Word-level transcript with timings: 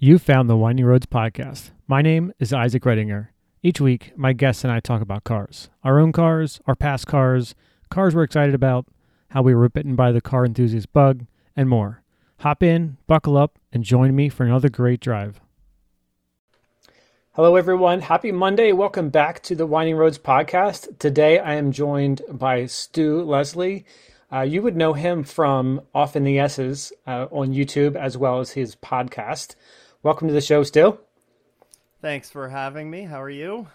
You 0.00 0.20
found 0.20 0.48
the 0.48 0.56
Winding 0.56 0.86
Roads 0.86 1.06
podcast. 1.06 1.70
My 1.88 2.02
name 2.02 2.32
is 2.38 2.52
Isaac 2.52 2.84
Redinger. 2.84 3.30
Each 3.64 3.80
week, 3.80 4.12
my 4.16 4.32
guests 4.32 4.62
and 4.62 4.72
I 4.72 4.78
talk 4.78 5.02
about 5.02 5.24
cars 5.24 5.70
our 5.82 5.98
own 5.98 6.12
cars, 6.12 6.60
our 6.68 6.76
past 6.76 7.08
cars, 7.08 7.56
cars 7.90 8.14
we're 8.14 8.22
excited 8.22 8.54
about, 8.54 8.86
how 9.30 9.42
we 9.42 9.56
were 9.56 9.68
bitten 9.68 9.96
by 9.96 10.12
the 10.12 10.20
car 10.20 10.46
enthusiast 10.46 10.92
bug, 10.92 11.26
and 11.56 11.68
more. 11.68 12.04
Hop 12.42 12.62
in, 12.62 12.98
buckle 13.08 13.36
up, 13.36 13.58
and 13.72 13.82
join 13.82 14.14
me 14.14 14.28
for 14.28 14.44
another 14.44 14.68
great 14.68 15.00
drive. 15.00 15.40
Hello, 17.32 17.56
everyone. 17.56 18.02
Happy 18.02 18.30
Monday. 18.30 18.70
Welcome 18.70 19.08
back 19.08 19.42
to 19.42 19.56
the 19.56 19.66
Winding 19.66 19.96
Roads 19.96 20.20
podcast. 20.20 21.00
Today, 21.00 21.40
I 21.40 21.54
am 21.54 21.72
joined 21.72 22.22
by 22.30 22.66
Stu 22.66 23.24
Leslie. 23.24 23.84
Uh, 24.32 24.42
you 24.42 24.62
would 24.62 24.76
know 24.76 24.92
him 24.92 25.24
from 25.24 25.80
Off 25.92 26.14
in 26.14 26.22
the 26.22 26.38
Esses 26.38 26.92
uh, 27.04 27.26
on 27.32 27.52
YouTube 27.52 27.96
as 27.96 28.16
well 28.16 28.38
as 28.38 28.52
his 28.52 28.76
podcast. 28.76 29.56
Welcome 30.04 30.28
to 30.28 30.34
the 30.34 30.40
show, 30.40 30.62
Stu. 30.62 30.96
Thanks 32.00 32.30
for 32.30 32.48
having 32.48 32.88
me. 32.88 33.02
How 33.02 33.20
are 33.20 33.28
you? 33.28 33.66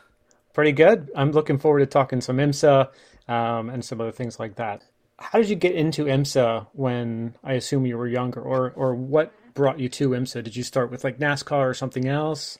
Pretty 0.53 0.71
good. 0.71 1.11
I'm 1.17 1.31
looking 1.31 1.57
forward 1.57 1.79
to 1.79 1.85
talking 1.85 2.21
some 2.21 2.37
IMSA 2.37 2.89
um, 3.27 3.69
and 3.69 3.83
some 3.83 3.99
other 3.99 4.13
things 4.13 4.39
like 4.39 4.55
that. 4.55 4.83
How 5.19 5.39
did 5.39 5.49
you 5.49 5.57
get 5.57 5.75
into 5.75 6.05
IMSA 6.05 6.67
when 6.71 7.35
I 7.43 7.53
assume 7.53 7.85
you 7.85 7.97
were 7.97 8.07
younger, 8.07 8.41
or 8.41 8.71
or 8.71 8.95
what 8.95 9.33
brought 9.53 9.81
you 9.81 9.89
to 9.89 10.11
IMSA? 10.11 10.45
Did 10.45 10.55
you 10.55 10.63
start 10.63 10.91
with 10.91 11.03
like 11.03 11.19
NASCAR 11.19 11.69
or 11.69 11.73
something 11.73 12.07
else? 12.07 12.57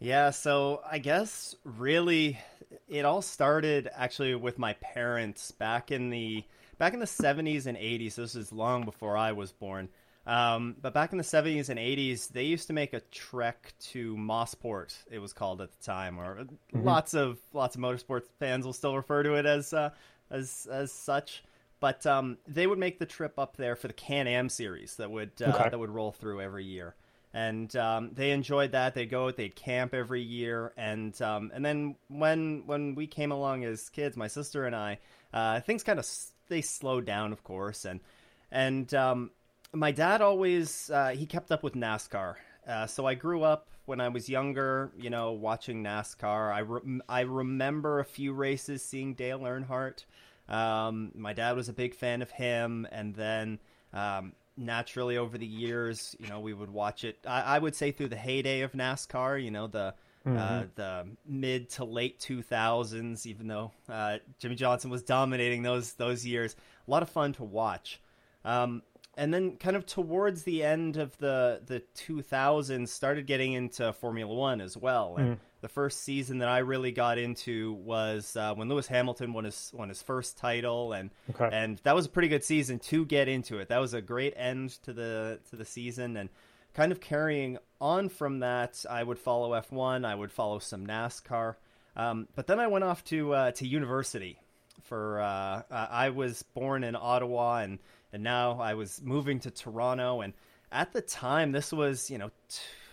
Yeah, 0.00 0.30
so 0.30 0.80
I 0.90 0.98
guess 0.98 1.54
really 1.62 2.40
it 2.88 3.04
all 3.04 3.22
started 3.22 3.88
actually 3.94 4.34
with 4.34 4.58
my 4.58 4.72
parents 4.74 5.52
back 5.52 5.92
in 5.92 6.10
the 6.10 6.42
back 6.78 6.92
in 6.92 6.98
the 6.98 7.06
70s 7.06 7.66
and 7.66 7.78
80s. 7.78 8.16
This 8.16 8.34
is 8.34 8.52
long 8.52 8.84
before 8.84 9.16
I 9.16 9.30
was 9.30 9.52
born. 9.52 9.90
Um, 10.26 10.76
but 10.80 10.94
back 10.94 11.12
in 11.12 11.18
the 11.18 11.24
70s 11.24 11.68
and 11.68 11.78
80s, 11.78 12.28
they 12.28 12.44
used 12.44 12.68
to 12.68 12.72
make 12.72 12.94
a 12.94 13.00
trek 13.00 13.74
to 13.90 14.16
Mosport. 14.16 14.96
It 15.10 15.18
was 15.18 15.32
called 15.32 15.60
at 15.60 15.70
the 15.70 15.84
time, 15.84 16.18
or 16.18 16.36
mm-hmm. 16.44 16.82
lots 16.82 17.14
of 17.14 17.38
lots 17.52 17.76
of 17.76 17.82
motorsports 17.82 18.24
fans 18.38 18.64
will 18.64 18.72
still 18.72 18.96
refer 18.96 19.22
to 19.22 19.34
it 19.34 19.44
as 19.44 19.72
uh, 19.72 19.90
as 20.30 20.66
as 20.70 20.92
such. 20.92 21.44
But 21.78 22.06
um, 22.06 22.38
they 22.46 22.66
would 22.66 22.78
make 22.78 22.98
the 22.98 23.06
trip 23.06 23.38
up 23.38 23.58
there 23.58 23.76
for 23.76 23.88
the 23.88 23.94
Can 23.94 24.26
Am 24.26 24.48
series 24.48 24.96
that 24.96 25.10
would 25.10 25.32
uh, 25.42 25.50
okay. 25.50 25.68
that 25.68 25.78
would 25.78 25.90
roll 25.90 26.12
through 26.12 26.40
every 26.40 26.64
year, 26.64 26.94
and 27.34 27.74
um, 27.76 28.12
they 28.14 28.30
enjoyed 28.30 28.72
that. 28.72 28.94
They'd 28.94 29.10
go, 29.10 29.30
they'd 29.30 29.54
camp 29.54 29.92
every 29.92 30.22
year, 30.22 30.72
and 30.78 31.20
um, 31.20 31.50
and 31.52 31.62
then 31.62 31.96
when 32.08 32.62
when 32.64 32.94
we 32.94 33.06
came 33.06 33.30
along 33.30 33.64
as 33.64 33.90
kids, 33.90 34.16
my 34.16 34.28
sister 34.28 34.64
and 34.64 34.74
I, 34.74 35.00
uh, 35.34 35.60
things 35.60 35.82
kind 35.82 35.98
of 35.98 36.08
they 36.48 36.62
slowed 36.62 37.04
down, 37.04 37.32
of 37.32 37.44
course, 37.44 37.84
and 37.84 38.00
and 38.50 38.92
um, 38.94 39.30
my 39.74 39.90
dad 39.90 40.22
always 40.22 40.90
uh, 40.90 41.10
he 41.10 41.26
kept 41.26 41.50
up 41.50 41.62
with 41.62 41.74
NASCAR. 41.74 42.36
Uh, 42.66 42.86
so 42.86 43.06
I 43.06 43.14
grew 43.14 43.42
up 43.42 43.68
when 43.86 44.00
I 44.00 44.08
was 44.08 44.28
younger, 44.28 44.90
you 44.96 45.10
know, 45.10 45.32
watching 45.32 45.82
NASCAR. 45.82 46.52
I 46.52 46.60
re- 46.60 47.00
I 47.08 47.20
remember 47.20 48.00
a 48.00 48.04
few 48.04 48.32
races 48.32 48.82
seeing 48.82 49.14
Dale 49.14 49.40
Earnhardt. 49.40 50.04
Um, 50.48 51.12
my 51.14 51.32
dad 51.32 51.56
was 51.56 51.68
a 51.68 51.72
big 51.72 51.94
fan 51.94 52.22
of 52.22 52.30
him, 52.30 52.86
and 52.92 53.14
then 53.14 53.58
um, 53.92 54.32
naturally 54.56 55.16
over 55.16 55.36
the 55.38 55.46
years, 55.46 56.16
you 56.18 56.28
know, 56.28 56.40
we 56.40 56.54
would 56.54 56.70
watch 56.70 57.04
it. 57.04 57.18
I, 57.26 57.40
I 57.56 57.58
would 57.58 57.74
say 57.74 57.92
through 57.92 58.08
the 58.08 58.16
heyday 58.16 58.60
of 58.60 58.72
NASCAR, 58.72 59.42
you 59.42 59.50
know, 59.50 59.66
the 59.66 59.94
uh, 60.26 60.30
mm-hmm. 60.30 60.38
uh, 60.38 60.62
the 60.74 61.06
mid 61.26 61.68
to 61.70 61.84
late 61.84 62.18
2000s. 62.20 63.26
Even 63.26 63.46
though 63.46 63.72
uh, 63.90 64.18
Jimmie 64.38 64.54
Johnson 64.54 64.90
was 64.90 65.02
dominating 65.02 65.62
those 65.62 65.92
those 65.94 66.24
years, 66.24 66.56
a 66.86 66.90
lot 66.90 67.02
of 67.02 67.10
fun 67.10 67.32
to 67.34 67.44
watch. 67.44 68.00
Um, 68.44 68.82
and 69.16 69.32
then 69.32 69.56
kind 69.56 69.76
of 69.76 69.86
towards 69.86 70.42
the 70.42 70.62
end 70.62 70.96
of 70.96 71.16
the 71.18 71.60
the 71.66 71.82
2000s 71.96 72.88
started 72.88 73.26
getting 73.26 73.52
into 73.52 73.92
formula 73.92 74.32
one 74.32 74.60
as 74.60 74.76
well. 74.76 75.16
And 75.16 75.36
mm. 75.36 75.38
the 75.60 75.68
first 75.68 76.02
season 76.02 76.38
that 76.38 76.48
i 76.48 76.58
really 76.58 76.92
got 76.92 77.18
into 77.18 77.72
was 77.74 78.36
uh, 78.36 78.54
when 78.54 78.68
lewis 78.68 78.86
hamilton 78.86 79.32
won 79.32 79.44
his 79.44 79.70
won 79.74 79.88
his 79.88 80.02
first 80.02 80.36
title. 80.36 80.92
And 80.92 81.10
okay. 81.30 81.48
and 81.52 81.80
that 81.84 81.94
was 81.94 82.06
a 82.06 82.08
pretty 82.08 82.28
good 82.28 82.44
season 82.44 82.78
to 82.80 83.04
get 83.04 83.28
into 83.28 83.58
it. 83.58 83.68
That 83.68 83.80
was 83.80 83.94
a 83.94 84.02
great 84.02 84.34
end 84.36 84.70
to 84.84 84.92
the 84.92 85.40
to 85.50 85.56
the 85.56 85.64
season. 85.64 86.16
And 86.16 86.28
kind 86.74 86.90
of 86.90 87.00
carrying 87.00 87.58
on 87.80 88.08
from 88.08 88.40
that 88.40 88.84
i 88.90 89.02
would 89.02 89.18
follow 89.18 89.50
f1 89.60 90.04
i 90.04 90.14
would 90.14 90.32
follow 90.32 90.58
some 90.58 90.86
nascar. 90.86 91.56
Um, 91.96 92.26
but 92.34 92.46
then 92.46 92.58
i 92.58 92.66
went 92.66 92.84
off 92.84 93.04
to 93.04 93.32
uh, 93.32 93.50
to 93.52 93.66
university 93.66 94.40
for 94.82 95.20
uh, 95.20 95.62
i 95.70 96.10
was 96.10 96.42
born 96.42 96.82
in 96.82 96.96
ottawa 96.96 97.58
and 97.58 97.78
and 98.14 98.22
now 98.22 98.60
I 98.60 98.74
was 98.74 99.02
moving 99.02 99.40
to 99.40 99.50
Toronto. 99.50 100.20
And 100.20 100.32
at 100.70 100.92
the 100.92 101.02
time, 101.02 101.50
this 101.50 101.72
was 101.72 102.10
you 102.10 102.16
know 102.16 102.30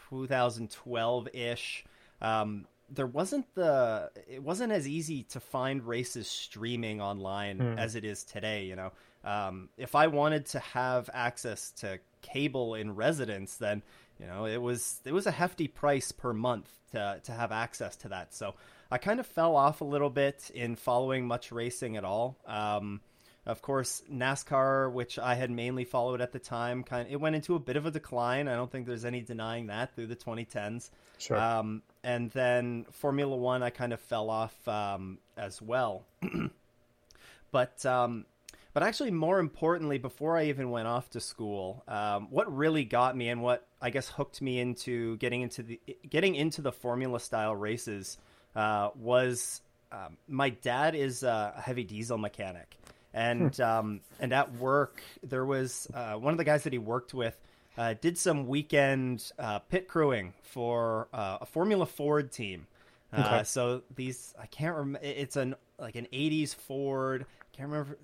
2012 0.10 1.30
ish. 1.34 1.86
Um, 2.22 2.66
there 2.90 3.08
wasn't 3.08 3.46
the 3.54 4.12
it 4.28 4.44
wasn't 4.44 4.74
as 4.74 4.88
easy 4.88 5.24
to 5.24 5.40
find 5.40 5.88
races 5.88 6.28
streaming 6.28 7.00
online 7.00 7.60
mm. 7.60 7.78
as 7.78 7.96
it 7.96 8.04
is 8.04 8.24
today. 8.24 8.66
You 8.66 8.76
know, 8.76 8.92
um, 9.24 9.70
if 9.78 9.94
I 9.96 10.08
wanted 10.08 10.48
to 10.48 10.60
have 10.60 11.10
access 11.14 11.72
to 11.78 12.00
cable 12.24 12.76
in 12.76 12.96
residence, 12.96 13.58
then 13.58 13.84
you 14.20 14.26
know 14.26 14.46
it 14.46 14.62
was 14.62 15.02
it 15.06 15.14
was 15.14 15.28
a 15.28 15.32
hefty 15.32 15.68
price 15.68 16.12
per 16.12 16.34
month 16.34 16.70
to 16.94 17.22
to 17.24 17.32
have 17.32 17.52
access 17.52 17.96
to 17.98 18.10
that. 18.10 18.34
So 18.34 18.56
I 18.90 18.98
kind 18.98 19.20
of 19.20 19.28
fell 19.28 19.56
off 19.56 19.82
a 19.82 19.86
little 19.86 20.10
bit 20.10 20.50
in 20.54 20.76
following 20.76 21.28
much 21.28 21.52
racing 21.52 21.96
at 21.96 22.04
all. 22.04 22.38
Um, 22.48 23.02
of 23.46 23.62
course, 23.62 24.04
NASCAR, 24.12 24.92
which 24.92 25.18
I 25.18 25.34
had 25.34 25.50
mainly 25.50 25.84
followed 25.84 26.22
at 26.22 26.32
the 26.32 26.40
time, 26.40 26.84
kind 26.84 27.08
of, 27.08 27.12
it 27.12 27.20
went 27.20 27.36
into 27.36 27.56
a 27.56 27.60
bit 27.60 27.76
of 27.76 27.86
a 27.86 27.92
decline. 27.92 28.48
I 28.48 28.56
don't 28.56 28.72
think 28.72 28.86
there's 28.86 29.06
any 29.06 29.22
denying 29.22 29.68
that 29.68 29.96
through 29.96 30.08
the 30.08 30.16
2010s. 30.16 30.92
Sure. 31.18 31.38
Um, 31.38 31.82
and 32.04 32.30
then 32.32 32.86
Formula 32.92 33.36
One, 33.36 33.64
I 33.64 33.72
kind 33.72 33.94
of 33.94 34.00
fell 34.00 34.30
off 34.30 34.68
um, 34.68 35.18
as 35.38 35.62
well. 35.62 36.06
but 37.52 37.84
um, 37.86 38.26
but 38.74 38.84
actually, 38.84 39.12
more 39.12 39.40
importantly, 39.40 39.98
before 39.98 40.38
I 40.38 40.46
even 40.46 40.70
went 40.70 40.88
off 40.88 41.10
to 41.12 41.20
school, 41.20 41.84
um, 41.88 42.28
what 42.30 42.56
really 42.56 42.86
got 42.86 43.18
me 43.18 43.30
and 43.30 43.42
what 43.42 43.68
I 43.82 43.90
guess 43.90 44.08
hooked 44.08 44.42
me 44.42 44.60
into 44.60 45.18
getting 45.18 45.42
into 45.42 45.64
the 45.64 45.80
getting 46.10 46.36
into 46.36 46.62
the 46.62 46.72
Formula 46.72 47.20
style 47.20 47.56
races 47.56 48.18
uh, 48.56 48.90
was 48.96 49.62
um, 49.92 50.18
my 50.28 50.50
dad 50.50 50.96
is 50.96 51.24
a 51.24 51.54
heavy 51.62 51.84
diesel 51.84 52.18
mechanic 52.18 52.78
and 53.14 53.56
hmm. 53.56 53.62
um, 53.62 54.02
and 54.20 54.34
at 54.34 54.54
work 54.56 55.02
there 55.24 55.46
was 55.46 55.88
uh, 55.94 56.14
one 56.14 56.34
of 56.34 56.38
the 56.38 56.44
guys 56.44 56.64
that 56.64 56.74
he 56.74 56.80
worked 56.80 57.14
with 57.14 57.38
uh, 57.78 57.96
did 58.02 58.18
some 58.18 58.48
weekend 58.48 59.32
uh, 59.40 59.60
pit 59.60 59.88
crewing 59.88 60.34
for 60.44 61.08
uh, 61.14 61.38
a 61.42 61.46
Formula 61.46 61.86
Ford 61.86 62.32
team. 62.32 62.68
Uh, 63.14 63.24
okay. 63.26 63.44
So 63.44 63.84
these 63.96 64.34
I 64.40 64.46
can't 64.48 64.76
remember. 64.76 65.00
It's 65.06 65.36
an 65.36 65.56
like 65.80 65.96
an 65.96 66.08
'80s 66.14 66.56
Ford. 66.56 67.26
Can't 67.54 67.70
remember. 67.70 67.98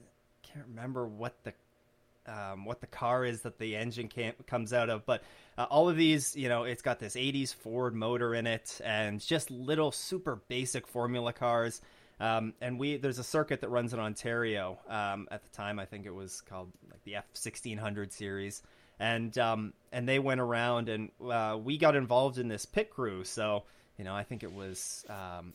Can't 0.43 0.65
remember 0.69 1.05
what 1.05 1.35
the 1.43 1.53
um, 2.27 2.65
what 2.65 2.81
the 2.81 2.87
car 2.87 3.25
is 3.25 3.41
that 3.41 3.57
the 3.57 3.75
engine 3.75 4.09
comes 4.47 4.73
out 4.73 4.89
of, 4.89 5.05
but 5.05 5.23
uh, 5.57 5.65
all 5.69 5.87
of 5.87 5.95
these, 5.95 6.35
you 6.35 6.49
know, 6.49 6.63
it's 6.63 6.81
got 6.81 6.99
this 6.99 7.15
'80s 7.15 7.53
Ford 7.53 7.95
motor 7.95 8.35
in 8.35 8.47
it, 8.47 8.81
and 8.83 9.19
just 9.19 9.49
little 9.49 9.91
super 9.91 10.41
basic 10.47 10.87
Formula 10.87 11.31
cars. 11.31 11.81
Um, 12.19 12.53
and 12.61 12.79
we 12.79 12.97
there's 12.97 13.19
a 13.19 13.23
circuit 13.23 13.61
that 13.61 13.69
runs 13.69 13.93
in 13.93 13.99
Ontario. 13.99 14.79
Um, 14.89 15.27
at 15.29 15.43
the 15.43 15.49
time, 15.49 15.79
I 15.79 15.85
think 15.85 16.05
it 16.05 16.13
was 16.13 16.41
called 16.41 16.71
like 16.89 17.03
the 17.03 17.15
F 17.15 17.25
sixteen 17.33 17.77
hundred 17.77 18.11
series, 18.11 18.63
and 18.99 19.37
um, 19.37 19.73
and 19.91 20.07
they 20.07 20.19
went 20.19 20.41
around 20.41 20.89
and 20.89 21.11
uh, 21.23 21.57
we 21.63 21.77
got 21.77 21.95
involved 21.95 22.37
in 22.39 22.47
this 22.47 22.65
pit 22.65 22.89
crew. 22.89 23.23
So 23.23 23.63
you 23.97 24.03
know, 24.03 24.15
I 24.15 24.23
think 24.23 24.43
it 24.43 24.53
was 24.53 25.05
um, 25.09 25.53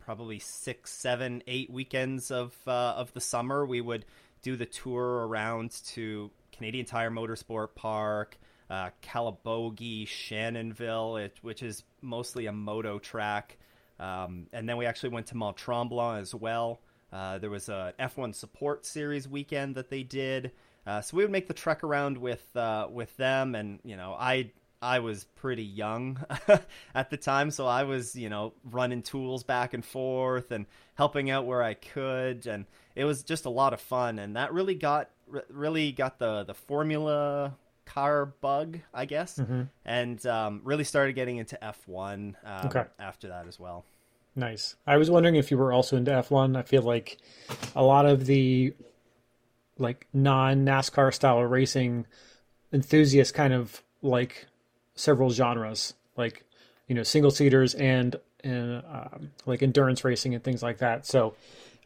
probably 0.00 0.38
six, 0.38 0.92
seven, 0.92 1.42
eight 1.46 1.70
weekends 1.70 2.30
of 2.30 2.54
uh, 2.66 2.94
of 2.96 3.12
the 3.14 3.20
summer. 3.20 3.64
We 3.64 3.80
would 3.80 4.04
do 4.42 4.56
the 4.56 4.66
tour 4.66 5.26
around 5.26 5.70
to 5.86 6.30
Canadian 6.52 6.86
Tire 6.86 7.10
Motorsport 7.10 7.74
Park. 7.74 8.38
Uh, 8.70 8.88
Calabogie, 9.02 10.08
Shannonville, 10.08 11.22
it, 11.22 11.36
which 11.42 11.62
is 11.62 11.84
mostly 12.00 12.46
a 12.46 12.52
moto 12.52 12.98
track, 12.98 13.58
um, 13.98 14.46
and 14.52 14.68
then 14.68 14.76
we 14.76 14.86
actually 14.86 15.10
went 15.10 15.26
to 15.28 15.36
Mont 15.36 15.56
Tremblant 15.56 16.20
as 16.20 16.34
well. 16.34 16.80
Uh, 17.12 17.38
there 17.38 17.50
was 17.50 17.68
a 17.68 17.94
F1 17.98 18.34
support 18.34 18.84
series 18.84 19.28
weekend 19.28 19.76
that 19.76 19.88
they 19.88 20.02
did. 20.02 20.50
Uh, 20.86 21.00
so 21.00 21.16
we 21.16 21.22
would 21.22 21.30
make 21.30 21.46
the 21.46 21.54
trek 21.54 21.84
around 21.84 22.18
with 22.18 22.44
uh, 22.56 22.86
with 22.90 23.16
them, 23.16 23.54
and 23.54 23.78
you 23.84 23.96
know, 23.96 24.14
I 24.18 24.50
I 24.82 24.98
was 24.98 25.24
pretty 25.36 25.64
young 25.64 26.22
at 26.94 27.08
the 27.08 27.16
time, 27.16 27.50
so 27.50 27.66
I 27.66 27.84
was 27.84 28.14
you 28.14 28.28
know 28.28 28.52
running 28.64 29.02
tools 29.02 29.44
back 29.44 29.72
and 29.72 29.84
forth 29.84 30.50
and 30.50 30.66
helping 30.94 31.30
out 31.30 31.46
where 31.46 31.62
I 31.62 31.74
could, 31.74 32.46
and 32.46 32.66
it 32.94 33.04
was 33.04 33.22
just 33.22 33.46
a 33.46 33.50
lot 33.50 33.72
of 33.72 33.80
fun, 33.80 34.18
and 34.18 34.36
that 34.36 34.52
really 34.52 34.74
got 34.74 35.08
really 35.48 35.92
got 35.92 36.18
the 36.18 36.44
the 36.44 36.54
formula 36.54 37.56
car 37.86 38.26
bug, 38.26 38.80
I 38.92 39.04
guess, 39.04 39.38
mm-hmm. 39.38 39.62
and 39.84 40.24
um, 40.26 40.60
really 40.64 40.84
started 40.84 41.14
getting 41.14 41.36
into 41.36 41.58
F1 41.62 42.34
um, 42.44 42.66
okay. 42.66 42.84
after 42.98 43.28
that 43.28 43.46
as 43.46 43.58
well. 43.58 43.84
Nice. 44.36 44.74
I 44.86 44.96
was 44.96 45.10
wondering 45.10 45.36
if 45.36 45.50
you 45.50 45.58
were 45.58 45.72
also 45.72 45.96
into 45.96 46.10
F1. 46.10 46.56
I 46.56 46.62
feel 46.62 46.82
like 46.82 47.18
a 47.76 47.82
lot 47.82 48.06
of 48.06 48.26
the 48.26 48.74
like 49.78 50.06
non 50.12 50.64
NASCAR 50.64 51.12
style 51.14 51.40
racing 51.42 52.06
enthusiasts 52.72 53.32
kind 53.32 53.52
of 53.52 53.82
like 54.02 54.46
several 54.96 55.30
genres, 55.30 55.94
like 56.16 56.44
you 56.88 56.94
know 56.94 57.04
single 57.04 57.30
seaters 57.30 57.74
and 57.74 58.16
and 58.42 58.82
um, 58.90 59.30
like 59.46 59.62
endurance 59.62 60.04
racing 60.04 60.34
and 60.34 60.42
things 60.42 60.62
like 60.62 60.78
that. 60.78 61.06
So 61.06 61.34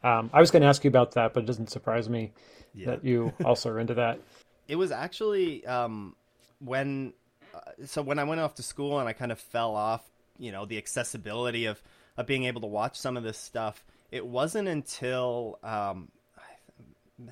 um, 0.02 0.30
I 0.32 0.40
was 0.40 0.50
going 0.50 0.62
to 0.62 0.68
ask 0.68 0.84
you 0.84 0.88
about 0.88 1.12
that, 1.12 1.34
but 1.34 1.44
it 1.44 1.46
doesn't 1.46 1.70
surprise 1.70 2.08
me 2.08 2.32
yeah. 2.74 2.86
that 2.86 3.04
you 3.04 3.32
also 3.44 3.70
are 3.70 3.78
into 3.78 3.94
that. 3.94 4.20
It 4.69 4.76
was 4.76 4.93
actually 4.93 5.67
um, 5.67 6.15
when 6.61 7.15
uh, 7.55 7.87
so 7.87 8.03
when 8.03 8.19
I 8.19 8.25
went 8.25 8.41
off 8.41 8.55
to 8.56 8.62
school 8.62 9.00
and 9.00 9.09
I 9.09 9.12
kind 9.12 9.32
of 9.32 9.41
fell 9.41 9.75
off, 9.75 10.03
you 10.38 10.53
know, 10.53 10.67
the 10.67 10.79
accessibility 10.79 11.65
of 11.67 11.82
of 12.17 12.26
being 12.26 12.44
able 12.44 12.61
to 12.61 12.67
watch 12.67 12.99
some 12.99 13.17
of 13.17 13.23
this 13.23 13.38
stuff. 13.38 13.85
It 14.11 14.26
wasn't 14.26 14.69
until 14.69 15.59
um, 15.62 16.09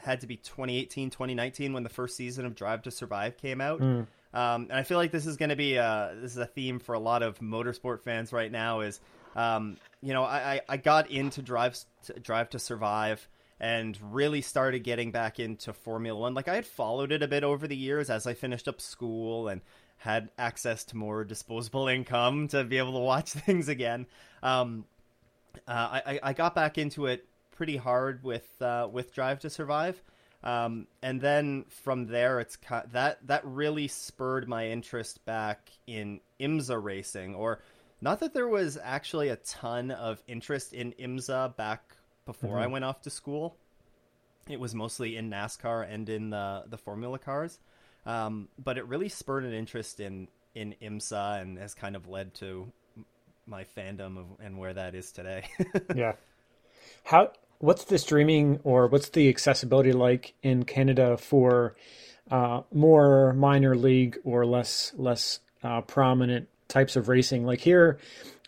had 0.00 0.21
to 0.21 0.27
be 0.27 0.37
2018, 0.37 1.11
2019 1.11 1.73
when 1.73 1.83
the 1.83 1.88
first 1.88 2.17
season 2.17 2.47
of 2.47 2.55
Drive 2.55 2.83
to 2.83 2.91
Survive 2.91 3.37
came 3.37 3.61
out. 3.61 3.81
Mm. 3.81 4.06
Um, 4.35 4.62
and 4.69 4.73
I 4.73 4.83
feel 4.83 4.99
like 4.99 5.12
this 5.12 5.27
is 5.27 5.37
going 5.37 5.49
to 5.49 5.56
be 5.56 5.77
a, 5.77 6.15
this 6.21 6.33
is 6.33 6.38
a 6.38 6.47
theme 6.47 6.79
for 6.79 6.94
a 6.94 6.99
lot 6.99 7.23
of 7.23 7.38
motorsport 7.38 8.03
fans 8.03 8.33
right 8.33 8.50
now. 8.50 8.81
Is 8.81 9.00
um, 9.35 9.77
you 10.03 10.12
know 10.12 10.25
I, 10.25 10.61
I 10.69 10.77
got 10.77 11.11
into 11.11 11.43
Drive 11.43 11.79
to, 12.05 12.21
Drive 12.21 12.50
to 12.50 12.59
Survive 12.59 13.27
and 13.58 13.99
really 14.03 14.43
started 14.43 14.81
getting 14.81 15.11
back 15.11 15.38
into 15.38 15.73
Formula 15.73 16.19
One. 16.19 16.35
Like 16.35 16.49
I 16.49 16.55
had 16.55 16.67
followed 16.67 17.12
it 17.12 17.23
a 17.23 17.29
bit 17.29 17.44
over 17.44 17.67
the 17.67 17.76
years 17.76 18.11
as 18.11 18.26
I 18.26 18.35
finished 18.35 18.69
up 18.69 18.81
school 18.81 19.49
and 19.49 19.62
had 19.99 20.31
access 20.37 20.85
to 20.85 20.97
more 20.97 21.25
disposable 21.25 21.88
income 21.88 22.49
to 22.49 22.64
be 22.64 22.79
able 22.79 22.93
to 22.93 22.99
watch 22.99 23.31
things 23.32 23.69
again. 23.69 24.06
Um, 24.43 24.85
uh, 25.67 26.00
I, 26.06 26.20
I 26.23 26.32
got 26.32 26.55
back 26.55 26.76
into 26.79 27.06
it 27.06 27.26
pretty 27.53 27.76
hard 27.76 28.23
with 28.23 28.47
uh, 28.61 28.88
with 28.91 29.14
Drive 29.14 29.41
to 29.41 29.50
Survive. 29.50 30.00
Um, 30.44 30.87
and 31.02 31.20
then 31.20 31.64
from 31.69 32.06
there, 32.06 32.41
it's 32.41 32.59
that 32.93 33.26
that 33.26 33.41
really 33.44 33.88
spurred 33.88 34.49
my 34.49 34.69
interest 34.69 35.25
back 35.25 35.70
in 35.87 36.20
IMSA 36.38 36.81
racing. 36.82 37.35
Or 37.35 37.62
not 38.00 38.20
that 38.20 38.35
there 38.35 38.47
was 38.47 38.79
actually 38.81 39.31
a 39.31 39.37
ton 39.37 39.91
of 39.91 40.23
interest 40.29 40.75
in 40.75 40.93
IMSA 40.93 41.56
back 41.56 41.95
before 42.26 42.50
mm-hmm. 42.50 42.62
I 42.62 42.67
went 42.67 42.84
off 42.84 43.00
to 43.02 43.11
school. 43.11 43.56
It 44.49 44.61
was 44.61 44.75
mostly 44.75 45.17
in 45.17 45.31
NASCAR 45.31 45.90
and 45.90 46.08
in 46.08 46.31
the 46.31 46.64
the 46.69 46.76
Formula 46.76 47.19
cars, 47.19 47.58
um, 48.05 48.49
but 48.62 48.76
it 48.76 48.87
really 48.87 49.08
spurred 49.08 49.44
an 49.44 49.52
interest 49.52 50.00
in 50.00 50.28
in 50.55 50.75
IMSA 50.82 51.40
and 51.40 51.58
has 51.58 51.75
kind 51.75 51.96
of 51.96 52.08
led 52.08 52.34
to 52.34 52.73
my 53.46 53.64
fandom 53.64 54.19
of, 54.19 54.26
and 54.40 54.58
where 54.58 54.75
that 54.75 54.94
is 54.94 55.12
today. 55.12 55.44
yeah. 55.94 56.12
How 57.05 57.32
what's 57.58 57.84
the 57.84 57.99
streaming 57.99 58.61
or 58.64 58.87
what's 58.87 59.08
the 59.11 59.28
accessibility 59.28 59.93
like 59.93 60.34
in 60.43 60.64
Canada 60.64 61.17
for 61.17 61.76
uh, 62.31 62.62
more 62.73 63.32
minor 63.32 63.76
league 63.76 64.19
or 64.25 64.44
less 64.44 64.93
less 64.96 65.40
uh, 65.62 65.81
prominent 65.82 66.49
types 66.69 66.96
of 66.96 67.08
racing? 67.08 67.44
Like 67.44 67.61
here, 67.61 67.99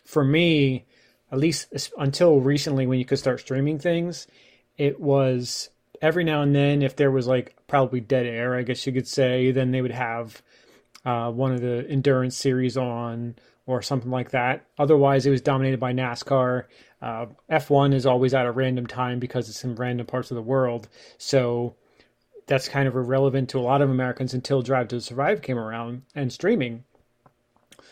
for 0.03 0.23
me, 0.23 0.85
at 1.31 1.37
least 1.39 1.91
until 1.97 2.39
recently, 2.39 2.87
when 2.87 2.99
you 2.99 3.05
could 3.05 3.19
start 3.19 3.39
streaming 3.39 3.79
things, 3.79 4.27
it 4.77 4.99
was 4.99 5.69
every 6.01 6.23
now 6.23 6.41
and 6.41 6.55
then 6.55 6.81
if 6.81 6.95
there 6.95 7.11
was 7.11 7.27
like 7.27 7.55
probably 7.67 7.99
dead 7.99 8.25
air, 8.25 8.55
I 8.55 8.63
guess 8.63 8.85
you 8.87 8.93
could 8.93 9.07
say, 9.07 9.51
then 9.51 9.71
they 9.71 9.81
would 9.81 9.91
have 9.91 10.41
uh, 11.05 11.31
one 11.31 11.51
of 11.51 11.61
the 11.61 11.85
endurance 11.89 12.35
series 12.35 12.77
on 12.77 13.35
or 13.65 13.81
something 13.81 14.09
like 14.09 14.31
that. 14.31 14.65
Otherwise, 14.79 15.25
it 15.25 15.29
was 15.29 15.41
dominated 15.41 15.79
by 15.79 15.93
NASCAR. 15.93 16.65
Uh, 17.01 17.27
F1 17.51 17.93
is 17.93 18.05
always 18.05 18.33
at 18.33 18.45
a 18.45 18.51
random 18.51 18.87
time 18.87 19.19
because 19.19 19.47
it's 19.47 19.63
in 19.63 19.75
random 19.75 20.07
parts 20.07 20.31
of 20.31 20.35
the 20.35 20.41
world. 20.41 20.87
So 21.17 21.75
that's 22.47 22.67
kind 22.67 22.87
of 22.87 22.95
irrelevant 22.95 23.49
to 23.49 23.59
a 23.59 23.61
lot 23.61 23.81
of 23.81 23.91
Americans 23.91 24.33
until 24.33 24.63
Drive 24.63 24.87
to 24.87 24.99
Survive 24.99 25.43
came 25.43 25.57
around 25.57 26.01
and 26.15 26.33
streaming. 26.33 26.83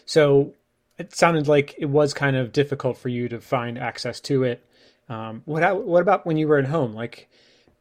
So 0.06 0.54
it 0.98 1.16
sounded 1.16 1.48
like 1.48 1.76
it 1.78 1.86
was 1.86 2.14
kind 2.14 2.36
of 2.36 2.52
difficult 2.52 2.98
for 2.98 3.10
you 3.10 3.30
to 3.30 3.40
find 3.40 3.78
access 3.78 4.20
to 4.22 4.44
it. 4.44 4.66
Um, 5.10 5.42
what 5.46 5.86
what 5.86 6.02
about 6.02 6.26
when 6.26 6.38
you 6.38 6.48
were 6.48 6.58
at 6.58 6.66
home? 6.66 6.94
Like 6.94 7.30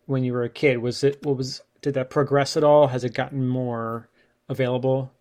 when 0.07 0.25
you 0.25 0.33
were 0.33 0.45
a 0.45 0.49
kid, 0.49 0.79
was 0.79 1.03
it 1.03 1.25
what 1.25 1.37
was 1.37 1.63
did 1.83 1.95
that 1.95 2.11
progress 2.11 2.57
at 2.57 2.65
all? 2.65 2.89
Has 2.89 3.05
it 3.05 3.15
gotten 3.15 3.47
more 3.47 4.09
available? 4.49 5.13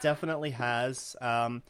Definitely 0.00 0.50
has. 0.50 1.16
Um, 1.20 1.62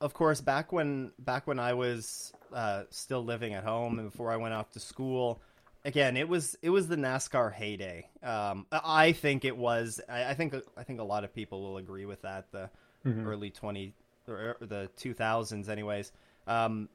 of 0.00 0.14
course, 0.14 0.40
back 0.40 0.72
when 0.72 1.12
back 1.18 1.46
when 1.46 1.58
I 1.58 1.74
was 1.74 2.32
uh, 2.52 2.84
still 2.90 3.24
living 3.24 3.54
at 3.54 3.64
home 3.64 3.98
and 3.98 4.10
before 4.10 4.30
I 4.30 4.36
went 4.36 4.54
off 4.54 4.70
to 4.72 4.80
school, 4.80 5.40
again, 5.84 6.16
it 6.16 6.28
was 6.28 6.56
it 6.62 6.70
was 6.70 6.88
the 6.88 6.96
NASCAR 6.96 7.52
heyday. 7.52 8.08
Um, 8.22 8.66
I 8.70 9.12
think 9.12 9.44
it 9.44 9.56
was. 9.56 10.00
I, 10.08 10.30
I, 10.30 10.34
think 10.34 10.54
I 10.76 10.84
think 10.84 11.00
a 11.00 11.04
lot 11.04 11.24
of 11.24 11.34
people 11.34 11.62
will 11.62 11.78
agree 11.78 12.04
with 12.04 12.22
that. 12.22 12.52
The 12.52 12.70
mm-hmm. 13.04 13.26
early 13.26 13.50
twenty 13.50 13.94
or 14.28 14.56
the 14.60 14.88
two 14.96 15.14
thousands, 15.14 15.68
anyways. 15.68 16.12
Um, 16.46 16.88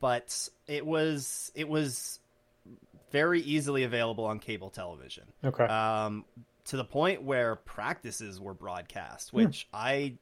but 0.00 0.48
it 0.66 0.84
was 0.84 1.50
it 1.54 1.68
was 1.68 2.20
very 3.10 3.40
easily 3.40 3.84
available 3.84 4.24
on 4.24 4.38
cable 4.38 4.70
television. 4.70 5.24
Okay. 5.44 5.64
Um, 5.64 6.24
to 6.66 6.76
the 6.76 6.84
point 6.84 7.22
where 7.22 7.56
practices 7.56 8.40
were 8.40 8.54
broadcast, 8.54 9.32
which 9.32 9.66
hmm. 9.70 9.76
I 9.76 10.18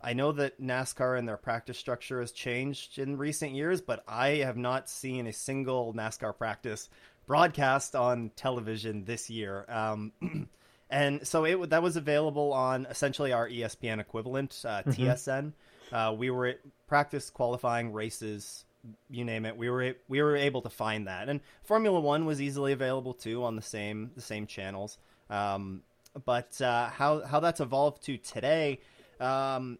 I 0.00 0.12
know 0.12 0.32
that 0.32 0.60
NASCAR 0.60 1.18
and 1.18 1.26
their 1.26 1.38
practice 1.38 1.78
structure 1.78 2.20
has 2.20 2.30
changed 2.30 2.98
in 2.98 3.16
recent 3.16 3.52
years, 3.52 3.80
but 3.80 4.04
I 4.06 4.28
have 4.36 4.56
not 4.56 4.90
seen 4.90 5.26
a 5.26 5.32
single 5.32 5.94
NASCAR 5.94 6.36
practice 6.36 6.90
broadcast 7.26 7.96
on 7.96 8.30
television 8.36 9.04
this 9.04 9.30
year. 9.30 9.64
Um, 9.66 10.12
and 10.94 11.26
so 11.26 11.44
it 11.44 11.70
that 11.70 11.82
was 11.82 11.96
available 11.96 12.52
on 12.52 12.86
essentially 12.86 13.32
our 13.32 13.48
ESPN 13.48 13.98
equivalent, 13.98 14.62
uh, 14.64 14.82
mm-hmm. 14.82 14.90
TSN. 14.90 15.52
Uh, 15.92 16.14
we 16.16 16.30
were 16.30 16.54
practice 16.86 17.30
qualifying 17.30 17.92
races, 17.92 18.64
you 19.10 19.24
name 19.24 19.44
it. 19.44 19.56
We 19.56 19.68
were 19.68 19.96
we 20.06 20.22
were 20.22 20.36
able 20.36 20.62
to 20.62 20.70
find 20.70 21.08
that, 21.08 21.28
and 21.28 21.40
Formula 21.64 21.98
One 22.00 22.26
was 22.26 22.40
easily 22.40 22.72
available 22.72 23.12
too 23.12 23.42
on 23.42 23.56
the 23.56 23.62
same 23.62 24.12
the 24.14 24.22
same 24.22 24.46
channels. 24.46 24.98
Um, 25.28 25.82
but 26.24 26.60
uh, 26.60 26.90
how 26.90 27.24
how 27.24 27.40
that's 27.40 27.60
evolved 27.60 28.04
to 28.04 28.16
today. 28.16 28.80
Um, 29.18 29.78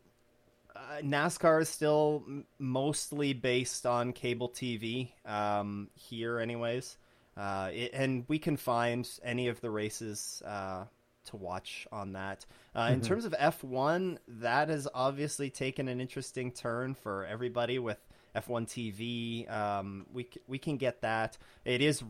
uh, 0.74 1.00
NASCAR 1.02 1.62
is 1.62 1.68
still 1.68 2.24
m- 2.26 2.44
mostly 2.58 3.32
based 3.32 3.86
on 3.86 4.12
cable 4.12 4.48
TV 4.48 5.10
um, 5.24 5.90
here, 5.94 6.40
anyways. 6.40 6.96
Uh, 7.36 7.70
it, 7.72 7.92
and 7.94 8.24
we 8.26 8.40
can 8.40 8.56
find 8.56 9.08
any 9.22 9.46
of 9.46 9.60
the 9.60 9.70
races 9.70 10.42
uh, 10.44 10.84
to 11.26 11.36
watch 11.36 11.86
on 11.92 12.12
that. 12.12 12.46
Uh, 12.74 12.84
mm-hmm. 12.84 12.94
In 12.94 13.00
terms 13.00 13.24
of 13.24 13.32
F1, 13.32 14.18
that 14.28 14.68
has 14.68 14.88
obviously 14.92 15.50
taken 15.50 15.88
an 15.88 16.00
interesting 16.00 16.52
turn 16.52 16.94
for 16.94 17.24
everybody 17.26 17.78
with 17.78 17.98
F1 18.36 18.66
TV. 18.66 19.50
Um, 19.50 20.06
we 20.12 20.28
we 20.46 20.58
can 20.58 20.76
get 20.76 21.02
that. 21.02 21.38
It 21.64 21.80
is 21.80 22.02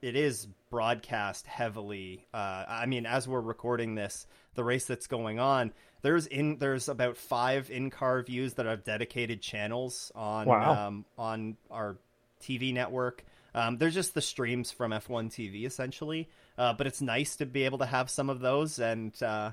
it 0.00 0.16
is 0.16 0.46
broadcast 0.70 1.46
heavily. 1.46 2.26
Uh, 2.32 2.64
I 2.68 2.86
mean, 2.86 3.06
as 3.06 3.28
we're 3.28 3.40
recording 3.40 3.94
this, 3.94 4.26
the 4.54 4.64
race 4.64 4.86
that's 4.86 5.06
going 5.06 5.38
on, 5.38 5.72
there's 6.02 6.26
in 6.26 6.58
there's 6.58 6.88
about 6.88 7.16
five 7.16 7.70
in 7.70 7.90
car 7.90 8.22
views 8.22 8.54
that 8.54 8.66
have 8.66 8.84
dedicated 8.84 9.42
channels 9.42 10.10
on 10.14 10.46
wow. 10.46 10.86
um, 10.88 11.04
on 11.16 11.56
our 11.70 11.96
TV 12.42 12.72
network. 12.72 13.24
Um, 13.54 13.78
they're 13.78 13.90
just 13.90 14.14
the 14.14 14.20
streams 14.20 14.70
from 14.70 14.92
F1 14.92 15.30
TV 15.30 15.66
essentially, 15.66 16.28
uh, 16.58 16.72
but 16.72 16.86
it's 16.86 17.00
nice 17.00 17.36
to 17.36 17.46
be 17.46 17.64
able 17.64 17.78
to 17.78 17.86
have 17.86 18.10
some 18.10 18.28
of 18.28 18.40
those 18.40 18.78
and 18.78 19.20
uh, 19.22 19.52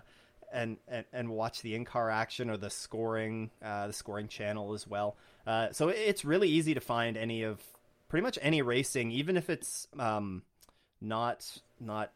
and, 0.51 0.77
and 0.88 1.05
and 1.13 1.29
watch 1.29 1.62
the 1.62 1.75
in 1.75 1.85
car 1.85 2.09
action 2.09 2.50
or 2.50 2.57
the 2.57 2.69
scoring 2.69 3.51
uh, 3.63 3.88
the 3.88 3.93
scoring 3.93 4.27
channel 4.27 4.74
as 4.74 4.88
well. 4.88 5.15
Uh, 5.45 5.71
so 5.71 5.89
it's 5.89 6.25
really 6.25 6.50
easy 6.50 6.74
to 6.74 6.81
find 6.81 7.17
any 7.17 7.43
of 7.43 7.62
pretty 8.09 8.24
much 8.24 8.39
any 8.41 8.62
racing, 8.62 9.12
even 9.12 9.38
if 9.38 9.50
it's 9.50 9.88
um, 10.00 10.41
not 11.00 11.62
not 11.79 12.12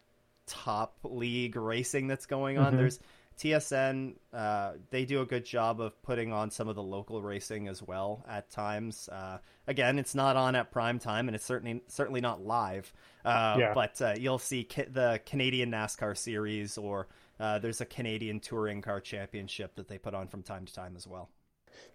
top 0.48 0.96
league 1.04 1.56
racing 1.56 2.08
that's 2.08 2.26
going 2.26 2.58
on. 2.58 2.68
Mm-hmm. 2.68 2.78
There's 2.78 3.00
TSN, 3.40 4.16
uh, 4.34 4.74
they 4.90 5.06
do 5.06 5.22
a 5.22 5.26
good 5.26 5.46
job 5.46 5.80
of 5.80 6.02
putting 6.04 6.34
on 6.34 6.52
some 6.52 6.68
of 6.68 6.76
the 6.76 6.84
local 6.84 7.22
racing 7.22 7.70
as 7.70 7.82
well 7.82 8.26
at 8.28 8.52
times. 8.52 9.08
Uh, 9.10 9.38
again, 9.66 9.98
it's 9.98 10.14
not 10.14 10.36
on 10.36 10.56
at 10.56 10.72
prime 10.72 11.00
time, 11.00 11.30
and 11.30 11.36
it's 11.36 11.46
certainly 11.46 11.82
certainly 11.88 12.20
not 12.20 12.46
live. 12.46 12.92
Uh, 13.24 13.56
yeah. 13.58 13.74
But 13.74 14.02
uh, 14.02 14.16
you'll 14.20 14.40
see 14.40 14.66
ca- 14.66 14.90
the 14.92 15.22
Canadian 15.26 15.72
NASCAR 15.72 16.18
series, 16.18 16.78
or 16.78 17.08
uh, 17.40 17.60
there's 17.60 17.80
a 17.80 17.86
Canadian 17.86 18.42
Touring 18.42 18.82
Car 18.82 19.00
Championship 19.00 19.76
that 19.76 19.88
they 19.88 19.98
put 19.98 20.14
on 20.14 20.28
from 20.28 20.44
time 20.44 20.66
to 20.66 20.74
time 20.74 20.96
as 20.98 21.08
well. 21.08 21.30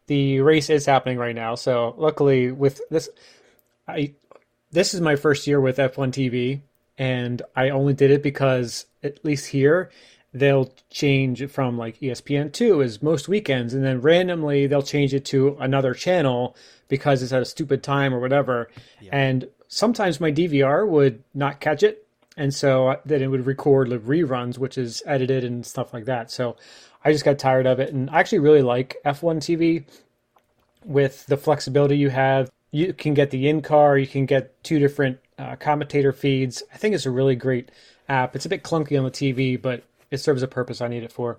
The 0.07 0.41
race 0.41 0.71
is 0.71 0.87
happening 0.87 1.19
right 1.19 1.35
now, 1.35 1.57
so 1.57 1.95
luckily 1.99 2.53
with 2.53 2.81
this, 2.89 3.11
I 3.87 4.15
this 4.73 4.95
is 4.95 5.03
my 5.03 5.17
first 5.17 5.47
year 5.47 5.61
with 5.61 5.77
F1 5.77 6.11
TV, 6.11 6.63
and 6.97 7.43
I 7.55 7.69
only 7.69 7.93
did 7.93 8.11
it 8.11 8.23
because 8.23 8.87
at 9.03 9.23
least 9.27 9.47
here 9.47 9.91
they'll 10.35 10.73
change 10.91 11.49
from 11.49 11.79
like 11.79 11.99
ESPN2 12.01 12.85
is 12.85 13.03
most 13.03 13.29
weekends, 13.29 13.73
and 13.73 13.85
then 13.85 14.01
randomly 14.01 14.67
they'll 14.67 14.83
change 14.83 15.15
it 15.15 15.25
to 15.27 15.57
another 15.61 15.95
channel 15.95 16.57
because 16.89 17.23
it's 17.23 17.33
at 17.33 17.41
a 17.41 17.47
stupid 17.47 17.83
time 17.83 18.13
or 18.13 18.19
whatever. 18.19 18.69
Yeah. 19.01 19.11
And 19.13 19.49
sometimes 19.69 20.21
my 20.21 20.33
DVR 20.33 20.87
would 20.87 21.23
not 21.33 21.61
catch 21.61 21.85
it, 21.85 22.07
and 22.37 22.53
so 22.53 23.01
then 23.07 23.23
it 23.23 23.29
would 23.29 23.47
record 23.47 23.91
the 23.91 23.99
reruns, 23.99 24.59
which 24.59 24.77
is 24.77 25.03
edited 25.07 25.45
and 25.45 25.65
stuff 25.65 25.95
like 25.95 26.07
that. 26.07 26.33
So 26.33 26.57
I 27.05 27.13
just 27.13 27.25
got 27.25 27.39
tired 27.39 27.67
of 27.67 27.79
it, 27.79 27.95
and 27.95 28.11
I 28.11 28.19
actually 28.19 28.41
really 28.41 28.63
like 28.63 28.97
F1 29.07 29.37
TV 29.37 29.85
with 30.85 31.25
the 31.27 31.37
flexibility 31.37 31.97
you 31.97 32.11
have. 32.11 32.51
You 32.73 32.93
can 32.93 33.15
get 33.15 33.31
the 33.31 33.49
in 33.49 33.63
car, 33.63 33.97
you 33.97 34.09
can 34.09 34.27
get 34.27 34.63
two 34.65 34.81
different 34.81 35.21
uh, 35.39 35.55
commentator 35.57 36.13
feeds. 36.13 36.65
I 36.73 36.77
think 36.77 36.93
it's 36.93 37.07
a 37.07 37.11
really 37.13 37.37
great 37.37 37.71
app. 38.09 38.35
It's 38.35 38.47
a 38.47 38.49
bit 38.49 38.65
clunky 38.65 38.99
on 38.99 39.05
the 39.05 39.13
TV, 39.13 39.61
but 39.61 39.85
it 40.15 40.19
serves 40.19 40.43
a 40.43 40.49
purpose 40.49 40.81
I 40.81 40.89
need 40.89 41.03
it 41.03 41.13
for. 41.13 41.39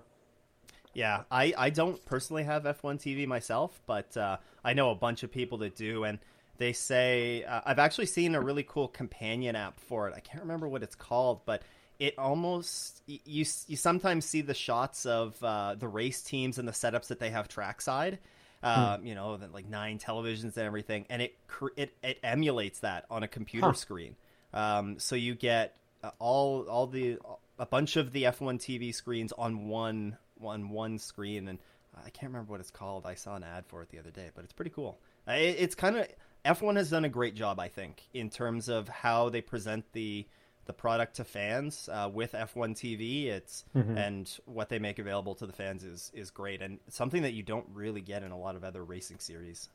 Yeah, 0.94 1.24
I, 1.30 1.52
I 1.56 1.70
don't 1.70 2.02
personally 2.06 2.44
have 2.44 2.64
F1 2.64 2.98
TV 2.98 3.26
myself, 3.26 3.78
but 3.86 4.16
uh, 4.16 4.38
I 4.64 4.72
know 4.72 4.90
a 4.90 4.94
bunch 4.94 5.22
of 5.22 5.32
people 5.32 5.58
that 5.58 5.76
do, 5.76 6.04
and 6.04 6.18
they 6.58 6.72
say 6.72 7.44
uh, 7.44 7.60
I've 7.66 7.78
actually 7.78 8.06
seen 8.06 8.34
a 8.34 8.40
really 8.40 8.62
cool 8.62 8.88
companion 8.88 9.56
app 9.56 9.78
for 9.80 10.08
it. 10.08 10.14
I 10.16 10.20
can't 10.20 10.42
remember 10.42 10.68
what 10.68 10.82
it's 10.82 10.94
called, 10.94 11.40
but 11.44 11.62
it 11.98 12.18
almost 12.18 13.02
you 13.06 13.44
you 13.66 13.76
sometimes 13.76 14.24
see 14.24 14.40
the 14.40 14.54
shots 14.54 15.06
of 15.06 15.42
uh, 15.42 15.74
the 15.74 15.88
race 15.88 16.22
teams 16.22 16.58
and 16.58 16.66
the 16.66 16.72
setups 16.72 17.08
that 17.08 17.18
they 17.18 17.30
have 17.30 17.48
trackside. 17.48 18.18
Uh, 18.62 18.96
hmm. 18.96 19.06
You 19.06 19.14
know, 19.14 19.38
like 19.52 19.68
nine 19.68 19.98
televisions 19.98 20.56
and 20.56 20.64
everything, 20.64 21.04
and 21.10 21.20
it 21.20 21.36
it 21.76 21.94
it 22.02 22.18
emulates 22.22 22.80
that 22.80 23.04
on 23.10 23.22
a 23.22 23.28
computer 23.28 23.66
huh. 23.66 23.72
screen. 23.74 24.16
Um, 24.54 24.98
so 24.98 25.14
you 25.14 25.34
get 25.34 25.76
uh, 26.02 26.10
all 26.18 26.62
all 26.68 26.86
the 26.86 27.18
a 27.58 27.66
bunch 27.66 27.96
of 27.96 28.12
the 28.12 28.24
F1 28.24 28.58
TV 28.58 28.94
screens 28.94 29.32
on 29.36 29.68
one 29.68 30.16
on 30.42 30.68
one 30.68 30.98
screen, 30.98 31.48
and 31.48 31.58
I 31.96 32.10
can't 32.10 32.32
remember 32.32 32.50
what 32.50 32.60
it's 32.60 32.70
called. 32.70 33.06
I 33.06 33.14
saw 33.14 33.36
an 33.36 33.42
ad 33.42 33.66
for 33.66 33.82
it 33.82 33.88
the 33.90 33.98
other 33.98 34.10
day, 34.10 34.30
but 34.34 34.44
it's 34.44 34.52
pretty 34.52 34.70
cool. 34.70 34.98
It, 35.26 35.56
it's 35.58 35.74
kind 35.74 35.96
of 35.96 36.06
F1 36.44 36.76
has 36.76 36.90
done 36.90 37.04
a 37.04 37.08
great 37.08 37.34
job, 37.34 37.58
I 37.58 37.68
think, 37.68 38.02
in 38.14 38.30
terms 38.30 38.68
of 38.68 38.88
how 38.88 39.28
they 39.28 39.40
present 39.40 39.84
the 39.92 40.26
the 40.66 40.72
product 40.72 41.16
to 41.16 41.24
fans 41.24 41.88
uh, 41.92 42.10
with 42.12 42.32
F1 42.32 42.74
TV. 42.74 43.26
It's 43.26 43.64
mm-hmm. 43.74 43.96
and 43.96 44.38
what 44.46 44.68
they 44.68 44.78
make 44.78 44.98
available 44.98 45.34
to 45.36 45.46
the 45.46 45.52
fans 45.52 45.84
is 45.84 46.10
is 46.14 46.30
great 46.30 46.60
and 46.60 46.78
something 46.88 47.22
that 47.22 47.32
you 47.32 47.42
don't 47.42 47.66
really 47.72 48.00
get 48.00 48.22
in 48.22 48.32
a 48.32 48.38
lot 48.38 48.56
of 48.56 48.64
other 48.64 48.84
racing 48.84 49.18
series. 49.18 49.68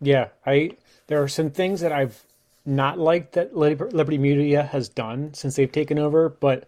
Yeah, 0.00 0.28
I 0.44 0.76
there 1.06 1.22
are 1.22 1.28
some 1.28 1.50
things 1.50 1.80
that 1.80 1.92
I've 1.92 2.24
not 2.66 2.98
liked 2.98 3.32
that 3.34 3.56
Liberty 3.56 4.18
Media 4.18 4.62
has 4.62 4.88
done 4.88 5.34
since 5.34 5.56
they've 5.56 5.70
taken 5.70 5.98
over, 5.98 6.30
but 6.30 6.66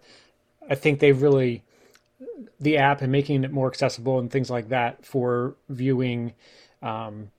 I 0.68 0.74
think 0.74 1.00
they've 1.00 1.20
really 1.20 1.62
the 2.60 2.78
app 2.78 3.02
and 3.02 3.12
making 3.12 3.44
it 3.44 3.52
more 3.52 3.68
accessible 3.68 4.18
and 4.18 4.30
things 4.30 4.50
like 4.50 4.68
that 4.70 5.04
for 5.04 5.54
viewing 5.68 6.32
um, 6.82 7.30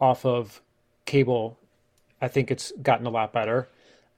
off 0.00 0.24
of 0.24 0.60
cable. 1.04 1.58
I 2.20 2.28
think 2.28 2.50
it's 2.50 2.72
gotten 2.82 3.06
a 3.06 3.10
lot 3.10 3.32
better. 3.32 3.68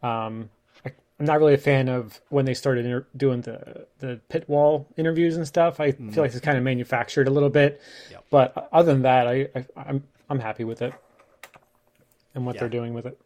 Um, 0.03 0.51
I, 0.85 0.93
am 1.21 1.27
not 1.27 1.39
really 1.39 1.55
a 1.55 1.59
fan 1.59 1.89
of 1.89 2.21
when 2.29 2.45
they 2.45 2.55
started 2.55 2.87
inter- 2.87 3.07
doing 3.17 3.43
the 3.43 3.87
the 3.99 4.21
pit 4.29 4.49
wall 4.49 4.87
interviews 4.97 5.37
and 5.37 5.47
stuff. 5.47 5.81
I 5.81 5.93
mm. 5.93 6.13
feel 6.13 6.23
like 6.23 6.33
it's 6.33 6.41
kind 6.41 6.57
of 6.57 6.65
manufactured 6.65 7.29
a 7.29 7.31
little 7.31 7.51
bit. 7.51 7.81
Yep. 8.11 8.25
But 8.31 8.69
other 8.73 8.93
than 8.93 9.03
that, 9.03 9.27
I, 9.27 9.49
I 9.55 9.59
am 9.59 9.67
I'm, 9.77 10.05
I'm 10.31 10.39
happy 10.39 10.65
with 10.65 10.83
it 10.83 10.95
and 12.35 12.47
what 12.47 12.55
yeah. 12.55 12.61
they're 12.61 12.69
doing 12.69 12.95
with 12.95 13.07
it. 13.07 13.21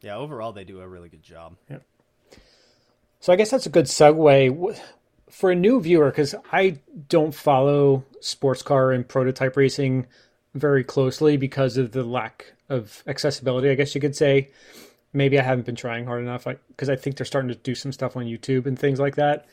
Yeah, 0.00 0.16
overall 0.16 0.52
they 0.52 0.64
do 0.64 0.80
a 0.80 0.88
really 0.88 1.08
good 1.08 1.22
job. 1.22 1.56
Yeah. 1.68 1.78
So 3.24 3.32
I 3.32 3.36
guess 3.36 3.50
that's 3.50 3.64
a 3.64 3.70
good 3.70 3.86
segue 3.86 4.78
for 5.30 5.50
a 5.50 5.54
new 5.54 5.80
viewer 5.80 6.10
because 6.10 6.34
I 6.52 6.80
don't 7.08 7.34
follow 7.34 8.04
sports 8.20 8.60
car 8.60 8.92
and 8.92 9.08
prototype 9.08 9.56
racing 9.56 10.08
very 10.52 10.84
closely 10.84 11.38
because 11.38 11.78
of 11.78 11.92
the 11.92 12.04
lack 12.04 12.52
of 12.68 13.02
accessibility. 13.06 13.70
I 13.70 13.76
guess 13.76 13.94
you 13.94 14.00
could 14.02 14.14
say. 14.14 14.50
Maybe 15.14 15.38
I 15.38 15.42
haven't 15.42 15.64
been 15.64 15.74
trying 15.74 16.04
hard 16.04 16.22
enough 16.22 16.46
because 16.68 16.90
I, 16.90 16.92
I, 16.92 16.96
think 16.96 17.16
they're 17.16 17.24
starting 17.24 17.48
to 17.48 17.54
do 17.54 17.74
some 17.74 17.92
stuff 17.92 18.14
on 18.14 18.26
YouTube 18.26 18.66
and 18.66 18.78
things 18.78 19.00
like 19.00 19.16
that. 19.16 19.46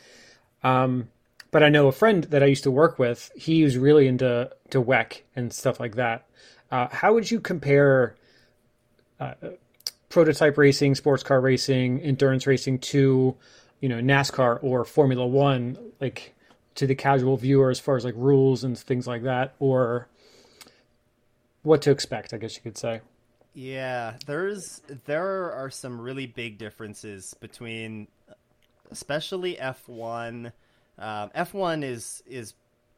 Um, 0.64 1.08
but 1.52 1.64
I 1.64 1.70
know 1.70 1.88
a 1.88 1.94
friend 1.94 2.26
that 2.26 2.44
I 2.44 2.48
used 2.48 2.64
to 2.64 2.72
work 2.72 3.00
with. 3.00 3.32
He 3.38 3.64
was 3.64 3.78
really 3.78 4.06
into 4.06 4.52
to 4.72 4.84
WEC 4.84 5.22
and 5.34 5.54
stuff 5.54 5.80
like 5.80 5.96
that. 5.96 6.26
Uh, 6.72 6.90
how 6.92 7.14
would 7.14 7.32
you 7.32 7.40
compare 7.40 8.16
uh, 9.18 9.36
prototype 10.10 10.58
racing, 10.58 10.94
sports 10.94 11.24
car 11.24 11.40
racing, 11.40 12.02
endurance 12.02 12.46
racing 12.46 12.80
to, 12.80 13.38
you 13.82 13.90
know, 13.90 13.98
NASCAR 13.98 14.60
or 14.64 14.86
Formula 14.86 15.26
One, 15.26 15.78
like 16.00 16.34
to 16.76 16.88
the 16.88 16.96
casual 16.96 17.36
viewer 17.36 17.70
as 17.70 17.80
far 17.80 17.98
as 17.98 18.06
like 18.06 18.14
rules 18.16 18.64
and 18.64 18.78
things 18.78 19.08
like 19.08 19.24
that, 19.24 19.56
or 19.60 20.08
what 21.64 21.82
to 21.82 21.92
expect, 21.92 22.34
I 22.34 22.38
guess 22.38 22.56
you 22.56 22.62
could 22.62 22.78
say. 22.78 23.02
Yeah, 23.54 24.16
there's 24.26 24.82
there 25.06 25.52
are 25.52 25.70
some 25.70 26.00
really 26.00 26.26
big 26.26 26.58
differences 26.58 27.34
between, 27.40 28.08
especially 28.92 29.56
F1. 29.56 30.54
Um, 30.98 31.30
F1 31.36 31.84
is 31.84 32.24
is 32.26 32.54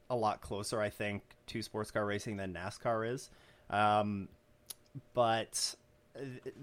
a 0.09 0.15
lot 0.15 0.41
closer, 0.41 0.79
I 0.79 0.89
think, 0.89 1.23
to 1.47 1.61
sports 1.63 1.89
car 1.89 2.05
racing 2.05 2.37
than 2.37 2.53
NASCAR 2.53 3.11
is. 3.11 3.31
Um, 3.69 4.27
but 5.15 5.75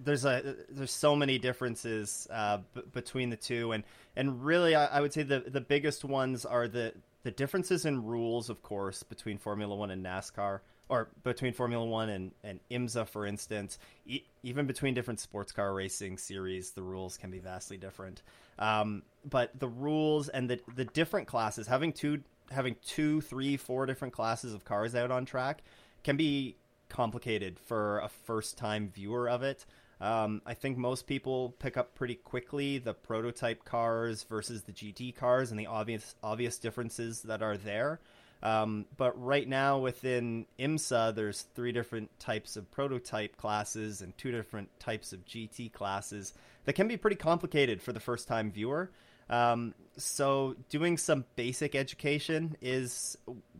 there's 0.05 0.25
a 0.25 0.57
there's 0.69 0.93
so 0.93 1.17
many 1.17 1.39
differences 1.39 2.29
uh, 2.31 2.59
b- 2.75 2.83
between 2.93 3.31
the 3.31 3.37
two, 3.37 3.73
and 3.73 3.85
and 4.17 4.45
really, 4.45 4.75
I, 4.75 4.87
I, 4.87 5.01
would 5.01 5.13
say 5.13 5.23
the 5.23 5.41
the 5.41 5.61
biggest 5.61 6.05
ones 6.05 6.45
are 6.45 6.69
the 6.69 6.95
the 7.23 7.31
differences 7.31 7.85
in 7.85 8.05
rules, 8.05 8.49
of 8.49 8.63
course, 8.63 9.03
between 9.03 9.39
Formula 9.39 9.75
One 9.75 9.91
and 9.91 10.05
NASCAR, 10.05 10.61
or 10.89 11.09
between 11.25 11.53
Formula 11.53 11.85
One 11.85 12.09
and 12.09 12.33
and 12.45 12.61
IMSA, 12.71 13.09
for 13.09 13.27
instance. 13.27 13.79
E- 14.07 14.23
even 14.43 14.67
between 14.67 14.95
different 14.95 15.21
sports 15.21 15.53
car 15.53 15.75
racing 15.75 16.19
series, 16.19 16.71
the 16.71 16.83
rules 16.83 17.17
can 17.17 17.31
be 17.31 17.39
vastly 17.39 17.77
different. 17.77 18.23
Um, 18.59 19.03
but 19.29 19.59
the 19.59 19.69
rules 19.69 20.29
and 20.29 20.49
the 20.49 20.61
the 20.77 20.85
different 20.85 21.27
classes, 21.27 21.67
having 21.67 21.93
two 21.93 22.23
having 22.53 22.77
two, 22.85 23.21
three, 23.21 23.57
four 23.57 23.87
different 23.87 24.15
classes 24.15 24.55
of 24.55 24.65
cars 24.65 24.95
out 24.95 25.11
on 25.11 25.25
track, 25.25 25.63
can 26.05 26.17
be 26.17 26.57
complicated 26.91 27.59
for 27.59 28.01
a 28.01 28.09
first 28.09 28.59
time 28.59 28.91
viewer 28.95 29.29
of 29.29 29.43
it. 29.43 29.65
Um, 30.01 30.41
I 30.47 30.55
think 30.55 30.79
most 30.79 31.07
people 31.07 31.55
pick 31.59 31.77
up 31.77 31.95
pretty 31.95 32.15
quickly 32.15 32.79
the 32.79 32.95
prototype 32.95 33.65
cars 33.65 34.25
versus 34.25 34.63
the 34.63 34.73
GT 34.73 35.15
cars 35.15 35.51
and 35.51 35.61
the 35.61 35.67
obvious 35.67 36.15
obvious 36.23 36.59
differences 36.59 37.23
that 37.23 37.43
are 37.43 37.57
there. 37.57 38.01
Um, 38.43 38.87
but 38.97 39.23
right 39.23 39.47
now 39.47 39.79
within 39.79 40.47
IMSA, 40.59 41.15
there's 41.15 41.43
three 41.55 41.73
different 41.73 42.19
types 42.19 42.57
of 42.57 42.71
prototype 42.71 43.37
classes 43.37 44.01
and 44.01 44.17
two 44.17 44.33
different 44.33 44.69
types 44.81 45.13
of 45.13 45.27
GT 45.27 45.71
classes 45.71 46.33
that 46.65 46.73
can 46.73 46.89
be 46.89 46.97
pretty 46.97 47.17
complicated 47.17 47.83
for 47.83 47.93
the 47.93 48.01
first 48.01 48.29
time 48.29 48.51
viewer. 48.51 48.91
Um, 49.29 49.75
so 50.03 50.57
doing 50.69 50.97
some 50.99 51.25
basic 51.37 51.75
education 51.75 52.57
is 52.61 53.17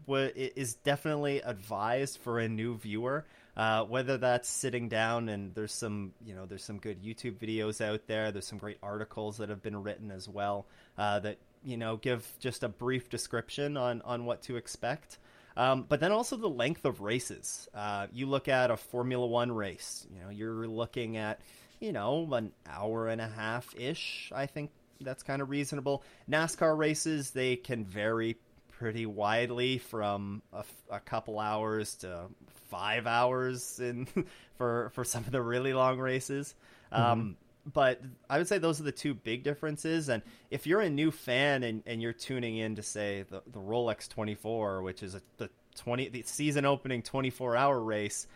is 0.09 0.75
definitely 0.75 1.41
advised 1.41 2.19
for 2.19 2.39
a 2.41 2.49
new 2.49 2.77
viewer. 2.77 3.25
Uh, 3.57 3.85
whether 3.85 4.17
that's 4.17 4.49
sitting 4.49 4.89
down 4.89 5.29
and 5.29 5.55
there's 5.55 5.73
some 5.73 6.13
you 6.25 6.35
know 6.35 6.47
there's 6.47 6.65
some 6.65 6.79
good 6.79 7.03
YouTube 7.03 7.37
videos 7.37 7.85
out 7.85 8.07
there. 8.07 8.33
There's 8.33 8.47
some 8.47 8.59
great 8.59 8.79
articles 8.83 9.39
that 9.39 9.49
have 9.49 9.63
been 9.63 9.83
written 9.83 10.11
as 10.11 10.29
well 10.29 10.67
uh, 10.97 11.19
that 11.21 11.39
you 11.65 11.77
know 11.77 11.97
give 11.97 12.27
just 12.39 12.63
a 12.63 12.69
brief 12.69 13.09
description 13.11 13.77
on 13.77 14.03
on 14.03 14.25
what 14.25 14.43
to 14.43 14.57
expect. 14.57 15.19
Um, 15.57 15.85
but 15.89 16.01
then 16.01 16.13
also 16.13 16.37
the 16.37 16.49
length 16.49 16.85
of 16.85 17.01
races. 17.01 17.69
Uh, 17.75 18.07
you 18.13 18.27
look 18.27 18.49
at 18.49 18.71
a 18.71 18.77
Formula 18.77 19.27
One 19.27 19.53
race. 19.53 20.07
You 20.15 20.23
know 20.23 20.31
you're 20.31 20.69
looking 20.69 21.17
at 21.17 21.41
you 21.81 21.93
know 21.93 22.33
an 22.33 22.53
hour 22.67 23.09
and 23.09 23.21
a 23.21 23.29
half 23.29 23.75
ish. 23.77 24.33
I 24.35 24.47
think 24.47 24.71
that's 25.01 25.23
kind 25.23 25.43
of 25.43 25.51
reasonable. 25.51 26.03
NASCAR 26.29 26.77
races 26.77 27.31
they 27.31 27.57
can 27.57 27.85
vary 27.85 28.37
pretty 28.69 29.07
widely 29.07 29.79
from 29.79 30.43
a, 30.53 30.65
a 30.91 31.01
couple 31.01 31.39
hours 31.39 31.97
to 31.97 32.27
five 32.69 33.07
hours 33.07 33.79
in 33.79 34.07
for 34.57 34.91
for 34.95 35.05
some 35.05 35.25
of 35.25 35.33
the 35.33 35.43
really 35.43 35.73
long 35.73 35.99
races. 35.99 36.55
Mm-hmm. 36.93 37.03
Um, 37.03 37.37
but 37.73 38.01
I 38.29 38.39
would 38.39 38.49
say 38.49 38.59
those 38.59 38.81
are 38.81 38.85
the 38.85 38.93
two 38.93 39.15
big 39.15 39.43
differences. 39.43 40.09
And 40.09 40.23
if 40.51 40.67
you're 40.67 40.81
a 40.81 40.91
new 40.91 41.11
fan 41.11 41.63
and, 41.63 41.83
and 41.87 42.01
you're 42.01 42.15
tuning 42.15 42.57
in 42.57 42.77
to 42.77 42.83
say 42.83 43.25
the, 43.29 43.43
the 43.53 43.59
Rolex 43.59 44.09
24, 44.09 44.83
which 44.83 45.03
is 45.03 45.15
a, 45.15 45.21
the 45.37 45.51
20 45.77 46.09
the 46.09 46.23
season 46.23 46.65
opening 46.65 47.03
24 47.03 47.57
hour 47.57 47.79
race, 47.79 48.27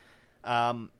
um, 0.45 0.91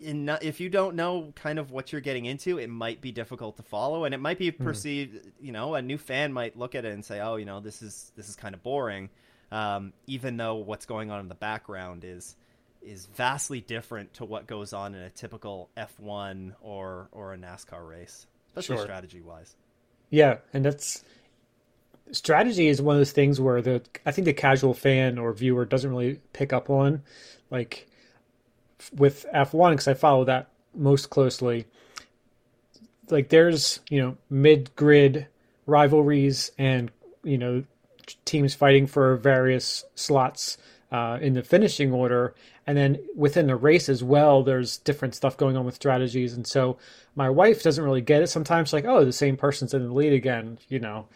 in, 0.00 0.28
if 0.42 0.60
you 0.60 0.68
don't 0.68 0.96
know 0.96 1.32
kind 1.36 1.58
of 1.58 1.70
what 1.70 1.92
you're 1.92 2.00
getting 2.00 2.24
into, 2.24 2.58
it 2.58 2.68
might 2.68 3.00
be 3.00 3.12
difficult 3.12 3.56
to 3.56 3.62
follow, 3.62 4.04
and 4.04 4.14
it 4.14 4.18
might 4.18 4.38
be 4.38 4.50
hmm. 4.50 4.62
perceived. 4.62 5.14
Mm. 5.14 5.30
You 5.40 5.52
know, 5.52 5.74
a 5.74 5.82
new 5.82 5.98
fan 5.98 6.32
might 6.32 6.56
look 6.56 6.74
at 6.74 6.84
it 6.84 6.92
and 6.92 7.04
say, 7.04 7.20
"Oh, 7.20 7.36
you 7.36 7.44
know, 7.44 7.60
this 7.60 7.82
is 7.82 8.12
this 8.16 8.28
is 8.28 8.36
kind 8.36 8.54
of 8.54 8.62
boring," 8.62 9.10
um, 9.52 9.92
even 10.06 10.36
though 10.36 10.56
what's 10.56 10.86
going 10.86 11.10
on 11.10 11.20
in 11.20 11.28
the 11.28 11.34
background 11.34 12.04
is 12.04 12.36
is 12.82 13.06
vastly 13.06 13.60
different 13.60 14.14
to 14.14 14.24
what 14.24 14.46
goes 14.46 14.72
on 14.72 14.94
in 14.94 15.02
a 15.02 15.10
typical 15.10 15.68
F1 15.76 16.54
or 16.60 17.08
or 17.12 17.34
a 17.34 17.36
NASCAR 17.36 17.86
race, 17.86 18.26
especially 18.48 18.76
sure. 18.76 18.84
strategy 18.84 19.20
wise. 19.20 19.54
Yeah, 20.10 20.38
and 20.52 20.64
that's 20.64 21.04
strategy 22.12 22.68
is 22.68 22.82
one 22.82 22.96
of 22.96 23.00
those 23.00 23.12
things 23.12 23.40
where 23.40 23.62
the 23.62 23.82
I 24.04 24.12
think 24.12 24.24
the 24.24 24.32
casual 24.32 24.74
fan 24.74 25.18
or 25.18 25.32
viewer 25.32 25.64
doesn't 25.64 25.90
really 25.90 26.20
pick 26.32 26.52
up 26.52 26.70
on, 26.70 27.02
like 27.50 27.86
with 28.94 29.26
F1 29.34 29.72
because 29.72 29.88
I 29.88 29.94
follow 29.94 30.24
that 30.24 30.48
most 30.74 31.10
closely. 31.10 31.66
Like 33.08 33.28
there's 33.28 33.80
you 33.90 34.00
know 34.00 34.16
mid 34.28 34.74
grid 34.76 35.26
rivalries 35.66 36.52
and 36.58 36.90
you 37.22 37.38
know 37.38 37.64
teams 38.24 38.54
fighting 38.54 38.86
for 38.86 39.16
various 39.16 39.84
slots 39.94 40.58
uh, 40.92 41.18
in 41.20 41.34
the 41.34 41.42
finishing 41.42 41.92
order, 41.92 42.34
and 42.66 42.76
then 42.76 42.98
within 43.16 43.46
the 43.46 43.56
race 43.56 43.88
as 43.88 44.02
well, 44.02 44.42
there's 44.42 44.78
different 44.78 45.14
stuff 45.14 45.36
going 45.36 45.56
on 45.56 45.64
with 45.64 45.74
strategies. 45.74 46.32
And 46.32 46.46
so 46.46 46.78
my 47.14 47.30
wife 47.30 47.62
doesn't 47.62 47.82
really 47.82 48.00
get 48.00 48.22
it 48.22 48.28
sometimes. 48.28 48.72
Like, 48.72 48.84
oh, 48.84 49.04
the 49.04 49.12
same 49.12 49.36
person's 49.36 49.74
in 49.74 49.86
the 49.86 49.92
lead 49.92 50.12
again, 50.12 50.58
you 50.68 50.78
know. 50.78 51.06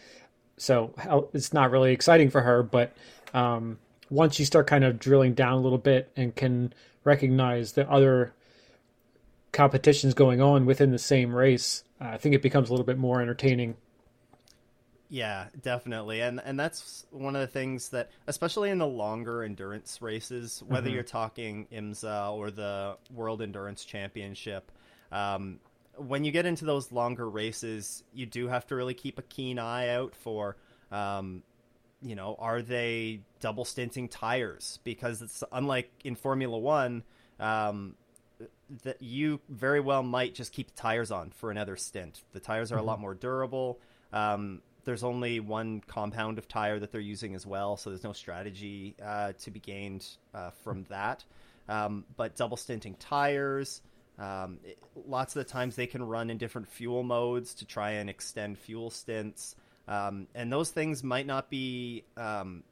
So 0.56 0.94
it's 1.32 1.52
not 1.52 1.70
really 1.70 1.92
exciting 1.92 2.30
for 2.30 2.40
her, 2.40 2.62
but 2.62 2.96
um, 3.32 3.78
once 4.10 4.38
you 4.38 4.44
start 4.44 4.66
kind 4.66 4.84
of 4.84 4.98
drilling 4.98 5.34
down 5.34 5.54
a 5.54 5.60
little 5.60 5.78
bit 5.78 6.10
and 6.16 6.34
can 6.34 6.72
recognize 7.04 7.72
the 7.72 7.88
other 7.90 8.34
competitions 9.52 10.14
going 10.14 10.40
on 10.40 10.66
within 10.66 10.90
the 10.90 10.98
same 10.98 11.34
race, 11.34 11.84
uh, 12.00 12.08
I 12.08 12.18
think 12.18 12.34
it 12.34 12.42
becomes 12.42 12.68
a 12.68 12.72
little 12.72 12.86
bit 12.86 12.98
more 12.98 13.22
entertaining. 13.22 13.76
Yeah, 15.08 15.46
definitely. 15.62 16.22
And 16.22 16.40
and 16.44 16.58
that's 16.58 17.06
one 17.10 17.36
of 17.36 17.40
the 17.40 17.46
things 17.46 17.90
that 17.90 18.10
especially 18.26 18.70
in 18.70 18.78
the 18.78 18.86
longer 18.86 19.44
endurance 19.44 20.02
races, 20.02 20.62
whether 20.66 20.88
mm-hmm. 20.88 20.94
you're 20.94 21.04
talking 21.04 21.68
IMSA 21.72 22.32
or 22.32 22.50
the 22.50 22.96
World 23.12 23.40
Endurance 23.40 23.84
Championship, 23.84 24.72
um, 25.12 25.60
when 25.96 26.24
you 26.24 26.32
get 26.32 26.46
into 26.46 26.64
those 26.64 26.90
longer 26.90 27.28
races, 27.28 28.02
you 28.12 28.26
do 28.26 28.48
have 28.48 28.66
to 28.66 28.74
really 28.74 28.94
keep 28.94 29.18
a 29.18 29.22
keen 29.22 29.58
eye 29.58 29.90
out 29.90 30.16
for 30.16 30.56
um, 30.90 31.42
you 32.04 32.14
know, 32.14 32.36
are 32.38 32.60
they 32.62 33.20
double 33.40 33.64
stinting 33.64 34.08
tires? 34.08 34.78
Because 34.84 35.22
it's 35.22 35.42
unlike 35.50 35.90
in 36.04 36.14
Formula 36.14 36.56
One, 36.58 37.02
um, 37.40 37.94
that 38.82 39.00
you 39.02 39.40
very 39.48 39.80
well 39.80 40.02
might 40.02 40.34
just 40.34 40.52
keep 40.52 40.68
the 40.68 40.76
tires 40.80 41.10
on 41.10 41.30
for 41.30 41.50
another 41.50 41.76
stint. 41.76 42.22
The 42.32 42.40
tires 42.40 42.70
are 42.70 42.76
mm-hmm. 42.76 42.84
a 42.84 42.86
lot 42.86 43.00
more 43.00 43.14
durable. 43.14 43.78
Um, 44.12 44.60
there's 44.84 45.02
only 45.02 45.40
one 45.40 45.80
compound 45.86 46.38
of 46.38 46.46
tire 46.46 46.78
that 46.78 46.92
they're 46.92 47.00
using 47.00 47.34
as 47.34 47.46
well, 47.46 47.76
so 47.76 47.90
there's 47.90 48.04
no 48.04 48.12
strategy 48.12 48.94
uh, 49.02 49.32
to 49.40 49.50
be 49.50 49.60
gained 49.60 50.06
uh, 50.34 50.50
from 50.62 50.84
that. 50.90 51.24
Um, 51.68 52.04
but 52.16 52.36
double 52.36 52.58
stinting 52.58 52.94
tires, 52.96 53.80
um, 54.18 54.58
it, 54.62 54.78
lots 55.06 55.34
of 55.34 55.44
the 55.46 55.50
times 55.50 55.74
they 55.76 55.86
can 55.86 56.02
run 56.02 56.28
in 56.28 56.36
different 56.36 56.68
fuel 56.68 57.02
modes 57.02 57.54
to 57.54 57.64
try 57.64 57.92
and 57.92 58.10
extend 58.10 58.58
fuel 58.58 58.90
stints. 58.90 59.56
Um, 59.86 60.28
and 60.34 60.52
those 60.52 60.70
things 60.70 61.02
might 61.02 61.26
not 61.26 61.50
be 61.50 62.04
um, 62.16 62.62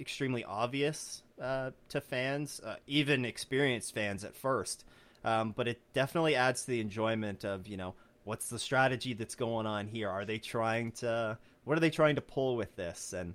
extremely 0.00 0.44
obvious 0.44 1.22
uh, 1.40 1.70
to 1.90 2.00
fans, 2.00 2.60
uh, 2.64 2.76
even 2.86 3.24
experienced 3.24 3.94
fans 3.94 4.24
at 4.24 4.34
first. 4.34 4.84
Um, 5.24 5.52
but 5.56 5.68
it 5.68 5.80
definitely 5.94 6.34
adds 6.34 6.62
to 6.62 6.72
the 6.72 6.80
enjoyment 6.80 7.44
of 7.44 7.68
you 7.68 7.76
know 7.76 7.94
what's 8.24 8.48
the 8.48 8.58
strategy 8.58 9.14
that's 9.14 9.34
going 9.34 9.66
on 9.66 9.86
here? 9.86 10.08
Are 10.08 10.24
they 10.24 10.38
trying 10.38 10.92
to 10.92 11.38
what 11.64 11.76
are 11.76 11.80
they 11.80 11.90
trying 11.90 12.16
to 12.16 12.20
pull 12.20 12.56
with 12.56 12.74
this? 12.76 13.12
And 13.12 13.34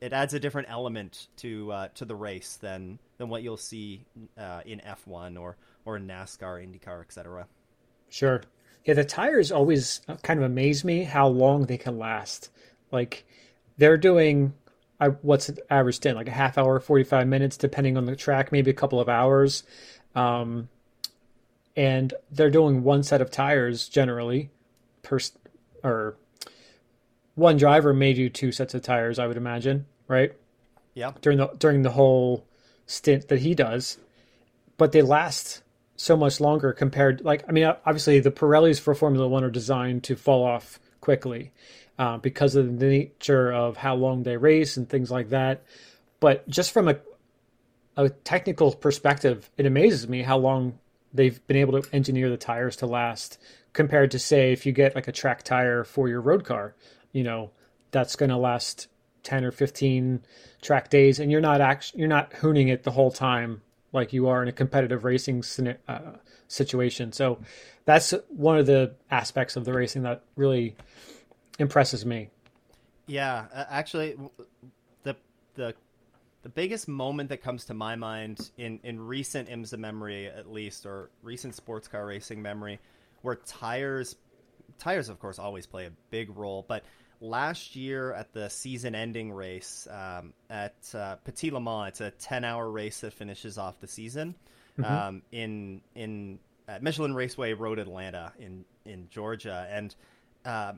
it 0.00 0.12
adds 0.12 0.34
a 0.34 0.40
different 0.40 0.68
element 0.70 1.28
to 1.38 1.72
uh, 1.72 1.88
to 1.94 2.04
the 2.04 2.14
race 2.14 2.56
than 2.56 2.98
than 3.18 3.28
what 3.28 3.42
you'll 3.42 3.56
see 3.56 4.04
uh, 4.38 4.60
in 4.64 4.80
F1 4.80 5.40
or 5.40 5.56
or 5.84 5.98
NASCAR, 5.98 6.64
IndyCar, 6.64 7.00
etc. 7.00 7.46
Sure. 8.08 8.42
Yeah, 8.84 8.94
the 8.94 9.04
tires 9.04 9.50
always 9.50 10.00
kind 10.22 10.38
of 10.38 10.44
amaze 10.44 10.84
me 10.84 11.04
how 11.04 11.28
long 11.28 11.66
they 11.66 11.78
can 11.78 11.98
last. 11.98 12.50
Like 12.92 13.24
they're 13.78 13.96
doing 13.96 14.54
I, 15.00 15.08
what's 15.08 15.48
the 15.48 15.72
average 15.72 15.96
stint 15.96 16.16
like 16.16 16.28
a 16.28 16.32
half 16.32 16.56
hour, 16.58 16.78
forty 16.80 17.04
five 17.04 17.26
minutes, 17.26 17.56
depending 17.56 17.96
on 17.96 18.04
the 18.04 18.14
track, 18.16 18.52
maybe 18.52 18.70
a 18.70 18.74
couple 18.74 19.00
of 19.00 19.08
hours. 19.08 19.64
Um, 20.14 20.68
and 21.76 22.14
they're 22.30 22.50
doing 22.50 22.84
one 22.84 23.02
set 23.02 23.20
of 23.20 23.30
tires 23.30 23.88
generally 23.88 24.50
per 25.02 25.18
or 25.82 26.16
one 27.34 27.56
driver 27.56 27.92
may 27.92 28.12
do 28.12 28.28
two 28.28 28.52
sets 28.52 28.74
of 28.74 28.82
tires, 28.82 29.18
I 29.18 29.26
would 29.26 29.36
imagine, 29.36 29.86
right? 30.06 30.32
Yeah. 30.94 31.12
During 31.20 31.38
the 31.38 31.48
during 31.58 31.82
the 31.82 31.90
whole 31.90 32.46
stint 32.86 33.28
that 33.28 33.40
he 33.40 33.54
does, 33.54 33.98
but 34.76 34.92
they 34.92 35.02
last 35.02 35.63
so 35.96 36.16
much 36.16 36.40
longer 36.40 36.72
compared 36.72 37.24
like 37.24 37.44
I 37.48 37.52
mean 37.52 37.64
obviously 37.64 38.20
the 38.20 38.30
Pirellis 38.30 38.80
for 38.80 38.94
Formula 38.94 39.28
1 39.28 39.44
are 39.44 39.50
designed 39.50 40.04
to 40.04 40.16
fall 40.16 40.44
off 40.44 40.80
quickly 41.00 41.52
uh, 41.98 42.18
because 42.18 42.56
of 42.56 42.78
the 42.78 42.86
nature 42.86 43.52
of 43.52 43.76
how 43.76 43.94
long 43.94 44.22
they 44.22 44.36
race 44.36 44.76
and 44.76 44.88
things 44.88 45.10
like 45.10 45.30
that. 45.30 45.64
But 46.20 46.48
just 46.48 46.72
from 46.72 46.88
a 46.88 46.98
a 47.96 48.08
technical 48.08 48.72
perspective, 48.72 49.50
it 49.56 49.66
amazes 49.66 50.08
me 50.08 50.22
how 50.22 50.36
long 50.36 50.78
they've 51.12 51.46
been 51.46 51.56
able 51.56 51.80
to 51.80 51.94
engineer 51.94 52.28
the 52.28 52.36
tires 52.36 52.76
to 52.76 52.86
last 52.86 53.38
compared 53.72 54.10
to 54.10 54.18
say 54.18 54.52
if 54.52 54.66
you 54.66 54.72
get 54.72 54.96
like 54.96 55.06
a 55.06 55.12
track 55.12 55.44
tire 55.44 55.84
for 55.84 56.08
your 56.08 56.20
road 56.20 56.44
car, 56.44 56.74
you 57.12 57.22
know, 57.22 57.52
that's 57.92 58.16
going 58.16 58.30
to 58.30 58.36
last 58.36 58.88
10 59.22 59.44
or 59.44 59.52
15 59.52 60.24
track 60.60 60.90
days 60.90 61.20
and 61.20 61.30
you're 61.30 61.40
not 61.40 61.60
actually 61.60 62.00
you're 62.00 62.08
not 62.08 62.30
hooning 62.32 62.68
it 62.68 62.82
the 62.82 62.90
whole 62.90 63.10
time 63.10 63.62
like 63.94 64.12
you 64.12 64.28
are 64.28 64.42
in 64.42 64.48
a 64.48 64.52
competitive 64.52 65.04
racing 65.04 65.42
uh, 65.88 66.00
situation. 66.48 67.12
So 67.12 67.38
that's 67.84 68.12
one 68.28 68.58
of 68.58 68.66
the 68.66 68.94
aspects 69.10 69.56
of 69.56 69.64
the 69.64 69.72
racing 69.72 70.02
that 70.02 70.22
really 70.36 70.76
impresses 71.58 72.04
me. 72.04 72.28
Yeah, 73.06 73.46
actually, 73.54 74.16
the 75.04 75.16
the 75.54 75.74
the 76.42 76.48
biggest 76.48 76.88
moment 76.88 77.28
that 77.30 77.42
comes 77.42 77.64
to 77.66 77.74
my 77.74 77.96
mind 77.96 78.50
in 78.58 78.80
in 78.82 79.00
recent 79.00 79.48
IMSA 79.48 79.78
memory, 79.78 80.26
at 80.26 80.50
least, 80.50 80.84
or 80.84 81.10
recent 81.22 81.54
sports 81.54 81.86
car 81.86 82.06
racing 82.06 82.42
memory, 82.42 82.80
where 83.22 83.36
tires 83.36 84.16
tires, 84.78 85.08
of 85.08 85.20
course, 85.20 85.38
always 85.38 85.66
play 85.66 85.86
a 85.86 85.92
big 86.10 86.36
role, 86.36 86.64
but 86.66 86.82
last 87.20 87.76
year 87.76 88.12
at 88.12 88.32
the 88.32 88.48
season-ending 88.48 89.32
race 89.32 89.88
um, 89.90 90.32
at 90.50 90.74
uh, 90.94 91.16
Petit 91.24 91.50
Le 91.50 91.60
Mans. 91.60 91.88
It's 91.88 92.00
a 92.00 92.10
ten-hour 92.10 92.70
race 92.70 93.00
that 93.00 93.12
finishes 93.12 93.58
off 93.58 93.80
the 93.80 93.88
season 93.88 94.34
mm-hmm. 94.78 94.92
um, 94.92 95.22
in 95.32 95.80
in 95.94 96.38
at 96.68 96.82
Michelin 96.82 97.14
Raceway 97.14 97.52
Road 97.52 97.78
Atlanta 97.78 98.32
in 98.38 98.64
in 98.84 99.08
Georgia, 99.10 99.66
and 99.70 99.94
uh, 100.44 100.72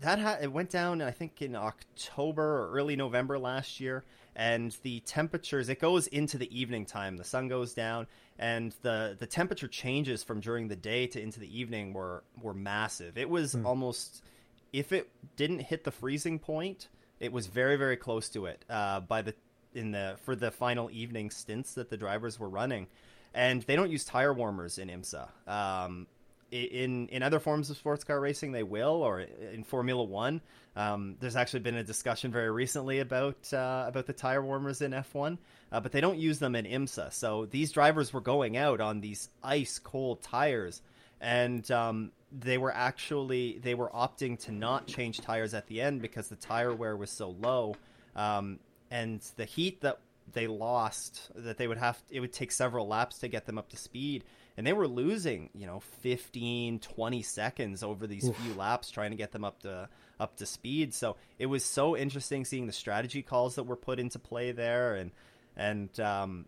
that 0.00 0.18
ha- 0.18 0.38
it 0.40 0.52
went 0.52 0.70
down 0.70 1.02
I 1.02 1.10
think 1.10 1.42
in 1.42 1.56
October 1.56 2.42
or 2.42 2.70
early 2.72 2.96
November 2.96 3.38
last 3.38 3.80
year. 3.80 4.04
And 4.34 4.74
the 4.82 5.00
temperatures 5.00 5.68
it 5.68 5.78
goes 5.78 6.06
into 6.06 6.38
the 6.38 6.48
evening 6.58 6.86
time. 6.86 7.18
The 7.18 7.24
sun 7.24 7.48
goes 7.48 7.74
down, 7.74 8.06
and 8.38 8.74
the 8.80 9.14
the 9.18 9.26
temperature 9.26 9.68
changes 9.68 10.24
from 10.24 10.40
during 10.40 10.68
the 10.68 10.76
day 10.76 11.06
to 11.08 11.20
into 11.20 11.38
the 11.38 11.60
evening 11.60 11.92
were 11.92 12.24
were 12.40 12.54
massive. 12.54 13.18
It 13.18 13.28
was 13.28 13.54
mm. 13.54 13.66
almost 13.66 14.24
if 14.72 14.92
it 14.92 15.10
didn't 15.36 15.60
hit 15.60 15.84
the 15.84 15.90
freezing 15.90 16.38
point, 16.38 16.88
it 17.20 17.32
was 17.32 17.46
very 17.46 17.76
very 17.76 17.96
close 17.96 18.28
to 18.30 18.46
it 18.46 18.64
uh, 18.68 19.00
by 19.00 19.22
the 19.22 19.34
in 19.74 19.92
the 19.92 20.16
for 20.22 20.36
the 20.36 20.50
final 20.50 20.90
evening 20.90 21.30
stints 21.30 21.74
that 21.74 21.90
the 21.90 21.96
drivers 21.96 22.38
were 22.38 22.48
running, 22.48 22.86
and 23.34 23.62
they 23.62 23.76
don't 23.76 23.90
use 23.90 24.04
tire 24.04 24.32
warmers 24.32 24.78
in 24.78 24.88
IMSA. 24.88 25.28
Um, 25.48 26.06
in 26.52 27.08
in 27.08 27.22
other 27.22 27.40
forms 27.40 27.70
of 27.70 27.76
sports 27.76 28.04
car 28.04 28.20
racing, 28.20 28.52
they 28.52 28.62
will, 28.62 29.02
or 29.02 29.20
in 29.20 29.64
Formula 29.64 30.02
One. 30.04 30.40
Um, 30.76 31.16
there's 31.20 31.36
actually 31.36 31.60
been 31.60 31.76
a 31.76 31.84
discussion 31.84 32.30
very 32.30 32.50
recently 32.50 33.00
about 33.00 33.52
uh, 33.52 33.84
about 33.88 34.06
the 34.06 34.12
tire 34.12 34.42
warmers 34.42 34.82
in 34.82 34.92
F1, 34.92 35.38
uh, 35.70 35.80
but 35.80 35.92
they 35.92 36.00
don't 36.00 36.18
use 36.18 36.38
them 36.38 36.54
in 36.54 36.66
IMSA. 36.66 37.12
So 37.12 37.46
these 37.46 37.72
drivers 37.72 38.12
were 38.12 38.20
going 38.20 38.56
out 38.56 38.80
on 38.80 39.00
these 39.00 39.30
ice 39.42 39.78
cold 39.78 40.22
tires, 40.22 40.82
and 41.20 41.68
um, 41.70 42.12
they 42.32 42.58
were 42.58 42.74
actually 42.74 43.58
they 43.62 43.74
were 43.74 43.90
opting 43.90 44.38
to 44.38 44.52
not 44.52 44.86
change 44.86 45.20
tires 45.20 45.54
at 45.54 45.66
the 45.66 45.80
end 45.80 46.00
because 46.00 46.28
the 46.28 46.36
tire 46.36 46.74
wear 46.74 46.96
was 46.96 47.10
so 47.10 47.36
low 47.40 47.74
um, 48.16 48.58
and 48.90 49.20
the 49.36 49.44
heat 49.44 49.80
that 49.82 49.98
they 50.32 50.46
lost 50.46 51.30
that 51.34 51.58
they 51.58 51.66
would 51.66 51.78
have 51.78 52.00
it 52.10 52.20
would 52.20 52.32
take 52.32 52.52
several 52.52 52.86
laps 52.86 53.18
to 53.18 53.28
get 53.28 53.44
them 53.44 53.58
up 53.58 53.68
to 53.68 53.76
speed 53.76 54.24
and 54.56 54.66
they 54.66 54.72
were 54.72 54.88
losing 54.88 55.50
you 55.54 55.66
know 55.66 55.80
15 56.00 56.78
20 56.78 57.22
seconds 57.22 57.82
over 57.82 58.06
these 58.06 58.28
Oof. 58.28 58.36
few 58.36 58.54
laps 58.54 58.90
trying 58.90 59.10
to 59.10 59.16
get 59.16 59.32
them 59.32 59.44
up 59.44 59.60
to 59.60 59.88
up 60.18 60.36
to 60.36 60.46
speed 60.46 60.94
so 60.94 61.16
it 61.38 61.46
was 61.46 61.64
so 61.64 61.96
interesting 61.96 62.44
seeing 62.44 62.66
the 62.66 62.72
strategy 62.72 63.22
calls 63.22 63.56
that 63.56 63.64
were 63.64 63.76
put 63.76 63.98
into 63.98 64.18
play 64.18 64.52
there 64.52 64.94
and 64.94 65.10
and 65.56 66.00
um, 66.00 66.46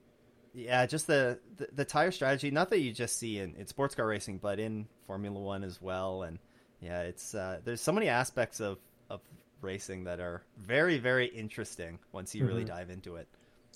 yeah, 0.55 0.87
just 0.87 1.07
the, 1.07 1.39
the, 1.57 1.69
the 1.73 1.85
tire 1.85 2.11
strategy. 2.11 2.51
Not 2.51 2.71
that 2.71 2.81
you 2.81 2.93
just 2.93 3.19
see 3.19 3.39
in, 3.39 3.55
in 3.57 3.67
sports 3.67 3.95
car 3.95 4.07
racing, 4.07 4.39
but 4.39 4.59
in 4.59 4.87
Formula 5.07 5.39
One 5.39 5.65
as 5.65 5.83
well. 5.83 6.23
And 6.23 6.39
yeah, 6.81 7.03
it's 7.03 7.35
uh, 7.35 7.61
there's 7.65 7.81
so 7.81 7.93
many 7.93 8.09
aspects 8.09 8.61
of 8.61 8.79
of 9.11 9.21
racing 9.61 10.05
that 10.05 10.21
are 10.21 10.43
very 10.59 10.99
very 10.99 11.27
interesting 11.27 11.99
once 12.13 12.35
you 12.35 12.43
mm-hmm. 12.43 12.49
really 12.49 12.65
dive 12.65 12.91
into 12.91 13.17
it. 13.17 13.27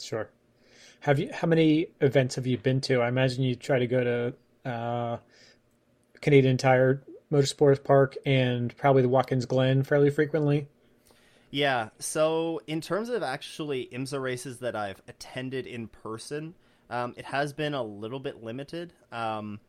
Sure. 0.01 0.31
Have 1.01 1.19
you? 1.19 1.31
How 1.33 1.49
many 1.49 1.89
events 2.01 2.37
have 2.37 2.47
you 2.47 2.59
been 2.59 2.81
to? 2.83 3.01
I 3.01 3.09
imagine 3.09 3.43
you 3.43 3.57
try 3.57 3.79
to 3.79 3.87
go 3.87 4.05
to 4.65 4.71
uh, 4.71 5.17
Canadian 6.21 6.57
Tire 6.57 7.03
Motorsports 7.33 7.83
Park 7.83 8.17
and 8.25 8.77
probably 8.77 9.03
the 9.03 9.09
Watkins 9.09 9.47
Glen 9.47 9.83
fairly 9.83 10.11
frequently. 10.11 10.69
Yeah. 11.51 11.89
So 11.99 12.61
in 12.67 12.81
terms 12.81 13.09
of 13.09 13.23
actually 13.23 13.89
IMSA 13.93 14.21
races 14.21 14.59
that 14.59 14.77
I've 14.77 15.01
attended 15.09 15.67
in 15.67 15.89
person, 15.89 16.55
um, 16.91 17.15
it 17.17 17.25
has 17.25 17.53
been 17.53 17.75
a 17.75 17.83
little 17.83 18.21
bit 18.21 18.43
limited. 18.43 18.93
Um, 19.13 19.61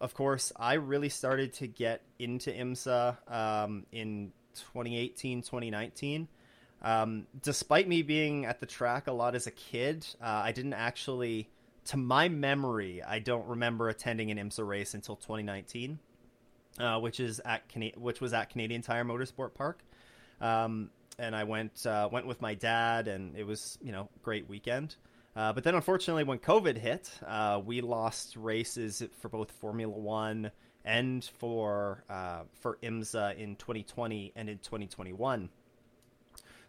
of 0.00 0.14
course, 0.14 0.52
I 0.56 0.74
really 0.74 1.08
started 1.08 1.54
to 1.54 1.66
get 1.66 2.02
into 2.18 2.50
IMSA 2.50 3.16
um, 3.32 3.86
in 3.92 4.32
2018, 4.54 5.42
2019. 5.42 6.28
Um, 6.82 7.26
despite 7.42 7.88
me 7.88 8.02
being 8.02 8.44
at 8.44 8.60
the 8.60 8.66
track 8.66 9.06
a 9.06 9.12
lot 9.12 9.34
as 9.34 9.46
a 9.46 9.50
kid, 9.50 10.06
uh, 10.20 10.26
I 10.26 10.52
didn't 10.52 10.74
actually, 10.74 11.48
to 11.86 11.96
my 11.96 12.28
memory, 12.28 13.02
I 13.02 13.18
don't 13.18 13.46
remember 13.46 13.88
attending 13.88 14.30
an 14.30 14.38
IMSA 14.38 14.66
race 14.66 14.92
until 14.92 15.16
2019, 15.16 15.98
uh, 16.78 17.00
which 17.00 17.18
is 17.18 17.40
at 17.44 17.62
which 17.96 18.20
was 18.20 18.34
at 18.34 18.50
Canadian 18.50 18.82
Tire 18.82 19.04
Motorsport 19.04 19.54
Park. 19.54 19.82
Um, 20.42 20.90
and 21.18 21.34
I 21.34 21.44
went 21.44 21.86
uh, 21.86 22.10
went 22.12 22.26
with 22.26 22.42
my 22.42 22.54
dad, 22.54 23.08
and 23.08 23.34
it 23.36 23.46
was 23.46 23.78
you 23.80 23.92
know 23.92 24.10
great 24.22 24.48
weekend. 24.48 24.96
Uh, 25.36 25.52
but 25.52 25.64
then, 25.64 25.74
unfortunately, 25.74 26.24
when 26.24 26.38
COVID 26.38 26.78
hit, 26.78 27.10
uh, 27.26 27.60
we 27.62 27.82
lost 27.82 28.36
races 28.36 29.02
for 29.20 29.28
both 29.28 29.50
Formula 29.52 29.92
One 29.92 30.50
and 30.82 31.22
for 31.38 32.04
uh, 32.08 32.44
for 32.60 32.78
IMSA 32.82 33.36
in 33.36 33.56
2020 33.56 34.32
and 34.34 34.48
in 34.48 34.58
2021. 34.58 35.50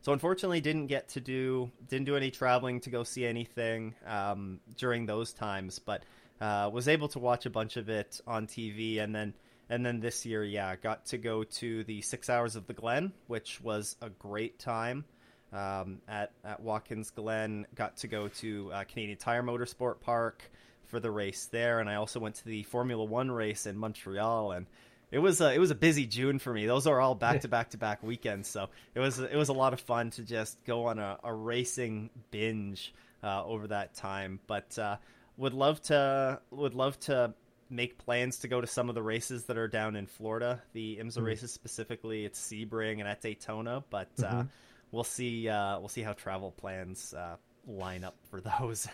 So 0.01 0.12
unfortunately, 0.12 0.60
didn't 0.60 0.88
get 0.88 1.08
to 1.10 1.21
do 1.21 1.71
didn't 1.88 2.06
do 2.06 2.17
any 2.17 2.30
traveling 2.30 2.82
to 2.82 2.89
go 2.89 3.03
see 3.03 3.25
anything 3.25 3.95
um, 4.06 4.60
during 4.75 5.06
those 5.06 5.32
times, 5.32 5.80
but 5.80 6.03
uh, 6.41 6.69
was 6.71 6.89
able 6.89 7.08
to 7.10 7.19
watch 7.19 7.45
a 7.45 7.49
bunch 7.49 7.77
of 7.77 7.88
it 7.88 8.19
on 8.27 8.47
TV, 8.47 8.99
and 8.99 9.15
then 9.15 9.34
and 9.69 9.86
then 9.86 10.01
this 10.01 10.25
year, 10.25 10.43
yeah, 10.43 10.75
got 10.75 11.06
to 11.08 11.17
go 11.17 11.43
to 11.43 11.86
the 11.86 12.01
Six 12.01 12.30
Hours 12.30 12.58
of 12.58 12.67
the 12.67 12.73
Glen, 12.73 13.13
which 13.27 13.62
was 13.62 13.95
a 14.01 14.10
great 14.10 14.60
time 14.60 15.06
um, 15.53 16.01
at 16.07 16.31
at 16.43 16.62
Watkins 16.62 17.12
Glen. 17.12 17.65
Got 17.75 17.97
to 17.97 18.07
go 18.07 18.27
to 18.27 18.71
uh, 18.73 18.83
Canadian 18.86 19.17
Tire 19.17 19.43
Motorsport 19.43 19.99
Park 19.99 20.49
for 20.86 20.99
the 20.99 21.12
race 21.12 21.45
there, 21.51 21.79
and 21.79 21.89
I 21.89 21.95
also 21.95 22.19
went 22.19 22.36
to 22.36 22.45
the 22.45 22.63
Formula 22.63 23.03
One 23.03 23.29
race 23.29 23.65
in 23.65 23.77
Montreal, 23.77 24.53
and 24.53 24.65
it 25.12 25.19
was 25.19 25.41
a, 25.41 25.53
it 25.53 25.60
was 25.60 25.71
a 25.71 25.75
busy 25.75 26.05
June 26.05 26.39
for 26.39 26.53
me. 26.53 26.65
Those 26.65 26.88
are 26.88 26.99
all 26.99 27.15
back 27.15 27.41
to 27.41 27.47
back 27.47 27.69
to 27.71 27.77
back 27.77 28.03
weekends, 28.03 28.47
so 28.47 28.69
it 28.95 28.99
was 28.99 29.19
it 29.19 29.36
was 29.36 29.49
a 29.49 29.53
lot 29.53 29.73
of 29.73 29.79
fun 29.79 30.12
to 30.12 30.23
just 30.23 30.63
go 30.65 30.86
on 30.86 30.99
a, 30.99 31.17
a 31.23 31.33
racing 31.33 32.10
binge 32.31 32.93
uh, 33.23 33.45
over 33.45 33.67
that 33.67 33.93
time. 33.93 34.39
But 34.47 34.77
uh, 34.77 34.97
would 35.38 35.53
love 35.53 35.81
to 35.83 36.39
would 36.51 36.73
love 36.73 36.99
to 37.01 37.33
make 37.69 37.97
plans 37.97 38.39
to 38.39 38.47
go 38.47 38.62
to 38.62 38.67
some 38.67 38.89
of 38.89 38.95
the 38.95 39.01
races 39.01 39.45
that 39.45 39.57
are 39.57 39.67
down 39.67 39.95
in 39.95 40.07
Florida, 40.07 40.62
the 40.73 40.97
IMSA 40.97 41.17
mm-hmm. 41.17 41.23
races 41.25 41.51
specifically. 41.51 42.25
It's 42.25 42.39
Sebring 42.39 42.99
and 42.99 43.07
at 43.07 43.21
Daytona, 43.21 43.83
but 43.89 44.10
uh, 44.19 44.23
mm-hmm. 44.23 44.39
uh, 44.39 44.43
we'll 44.91 45.04
see 45.04 45.47
uh, 45.50 45.80
we'll 45.80 45.89
see 45.89 46.02
how 46.02 46.13
travel 46.13 46.52
plans 46.52 47.13
uh, 47.13 47.36
line 47.67 48.04
up 48.04 48.15
for 48.30 48.41
those. 48.60 48.88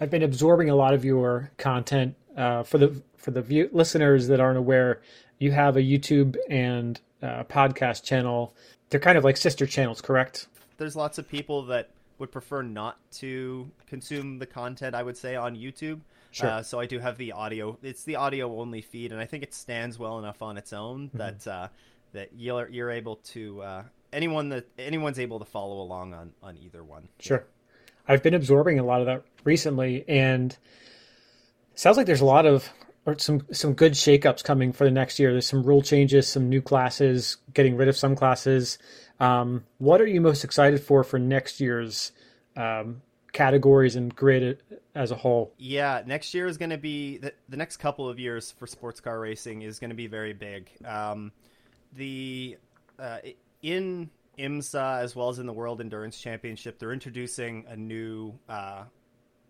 I've 0.00 0.10
been 0.10 0.22
absorbing 0.22 0.70
a 0.70 0.74
lot 0.74 0.94
of 0.94 1.04
your 1.04 1.50
content 1.58 2.14
uh, 2.36 2.62
for 2.62 2.78
the 2.78 3.02
for 3.16 3.30
the 3.30 3.42
view, 3.42 3.68
listeners 3.72 4.28
that 4.28 4.40
aren't 4.40 4.58
aware. 4.58 5.02
You 5.38 5.52
have 5.52 5.76
a 5.76 5.80
YouTube 5.80 6.36
and 6.48 7.00
uh, 7.22 7.44
podcast 7.44 8.04
channel. 8.04 8.54
They're 8.88 9.00
kind 9.00 9.18
of 9.18 9.24
like 9.24 9.36
sister 9.36 9.66
channels, 9.66 10.00
correct? 10.00 10.48
There's 10.78 10.96
lots 10.96 11.18
of 11.18 11.28
people 11.28 11.62
that 11.66 11.90
would 12.18 12.32
prefer 12.32 12.62
not 12.62 12.98
to 13.12 13.70
consume 13.86 14.38
the 14.38 14.46
content. 14.46 14.94
I 14.94 15.02
would 15.02 15.16
say 15.16 15.36
on 15.36 15.56
YouTube. 15.56 16.00
Sure. 16.32 16.48
Uh, 16.48 16.62
so 16.62 16.78
I 16.78 16.86
do 16.86 16.98
have 17.00 17.18
the 17.18 17.32
audio. 17.32 17.76
It's 17.82 18.04
the 18.04 18.16
audio 18.16 18.60
only 18.60 18.82
feed, 18.82 19.10
and 19.10 19.20
I 19.20 19.26
think 19.26 19.42
it 19.42 19.52
stands 19.52 19.98
well 19.98 20.18
enough 20.18 20.42
on 20.42 20.56
its 20.56 20.72
own 20.72 21.08
mm-hmm. 21.08 21.18
that 21.18 21.46
uh, 21.46 21.68
that 22.12 22.30
you're 22.36 22.68
you're 22.68 22.90
able 22.90 23.16
to 23.16 23.62
uh, 23.62 23.82
anyone 24.12 24.48
that 24.50 24.66
anyone's 24.78 25.18
able 25.18 25.38
to 25.38 25.44
follow 25.44 25.80
along 25.80 26.14
on 26.14 26.32
on 26.42 26.56
either 26.58 26.82
one. 26.82 27.08
Sure. 27.18 27.44
I've 28.08 28.22
been 28.22 28.34
absorbing 28.34 28.78
a 28.78 28.84
lot 28.84 29.00
of 29.00 29.06
that 29.06 29.22
recently, 29.44 30.04
and 30.08 30.56
sounds 31.74 31.96
like 31.96 32.06
there's 32.06 32.20
a 32.20 32.26
lot 32.26 32.46
of 32.46 32.68
or 33.06 33.18
some 33.18 33.46
some 33.52 33.74
good 33.74 33.92
shakeups 33.92 34.44
coming 34.44 34.72
for 34.72 34.84
the 34.84 34.90
next 34.90 35.18
year. 35.18 35.32
There's 35.32 35.46
some 35.46 35.62
rule 35.62 35.82
changes, 35.82 36.28
some 36.28 36.48
new 36.48 36.60
classes, 36.60 37.38
getting 37.54 37.76
rid 37.76 37.88
of 37.88 37.96
some 37.96 38.16
classes. 38.16 38.78
Um, 39.18 39.64
what 39.78 40.00
are 40.00 40.06
you 40.06 40.20
most 40.20 40.44
excited 40.44 40.82
for 40.82 41.04
for 41.04 41.18
next 41.18 41.60
year's 41.60 42.12
um, 42.56 43.02
categories 43.32 43.96
and 43.96 44.14
grid 44.14 44.62
as 44.94 45.10
a 45.10 45.16
whole? 45.16 45.52
Yeah, 45.58 46.02
next 46.06 46.34
year 46.34 46.46
is 46.46 46.58
going 46.58 46.70
to 46.70 46.78
be 46.78 47.18
the, 47.18 47.32
the, 47.48 47.56
next 47.56 47.76
couple 47.76 48.08
of 48.08 48.18
years 48.18 48.50
for 48.50 48.66
sports 48.66 49.00
car 49.00 49.20
racing 49.20 49.62
is 49.62 49.78
going 49.78 49.90
to 49.90 49.96
be 49.96 50.06
very 50.06 50.32
big. 50.32 50.70
Um, 50.84 51.32
the 51.92 52.56
uh, 52.98 53.18
in 53.62 54.10
IMSA 54.38 55.00
as 55.00 55.14
well 55.14 55.28
as 55.28 55.38
in 55.38 55.46
the 55.46 55.52
World 55.52 55.80
Endurance 55.80 56.18
Championship, 56.18 56.78
they're 56.78 56.92
introducing 56.92 57.64
a 57.68 57.76
new 57.76 58.34
uh, 58.48 58.84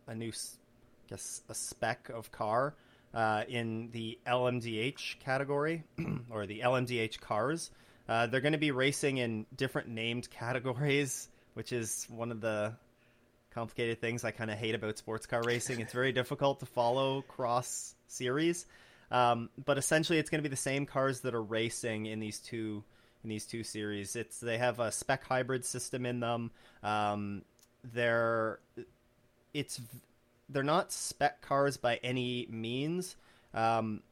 a 0.06 0.14
new 0.14 0.30
I 0.30 1.10
guess 1.10 1.42
a 1.48 1.54
spec 1.54 2.08
of 2.08 2.30
car 2.32 2.74
uh, 3.14 3.44
in 3.48 3.90
the 3.92 4.18
LMDH 4.26 5.20
category 5.20 5.84
or 6.30 6.46
the 6.46 6.60
LMDH 6.60 7.20
cars. 7.20 7.70
Uh, 8.08 8.26
they're 8.26 8.40
going 8.40 8.52
to 8.52 8.58
be 8.58 8.72
racing 8.72 9.18
in 9.18 9.46
different 9.56 9.88
named 9.88 10.28
categories, 10.32 11.28
which 11.54 11.72
is 11.72 12.06
one 12.10 12.32
of 12.32 12.40
the 12.40 12.72
complicated 13.52 14.00
things 14.00 14.24
I 14.24 14.30
kind 14.30 14.50
of 14.50 14.58
hate 14.58 14.74
about 14.74 14.98
sports 14.98 15.26
car 15.26 15.42
racing. 15.44 15.80
It's 15.80 15.92
very 15.92 16.12
difficult 16.12 16.60
to 16.60 16.66
follow 16.66 17.22
cross 17.22 17.94
series, 18.06 18.66
um, 19.10 19.50
but 19.64 19.78
essentially 19.78 20.18
it's 20.18 20.30
going 20.30 20.40
to 20.40 20.48
be 20.48 20.52
the 20.52 20.60
same 20.60 20.86
cars 20.86 21.20
that 21.20 21.34
are 21.34 21.42
racing 21.42 22.06
in 22.06 22.20
these 22.20 22.38
two 22.38 22.84
in 23.22 23.30
these 23.30 23.46
two 23.46 23.62
series. 23.62 24.16
It's 24.16 24.40
they 24.40 24.58
have 24.58 24.80
a 24.80 24.92
spec 24.92 25.24
hybrid 25.24 25.64
system 25.64 26.06
in 26.06 26.20
them. 26.20 26.50
Um, 26.82 27.42
they're 27.84 28.60
it's 29.54 29.80
they're 30.48 30.62
not 30.62 30.92
spec 30.92 31.40
cars 31.42 31.76
by 31.76 31.96
any 32.02 32.46
means. 32.50 33.16
Um, 33.54 34.02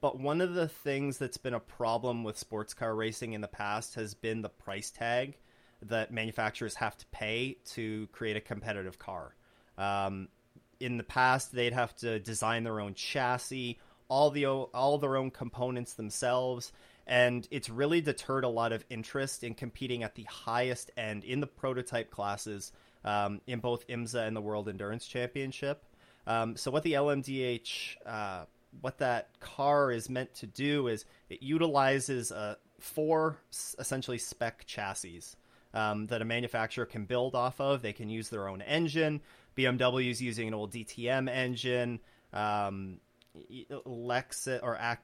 but 0.00 0.18
one 0.18 0.40
of 0.40 0.54
the 0.54 0.68
things 0.68 1.18
that's 1.18 1.38
been 1.38 1.54
a 1.54 1.60
problem 1.60 2.22
with 2.22 2.38
sports 2.38 2.74
car 2.74 2.94
racing 2.94 3.32
in 3.32 3.40
the 3.40 3.48
past 3.48 3.94
has 3.96 4.14
been 4.14 4.42
the 4.42 4.48
price 4.48 4.90
tag 4.90 5.36
that 5.82 6.12
manufacturers 6.12 6.74
have 6.76 6.96
to 6.98 7.06
pay 7.06 7.56
to 7.64 8.06
create 8.12 8.36
a 8.36 8.40
competitive 8.40 8.98
car. 8.98 9.34
Um, 9.76 10.28
in 10.80 10.96
the 10.96 11.04
past, 11.04 11.52
they'd 11.52 11.72
have 11.72 11.94
to 11.96 12.20
design 12.20 12.64
their 12.64 12.80
own 12.80 12.94
chassis, 12.94 13.78
all 14.08 14.30
the 14.30 14.46
all 14.46 14.98
their 14.98 15.16
own 15.16 15.30
components 15.30 15.94
themselves, 15.94 16.72
and 17.08 17.48
it's 17.50 17.70
really 17.70 18.02
deterred 18.02 18.44
a 18.44 18.48
lot 18.48 18.72
of 18.72 18.84
interest 18.90 19.42
in 19.42 19.54
competing 19.54 20.02
at 20.02 20.14
the 20.14 20.24
highest 20.24 20.90
end 20.96 21.24
in 21.24 21.40
the 21.40 21.46
prototype 21.46 22.10
classes 22.10 22.70
um, 23.04 23.40
in 23.46 23.60
both 23.60 23.86
IMSA 23.88 24.26
and 24.26 24.36
the 24.36 24.42
World 24.42 24.68
Endurance 24.68 25.06
Championship. 25.06 25.84
Um, 26.26 26.54
so 26.56 26.70
what 26.70 26.82
the 26.82 26.92
LMDH, 26.92 27.96
uh, 28.04 28.44
what 28.82 28.98
that 28.98 29.40
car 29.40 29.90
is 29.90 30.10
meant 30.10 30.34
to 30.34 30.46
do 30.46 30.88
is 30.88 31.06
it 31.30 31.42
utilizes 31.42 32.30
uh, 32.30 32.56
four 32.78 33.38
essentially 33.78 34.18
spec 34.18 34.66
chassis 34.66 35.22
um, 35.72 36.06
that 36.08 36.20
a 36.20 36.26
manufacturer 36.26 36.84
can 36.84 37.06
build 37.06 37.34
off 37.34 37.58
of. 37.58 37.80
They 37.80 37.94
can 37.94 38.10
use 38.10 38.28
their 38.28 38.48
own 38.48 38.60
engine. 38.60 39.22
BMW 39.56 40.10
is 40.10 40.20
using 40.20 40.46
an 40.46 40.54
old 40.54 40.72
DTM 40.72 41.30
engine. 41.30 42.00
Um, 42.34 43.00
Lexus 43.86 44.60
or 44.62 44.76
Ac- 44.76 45.00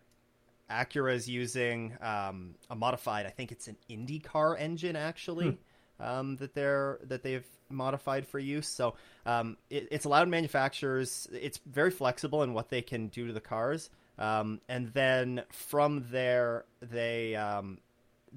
Acura 0.71 1.15
is 1.15 1.29
using 1.29 1.97
um, 2.01 2.55
a 2.71 2.77
modified. 2.77 3.27
I 3.27 3.31
think 3.31 3.53
it's 3.53 3.69
an 3.69 3.77
IndyCar 3.91 4.59
engine 4.59 4.97
actually. 4.97 5.51
Hmm. 5.51 5.57
Um, 6.01 6.37
that 6.39 6.55
they're 6.55 6.99
that 7.05 7.23
they've 7.23 7.47
modified 7.71 8.27
for 8.27 8.41
use. 8.41 8.67
So 8.67 8.95
um, 9.25 9.57
it, 9.71 9.89
it's 9.93 10.05
allowed 10.05 10.29
manufacturers. 10.29 11.29
It's 11.33 11.61
very 11.67 11.93
flexible 11.93 12.43
in 12.43 12.53
what 12.53 12.69
they 12.69 12.83
can 12.83 13.07
do 13.09 13.29
to 13.29 13.33
the 13.33 13.41
cars. 13.41 13.91
Um, 14.19 14.61
and 14.69 14.93
then 14.93 15.43
from 15.51 16.07
there, 16.11 16.65
they 16.81 17.37
um, 17.37 17.79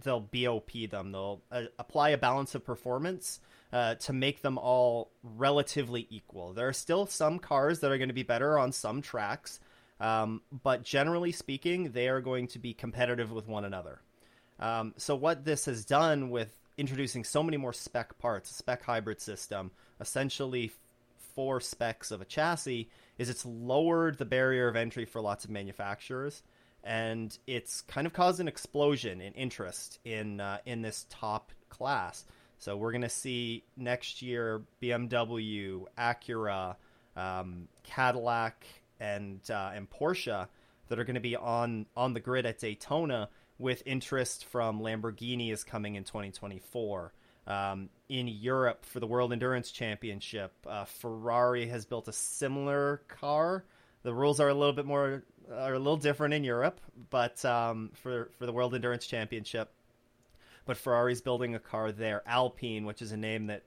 they'll 0.03 0.19
BOP 0.19 0.71
them. 0.89 1.11
They'll 1.11 1.41
uh, 1.51 1.63
apply 1.77 2.09
a 2.09 2.17
balance 2.17 2.55
of 2.55 2.65
performance 2.65 3.39
uh, 3.71 3.95
to 3.95 4.13
make 4.13 4.41
them 4.41 4.57
all 4.57 5.11
relatively 5.23 6.07
equal. 6.09 6.53
There 6.53 6.67
are 6.67 6.73
still 6.73 7.05
some 7.05 7.39
cars 7.39 7.79
that 7.79 7.91
are 7.91 7.97
going 7.97 8.09
to 8.09 8.13
be 8.13 8.23
better 8.23 8.57
on 8.57 8.71
some 8.71 9.01
tracks, 9.01 9.59
um, 9.99 10.41
but 10.63 10.83
generally 10.83 11.31
speaking, 11.31 11.91
they 11.91 12.07
are 12.07 12.21
going 12.21 12.47
to 12.47 12.59
be 12.59 12.73
competitive 12.73 13.31
with 13.31 13.47
one 13.47 13.65
another. 13.65 14.01
Um, 14.59 14.93
so 14.97 15.15
what 15.15 15.45
this 15.45 15.65
has 15.65 15.85
done 15.85 16.29
with 16.29 16.55
introducing 16.77 17.23
so 17.23 17.43
many 17.43 17.57
more 17.57 17.73
spec 17.73 18.17
parts, 18.19 18.51
a 18.51 18.53
spec 18.53 18.83
hybrid 18.83 19.21
system, 19.21 19.71
essentially 19.99 20.71
four 21.35 21.59
specs 21.59 22.11
of 22.11 22.21
a 22.21 22.25
chassis, 22.25 22.89
is 23.17 23.29
it's 23.29 23.45
lowered 23.45 24.17
the 24.17 24.25
barrier 24.25 24.67
of 24.67 24.75
entry 24.75 25.05
for 25.05 25.21
lots 25.21 25.45
of 25.45 25.51
manufacturers 25.51 26.43
and 26.87 27.37
it's 27.47 27.81
kind 27.81 28.07
of 28.07 28.13
caused 28.13 28.39
an 28.39 28.47
explosion 28.47 29.19
in 29.19 29.33
interest 29.33 29.99
in 30.05 30.39
uh, 30.39 30.57
in 30.65 30.81
this 30.81 31.05
top 31.09 31.51
class. 31.69 32.25
So 32.59 32.75
we're 32.77 32.91
going 32.91 33.01
to 33.01 33.09
see 33.09 33.65
next 33.75 34.21
year 34.21 34.63
BMW, 34.81 35.85
Acura, 35.97 36.75
um, 37.15 37.67
Cadillac, 37.83 38.65
and 38.99 39.39
uh, 39.49 39.71
and 39.73 39.89
Porsche 39.89 40.47
that 40.89 40.99
are 40.99 41.03
going 41.03 41.15
to 41.15 41.21
be 41.21 41.35
on 41.35 41.85
on 41.95 42.13
the 42.13 42.19
grid 42.19 42.45
at 42.45 42.59
Daytona. 42.59 43.29
With 43.59 43.81
interest 43.87 44.45
from 44.45 44.81
Lamborghini 44.81 45.51
is 45.51 45.63
coming 45.63 45.95
in 45.95 46.03
2024. 46.03 47.11
Um, 47.47 47.89
in 48.07 48.27
Europe 48.27 48.85
for 48.85 48.99
the 48.99 49.07
World 49.07 49.33
Endurance 49.33 49.71
Championship, 49.71 50.51
uh, 50.67 50.85
Ferrari 50.85 51.67
has 51.67 51.85
built 51.85 52.07
a 52.07 52.13
similar 52.13 53.01
car. 53.07 53.63
The 54.03 54.13
rules 54.13 54.39
are 54.39 54.49
a 54.49 54.53
little 54.53 54.73
bit 54.73 54.85
more 54.85 55.23
are 55.51 55.73
a 55.73 55.79
little 55.79 55.97
different 55.97 56.33
in 56.33 56.43
Europe, 56.43 56.79
but 57.09 57.43
um, 57.45 57.91
for 57.95 58.29
for 58.37 58.45
the 58.45 58.51
World 58.53 58.75
Endurance 58.75 59.07
Championship. 59.07 59.71
but 60.65 60.77
Ferrari's 60.77 61.21
building 61.21 61.55
a 61.55 61.59
car 61.59 61.91
there. 61.91 62.21
Alpine, 62.27 62.85
which 62.85 63.01
is 63.01 63.11
a 63.13 63.17
name 63.17 63.47
that 63.47 63.63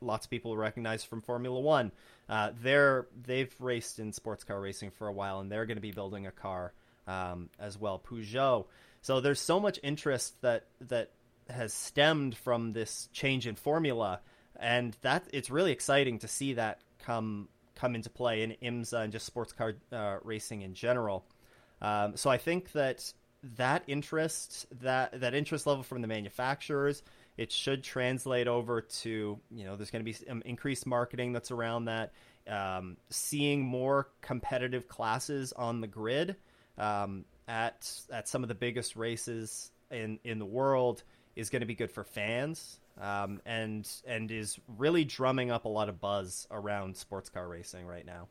lots 0.00 0.26
of 0.26 0.30
people 0.30 0.56
recognize 0.56 1.04
from 1.04 1.20
Formula 1.20 1.58
One, 1.58 1.92
uh, 2.30 2.52
they're 2.62 3.08
they've 3.26 3.52
raced 3.58 3.98
in 3.98 4.12
sports 4.12 4.44
car 4.44 4.60
racing 4.60 4.92
for 4.92 5.08
a 5.08 5.12
while, 5.12 5.40
and 5.40 5.50
they're 5.50 5.66
going 5.66 5.76
to 5.76 5.82
be 5.82 5.90
building 5.90 6.28
a 6.28 6.30
car 6.30 6.72
um, 7.08 7.50
as 7.58 7.76
well. 7.76 7.98
Peugeot. 7.98 8.66
So 9.02 9.20
there's 9.20 9.40
so 9.40 9.58
much 9.58 9.80
interest 9.82 10.40
that 10.42 10.66
that 10.82 11.10
has 11.48 11.74
stemmed 11.74 12.36
from 12.36 12.72
this 12.72 13.08
change 13.12 13.48
in 13.48 13.56
formula, 13.56 14.20
and 14.56 14.96
that 15.02 15.24
it's 15.32 15.50
really 15.50 15.72
exciting 15.72 16.20
to 16.20 16.28
see 16.28 16.52
that 16.54 16.80
come 17.00 17.48
come 17.74 17.96
into 17.96 18.10
play 18.10 18.42
in 18.44 18.54
IMSA 18.62 19.02
and 19.02 19.12
just 19.12 19.26
sports 19.26 19.52
car 19.52 19.74
uh, 19.90 20.18
racing 20.22 20.62
in 20.62 20.74
general. 20.74 21.24
Um, 21.82 22.16
so 22.16 22.30
I 22.30 22.36
think 22.36 22.70
that 22.72 23.12
that 23.56 23.82
interest 23.88 24.66
that 24.82 25.18
that 25.20 25.34
interest 25.34 25.66
level 25.66 25.82
from 25.82 26.00
the 26.00 26.08
manufacturers 26.08 27.02
it 27.40 27.50
should 27.50 27.82
translate 27.82 28.46
over 28.46 28.82
to 28.82 29.40
you 29.50 29.64
know 29.64 29.74
there's 29.74 29.90
going 29.90 30.04
to 30.04 30.12
be 30.12 30.16
increased 30.44 30.86
marketing 30.86 31.32
that's 31.32 31.50
around 31.50 31.86
that 31.86 32.12
um, 32.46 32.98
seeing 33.08 33.62
more 33.62 34.08
competitive 34.20 34.86
classes 34.88 35.54
on 35.54 35.80
the 35.80 35.86
grid 35.86 36.36
um, 36.76 37.24
at 37.48 37.90
at 38.12 38.28
some 38.28 38.42
of 38.42 38.48
the 38.48 38.54
biggest 38.54 38.94
races 38.94 39.72
in 39.90 40.18
in 40.22 40.38
the 40.38 40.44
world 40.44 41.02
is 41.34 41.48
going 41.48 41.60
to 41.60 41.66
be 41.66 41.74
good 41.74 41.90
for 41.90 42.04
fans 42.04 42.78
um, 43.00 43.40
and 43.46 43.88
and 44.06 44.30
is 44.30 44.58
really 44.76 45.06
drumming 45.06 45.50
up 45.50 45.64
a 45.64 45.68
lot 45.68 45.88
of 45.88 45.98
buzz 45.98 46.46
around 46.50 46.94
sports 46.94 47.30
car 47.30 47.48
racing 47.48 47.86
right 47.86 48.04
now. 48.04 48.28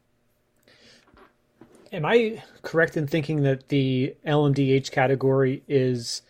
Am 1.91 2.05
I 2.05 2.43
correct 2.61 2.95
in 2.95 3.07
thinking 3.07 3.41
that 3.41 3.69
the 3.69 4.15
LMDH 4.27 4.91
category 4.91 5.63
is 5.67 6.21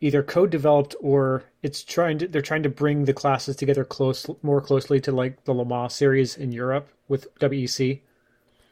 either 0.00 0.22
co-developed 0.22 0.94
or 1.00 1.44
it's 1.62 1.82
trying 1.82 2.18
to 2.18 2.28
they're 2.28 2.42
trying 2.42 2.62
to 2.62 2.68
bring 2.68 3.04
the 3.04 3.12
classes 3.12 3.56
together 3.56 3.84
close 3.84 4.26
more 4.42 4.60
closely 4.60 5.00
to 5.00 5.12
like 5.12 5.44
the 5.44 5.52
Le 5.52 5.64
Mans 5.64 5.92
series 5.92 6.36
in 6.36 6.52
Europe 6.52 6.88
with 7.08 7.32
WEC? 7.38 8.00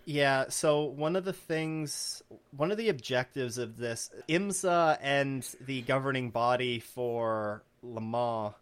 Yeah, 0.07 0.45
so 0.49 0.85
one 0.85 1.17
of 1.17 1.25
the 1.25 1.33
things, 1.33 2.23
one 2.55 2.71
of 2.71 2.77
the 2.77 2.91
objectives 2.91 3.57
of 3.57 3.79
this, 3.79 4.11
IMSA 4.29 4.99
and 5.01 5.49
the 5.65 5.81
governing 5.83 6.29
body 6.29 6.79
for 6.79 7.63
Le 7.83 8.03
Mans 8.03 8.53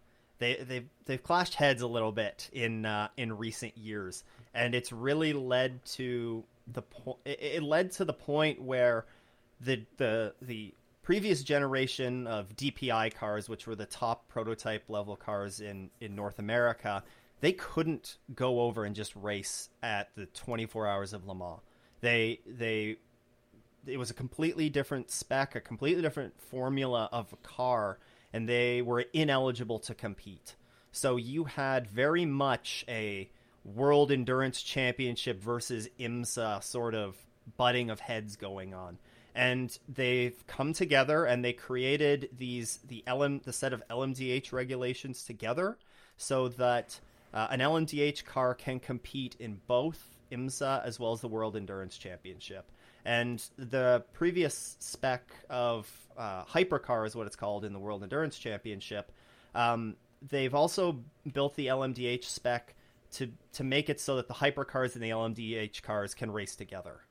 they 0.43 0.55
they've 0.67 0.89
they've 1.05 1.23
clashed 1.23 1.55
heads 1.55 1.81
a 1.81 1.87
little 1.87 2.11
bit 2.11 2.49
in 2.51 2.85
uh, 2.85 3.07
in 3.17 3.37
recent 3.37 3.77
years, 3.77 4.23
and 4.53 4.75
it's 4.75 4.91
really 4.91 5.31
led 5.31 5.83
to 5.85 6.43
the 6.67 6.81
point. 6.81 7.19
It, 7.25 7.39
it 7.41 7.63
led 7.63 7.91
to 7.93 8.05
the 8.05 8.13
point 8.13 8.61
where 8.61 9.05
the 9.61 9.85
the 9.97 10.33
the 10.41 10.73
previous 11.03 11.43
generation 11.43 12.25
of 12.27 12.55
DPI 12.55 13.13
cars, 13.13 13.47
which 13.47 13.67
were 13.67 13.75
the 13.75 13.85
top 13.85 14.27
prototype 14.27 14.89
level 14.89 15.15
cars 15.15 15.59
in 15.59 15.89
in 16.01 16.15
North 16.15 16.39
America, 16.39 17.03
they 17.41 17.51
couldn't 17.51 18.17
go 18.33 18.61
over 18.61 18.85
and 18.85 18.95
just 18.95 19.15
race 19.15 19.69
at 19.83 20.09
the 20.15 20.25
24 20.27 20.87
hours 20.87 21.13
of 21.13 21.27
Le 21.27 21.35
Mans. 21.35 21.59
They 22.01 22.39
they 22.47 22.97
it 23.85 23.97
was 23.97 24.09
a 24.09 24.13
completely 24.13 24.69
different 24.69 25.11
spec, 25.11 25.55
a 25.55 25.61
completely 25.61 26.01
different 26.01 26.41
formula 26.41 27.09
of 27.11 27.33
a 27.33 27.47
car 27.47 27.99
and 28.33 28.49
they 28.49 28.81
were 28.81 29.05
ineligible 29.13 29.79
to 29.79 29.93
compete. 29.93 30.55
So 30.91 31.17
you 31.17 31.45
had 31.45 31.87
very 31.87 32.25
much 32.25 32.83
a 32.87 33.29
World 33.63 34.11
Endurance 34.11 34.61
Championship 34.61 35.41
versus 35.41 35.87
IMSA 35.99 36.63
sort 36.63 36.95
of 36.95 37.15
butting 37.57 37.89
of 37.89 37.99
heads 37.99 38.35
going 38.35 38.73
on. 38.73 38.97
And 39.35 39.77
they've 39.87 40.45
come 40.47 40.73
together 40.73 41.25
and 41.25 41.43
they 41.43 41.53
created 41.53 42.29
these 42.37 42.79
the 42.87 43.03
LM 43.11 43.41
the 43.43 43.53
set 43.53 43.73
of 43.73 43.81
LMDH 43.89 44.51
regulations 44.51 45.23
together 45.23 45.77
so 46.17 46.49
that 46.49 46.99
uh, 47.33 47.47
an 47.49 47.59
LMDH 47.59 48.25
car 48.25 48.53
can 48.53 48.79
compete 48.79 49.35
in 49.39 49.59
both 49.65 50.15
IMSA 50.31 50.85
as 50.85 50.99
well 50.99 51.13
as 51.13 51.21
the 51.21 51.27
World 51.27 51.55
Endurance 51.55 51.97
Championship. 51.97 52.71
And 53.05 53.43
the 53.57 54.03
previous 54.13 54.77
spec 54.79 55.23
of 55.49 55.89
uh, 56.17 56.45
Hypercar 56.45 57.05
is 57.05 57.15
what 57.15 57.27
it's 57.27 57.35
called 57.35 57.65
in 57.65 57.73
the 57.73 57.79
World 57.79 58.03
Endurance 58.03 58.37
Championship. 58.37 59.11
Um, 59.55 59.95
they've 60.29 60.53
also 60.53 60.99
built 61.33 61.55
the 61.55 61.67
LMDH 61.67 62.25
spec 62.25 62.75
to 63.13 63.31
to 63.53 63.63
make 63.63 63.89
it 63.89 63.99
so 63.99 64.15
that 64.15 64.27
the 64.27 64.33
hypercars 64.33 64.95
and 64.95 65.03
the 65.03 65.09
LMDH 65.09 65.81
cars 65.81 66.13
can 66.13 66.31
race 66.31 66.55
together. 66.55 67.01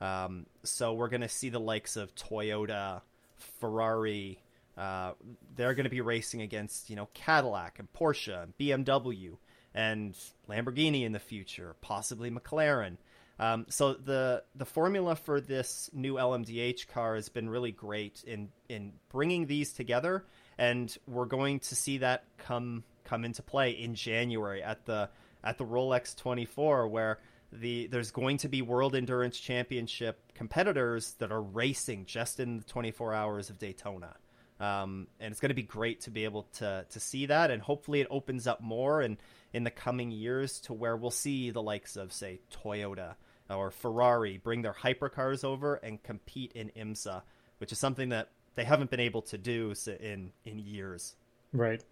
Um, 0.00 0.46
so 0.64 0.94
we're 0.94 1.08
going 1.08 1.20
to 1.20 1.28
see 1.28 1.50
the 1.50 1.60
likes 1.60 1.96
of 1.96 2.14
Toyota, 2.14 3.02
Ferrari. 3.60 4.40
Uh, 4.76 5.12
they're 5.56 5.74
going 5.74 5.84
to 5.84 5.90
be 5.90 6.00
racing 6.00 6.42
against 6.42 6.90
you 6.90 6.96
know 6.96 7.08
Cadillac 7.14 7.78
and 7.78 7.92
Porsche 7.92 8.42
and 8.42 8.56
BMW 8.58 9.36
and 9.74 10.16
Lamborghini 10.48 11.04
in 11.04 11.12
the 11.12 11.18
future, 11.18 11.76
possibly 11.80 12.30
McLaren. 12.30 12.96
Um, 13.38 13.66
so 13.70 13.94
the 13.94 14.42
the 14.54 14.66
formula 14.66 15.16
for 15.16 15.40
this 15.40 15.88
new 15.94 16.14
LMDH 16.14 16.88
car 16.88 17.14
has 17.14 17.28
been 17.30 17.48
really 17.48 17.72
great 17.72 18.22
in 18.26 18.50
in 18.68 18.92
bringing 19.10 19.46
these 19.46 19.72
together, 19.72 20.24
and 20.58 20.94
we're 21.06 21.24
going 21.24 21.60
to 21.60 21.74
see 21.74 21.98
that 21.98 22.24
come 22.36 22.84
come 23.04 23.24
into 23.24 23.42
play 23.42 23.70
in 23.70 23.94
January 23.94 24.62
at 24.62 24.84
the 24.84 25.08
at 25.42 25.56
the 25.56 25.64
Rolex 25.64 26.14
24, 26.16 26.88
where 26.88 27.18
the 27.52 27.88
there's 27.88 28.10
going 28.10 28.38
to 28.38 28.48
be 28.48 28.62
World 28.62 28.94
Endurance 28.94 29.38
Championship 29.38 30.32
competitors 30.34 31.14
that 31.18 31.32
are 31.32 31.42
racing 31.42 32.06
just 32.06 32.40
in 32.40 32.58
the 32.58 32.64
24 32.64 33.14
hours 33.14 33.50
of 33.50 33.58
Daytona. 33.58 34.16
Um, 34.60 35.08
and 35.18 35.32
it's 35.32 35.40
going 35.40 35.50
to 35.50 35.54
be 35.54 35.62
great 35.62 36.02
to 36.02 36.10
be 36.10 36.24
able 36.24 36.44
to 36.58 36.84
to 36.88 37.00
see 37.00 37.26
that, 37.26 37.50
and 37.50 37.62
hopefully 37.62 38.00
it 38.00 38.06
opens 38.10 38.46
up 38.46 38.60
more 38.60 39.00
and 39.00 39.16
in 39.52 39.64
the 39.64 39.70
coming 39.70 40.10
years 40.10 40.60
to 40.60 40.72
where 40.72 40.96
we'll 40.96 41.10
see 41.10 41.50
the 41.50 41.62
likes 41.62 41.96
of 41.96 42.12
say 42.12 42.40
Toyota 42.52 43.14
or 43.48 43.70
Ferrari 43.70 44.38
bring 44.38 44.62
their 44.62 44.72
hypercars 44.74 45.44
over 45.44 45.74
and 45.76 46.02
compete 46.02 46.52
in 46.52 46.70
IMSA, 46.76 47.22
which 47.58 47.72
is 47.72 47.78
something 47.78 48.10
that 48.10 48.30
they 48.54 48.64
haven't 48.64 48.90
been 48.90 49.00
able 49.00 49.22
to 49.22 49.38
do 49.38 49.74
in 50.00 50.32
in 50.44 50.58
years. 50.58 51.16
Right. 51.52 51.82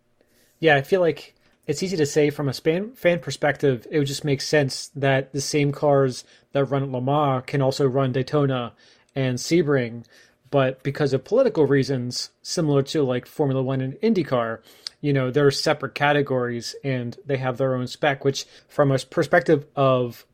Yeah, 0.61 0.77
I 0.77 0.83
feel 0.83 1.01
like 1.01 1.35
it's 1.69 1.83
easy 1.83 1.99
to 1.99 2.07
say 2.07 2.31
from 2.31 2.49
a 2.49 2.53
fan 2.53 3.21
perspective. 3.21 3.87
It 3.91 3.99
would 3.99 4.09
just 4.09 4.25
make 4.25 4.41
sense 4.41 4.91
that 4.97 5.33
the 5.33 5.41
same 5.41 5.71
cars 5.71 6.25
that 6.53 6.65
run 6.65 6.83
at 6.83 6.91
Le 6.91 7.01
Mans 7.01 7.45
can 7.47 7.61
also 7.61 7.87
run 7.87 8.11
Daytona 8.11 8.73
and 9.15 9.39
Sebring, 9.39 10.05
but 10.51 10.83
because 10.83 11.13
of 11.13 11.25
political 11.25 11.67
reasons, 11.67 12.31
similar 12.41 12.83
to 12.85 13.03
like 13.03 13.27
Formula 13.27 13.63
One 13.63 13.83
and 13.83 13.95
IndyCar, 14.01 14.61
you 15.03 15.13
know, 15.13 15.31
they're 15.31 15.51
separate 15.51 15.95
categories 15.95 16.75
and 16.83 17.19
they 17.25 17.37
have 17.37 17.59
their 17.59 17.75
own 17.75 17.87
spec. 17.87 18.25
Which, 18.25 18.47
from 18.67 18.91
a 18.91 18.99
perspective 18.99 19.67
of 19.77 20.25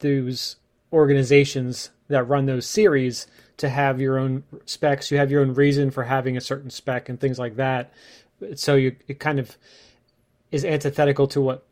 those 0.00 0.56
organizations 0.92 1.90
that 2.08 2.24
run 2.24 2.46
those 2.46 2.66
series 2.66 3.26
to 3.58 3.68
have 3.68 4.00
your 4.00 4.18
own 4.18 4.42
specs. 4.64 5.10
You 5.10 5.18
have 5.18 5.30
your 5.30 5.40
own 5.40 5.54
reason 5.54 5.90
for 5.90 6.04
having 6.04 6.36
a 6.36 6.40
certain 6.40 6.70
spec 6.70 7.08
and 7.08 7.18
things 7.20 7.38
like 7.38 7.56
that. 7.56 7.92
So 8.56 8.74
you 8.74 8.96
it 9.08 9.18
kind 9.18 9.38
of 9.38 9.56
is 10.56 10.64
antithetical 10.64 11.26
to 11.28 11.40
what 11.40 11.66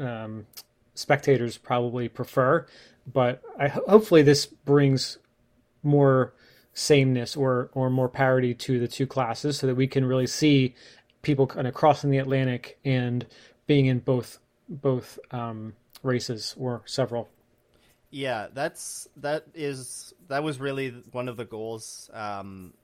um, 0.00 0.46
spectators 0.94 1.58
probably 1.58 2.08
prefer. 2.08 2.66
But 3.12 3.42
I, 3.58 3.68
hopefully 3.68 4.22
this 4.22 4.46
brings 4.46 5.18
more 5.82 6.32
sameness 6.74 7.36
or 7.36 7.70
or 7.74 7.90
more 7.90 8.08
parity 8.08 8.54
to 8.54 8.78
the 8.78 8.88
two 8.88 9.06
classes, 9.06 9.58
so 9.58 9.66
that 9.66 9.74
we 9.74 9.86
can 9.86 10.04
really 10.04 10.26
see 10.26 10.74
people 11.22 11.46
kind 11.46 11.66
of 11.66 11.74
crossing 11.74 12.10
the 12.10 12.18
Atlantic 12.18 12.78
and 12.84 13.26
being 13.66 13.86
in 13.86 13.98
both 13.98 14.38
both 14.68 15.18
um, 15.32 15.74
races 16.02 16.54
or 16.58 16.82
several 16.86 17.28
yeah, 18.12 18.48
that's 18.52 19.08
that 19.16 19.46
is 19.54 20.12
that 20.28 20.44
was 20.44 20.60
really 20.60 20.90
one 21.10 21.28
of 21.28 21.38
the 21.38 21.46
goals, 21.46 22.10
um, 22.12 22.74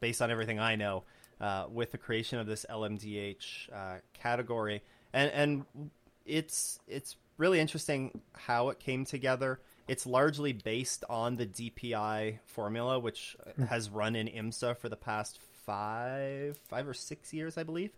based 0.00 0.20
on 0.20 0.32
everything 0.32 0.58
I 0.58 0.74
know, 0.74 1.04
uh, 1.40 1.66
with 1.70 1.92
the 1.92 1.98
creation 1.98 2.38
of 2.38 2.46
this 2.46 2.66
LMDH 2.68 3.72
uh, 3.72 3.98
category, 4.12 4.82
and 5.12 5.30
and 5.30 5.88
it's 6.26 6.80
it's 6.86 7.16
really 7.36 7.60
interesting 7.60 8.20
how 8.32 8.68
it 8.70 8.78
came 8.78 9.04
together. 9.04 9.60
It's 9.86 10.06
largely 10.06 10.52
based 10.52 11.04
on 11.08 11.36
the 11.36 11.46
DPI 11.46 12.40
formula, 12.44 12.98
which 12.98 13.36
hmm. 13.56 13.64
has 13.64 13.88
run 13.88 14.16
in 14.16 14.26
IMSA 14.28 14.76
for 14.76 14.88
the 14.88 14.96
past 14.96 15.38
five 15.64 16.58
five 16.68 16.86
or 16.86 16.94
six 16.94 17.32
years, 17.32 17.56
I 17.56 17.62
believe. 17.62 17.90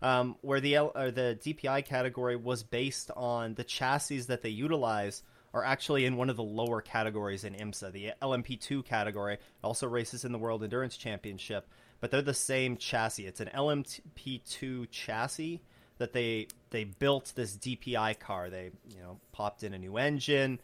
Um, 0.00 0.36
where 0.42 0.60
the 0.60 0.76
L, 0.76 0.92
or 0.94 1.10
the 1.10 1.36
DPI 1.42 1.84
category 1.84 2.36
was 2.36 2.62
based 2.62 3.10
on 3.16 3.54
the 3.54 3.64
chassis 3.64 4.20
that 4.20 4.42
they 4.42 4.48
utilize 4.48 5.24
are 5.54 5.64
actually 5.64 6.04
in 6.04 6.16
one 6.16 6.30
of 6.30 6.36
the 6.36 6.42
lower 6.42 6.80
categories 6.80 7.44
in 7.44 7.54
IMSA, 7.54 7.92
the 7.92 8.12
LMP2 8.22 8.84
category. 8.84 9.38
also 9.64 9.86
races 9.86 10.24
in 10.24 10.32
the 10.32 10.38
World 10.38 10.62
Endurance 10.62 10.96
Championship, 10.96 11.66
but 12.00 12.10
they're 12.10 12.22
the 12.22 12.34
same 12.34 12.76
chassis. 12.76 13.26
It's 13.26 13.40
an 13.40 13.50
LMP2 13.54 14.88
chassis 14.90 15.60
that 15.98 16.12
they 16.12 16.46
they 16.70 16.84
built 16.84 17.32
this 17.34 17.56
DPI 17.56 18.18
car. 18.18 18.50
They 18.50 18.70
you 18.94 19.00
know 19.00 19.18
popped 19.32 19.62
in 19.62 19.74
a 19.74 19.78
new 19.78 19.96
engine, 19.96 20.60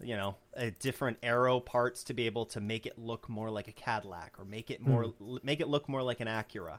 you 0.00 0.16
know, 0.16 0.36
uh, 0.56 0.70
different 0.80 1.18
aero 1.22 1.60
parts 1.60 2.04
to 2.04 2.14
be 2.14 2.26
able 2.26 2.46
to 2.46 2.60
make 2.60 2.86
it 2.86 2.98
look 2.98 3.28
more 3.28 3.50
like 3.50 3.68
a 3.68 3.72
Cadillac 3.72 4.34
or 4.38 4.44
make 4.44 4.70
it 4.70 4.86
more 4.86 5.04
mm. 5.04 5.42
make 5.42 5.60
it 5.60 5.68
look 5.68 5.88
more 5.88 6.02
like 6.02 6.20
an 6.20 6.28
Acura. 6.28 6.78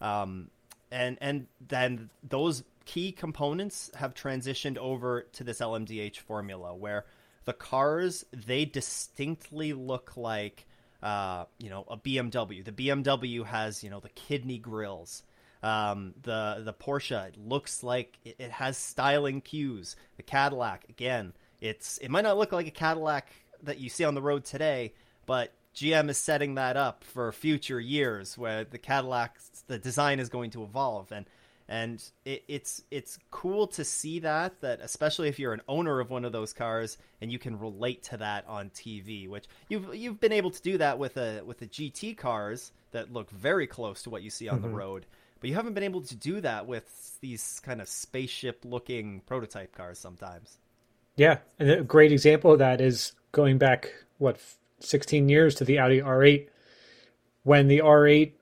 Um, 0.00 0.50
and 0.90 1.18
and 1.20 1.46
then 1.66 2.10
those 2.22 2.62
key 2.84 3.10
components 3.10 3.90
have 3.96 4.14
transitioned 4.14 4.78
over 4.78 5.22
to 5.32 5.42
this 5.42 5.60
LMDH 5.60 6.18
formula 6.18 6.74
where 6.74 7.04
the 7.44 7.52
cars 7.52 8.24
they 8.32 8.64
distinctly 8.64 9.72
look 9.72 10.16
like 10.16 10.66
uh, 11.06 11.44
you 11.58 11.70
know 11.70 11.84
a 11.88 11.96
BMW. 11.96 12.64
The 12.64 12.72
BMW 12.72 13.46
has 13.46 13.84
you 13.84 13.90
know 13.90 14.00
the 14.00 14.08
kidney 14.08 14.58
grills. 14.58 15.22
Um, 15.62 16.14
the 16.20 16.62
the 16.64 16.72
Porsche 16.72 17.30
looks 17.36 17.84
like 17.84 18.18
it, 18.24 18.36
it, 18.40 18.50
has 18.50 18.76
styling 18.76 19.40
cues. 19.40 19.94
The 20.16 20.24
Cadillac 20.24 20.86
again, 20.88 21.32
it's 21.60 21.98
it 21.98 22.10
might 22.10 22.24
not 22.24 22.36
look 22.36 22.50
like 22.50 22.66
a 22.66 22.72
Cadillac 22.72 23.28
that 23.62 23.78
you 23.78 23.88
see 23.88 24.02
on 24.02 24.14
the 24.14 24.22
road 24.22 24.44
today, 24.44 24.94
but 25.26 25.52
GM 25.76 26.10
is 26.10 26.18
setting 26.18 26.56
that 26.56 26.76
up 26.76 27.04
for 27.04 27.30
future 27.30 27.78
years 27.78 28.36
where 28.36 28.64
the 28.64 28.78
Cadillac 28.78 29.38
the 29.68 29.78
design 29.78 30.18
is 30.18 30.28
going 30.28 30.50
to 30.50 30.64
evolve 30.64 31.12
and 31.12 31.26
and 31.68 32.02
it, 32.24 32.44
it's 32.46 32.82
it's 32.90 33.18
cool 33.30 33.66
to 33.66 33.84
see 33.84 34.20
that 34.20 34.60
that 34.60 34.80
especially 34.80 35.28
if 35.28 35.38
you're 35.38 35.52
an 35.52 35.62
owner 35.68 36.00
of 36.00 36.10
one 36.10 36.24
of 36.24 36.32
those 36.32 36.52
cars 36.52 36.96
and 37.20 37.32
you 37.32 37.38
can 37.38 37.58
relate 37.58 38.04
to 38.04 38.16
that 38.18 38.44
on 38.46 38.70
TV, 38.70 39.28
which 39.28 39.46
you've 39.68 39.94
you've 39.94 40.20
been 40.20 40.32
able 40.32 40.50
to 40.50 40.62
do 40.62 40.78
that 40.78 40.98
with 40.98 41.16
a 41.16 41.42
with 41.44 41.58
the 41.58 41.66
GT 41.66 42.16
cars 42.16 42.72
that 42.92 43.12
look 43.12 43.30
very 43.30 43.66
close 43.66 44.02
to 44.02 44.10
what 44.10 44.22
you 44.22 44.30
see 44.30 44.48
on 44.48 44.60
mm-hmm. 44.60 44.70
the 44.70 44.74
road, 44.76 45.06
but 45.40 45.50
you 45.50 45.56
haven't 45.56 45.74
been 45.74 45.82
able 45.82 46.02
to 46.02 46.14
do 46.14 46.40
that 46.40 46.66
with 46.66 47.18
these 47.20 47.60
kind 47.64 47.80
of 47.80 47.88
spaceship 47.88 48.64
looking 48.64 49.20
prototype 49.26 49.74
cars 49.74 49.98
sometimes. 49.98 50.58
Yeah, 51.16 51.38
and 51.58 51.70
a 51.70 51.82
great 51.82 52.12
example 52.12 52.52
of 52.52 52.58
that 52.60 52.80
is 52.80 53.12
going 53.32 53.58
back 53.58 53.92
what 54.18 54.38
16 54.80 55.28
years 55.28 55.54
to 55.56 55.64
the 55.64 55.78
Audi 55.78 56.00
R8 56.00 56.48
when 57.42 57.68
the 57.68 57.78
R8 57.78 58.32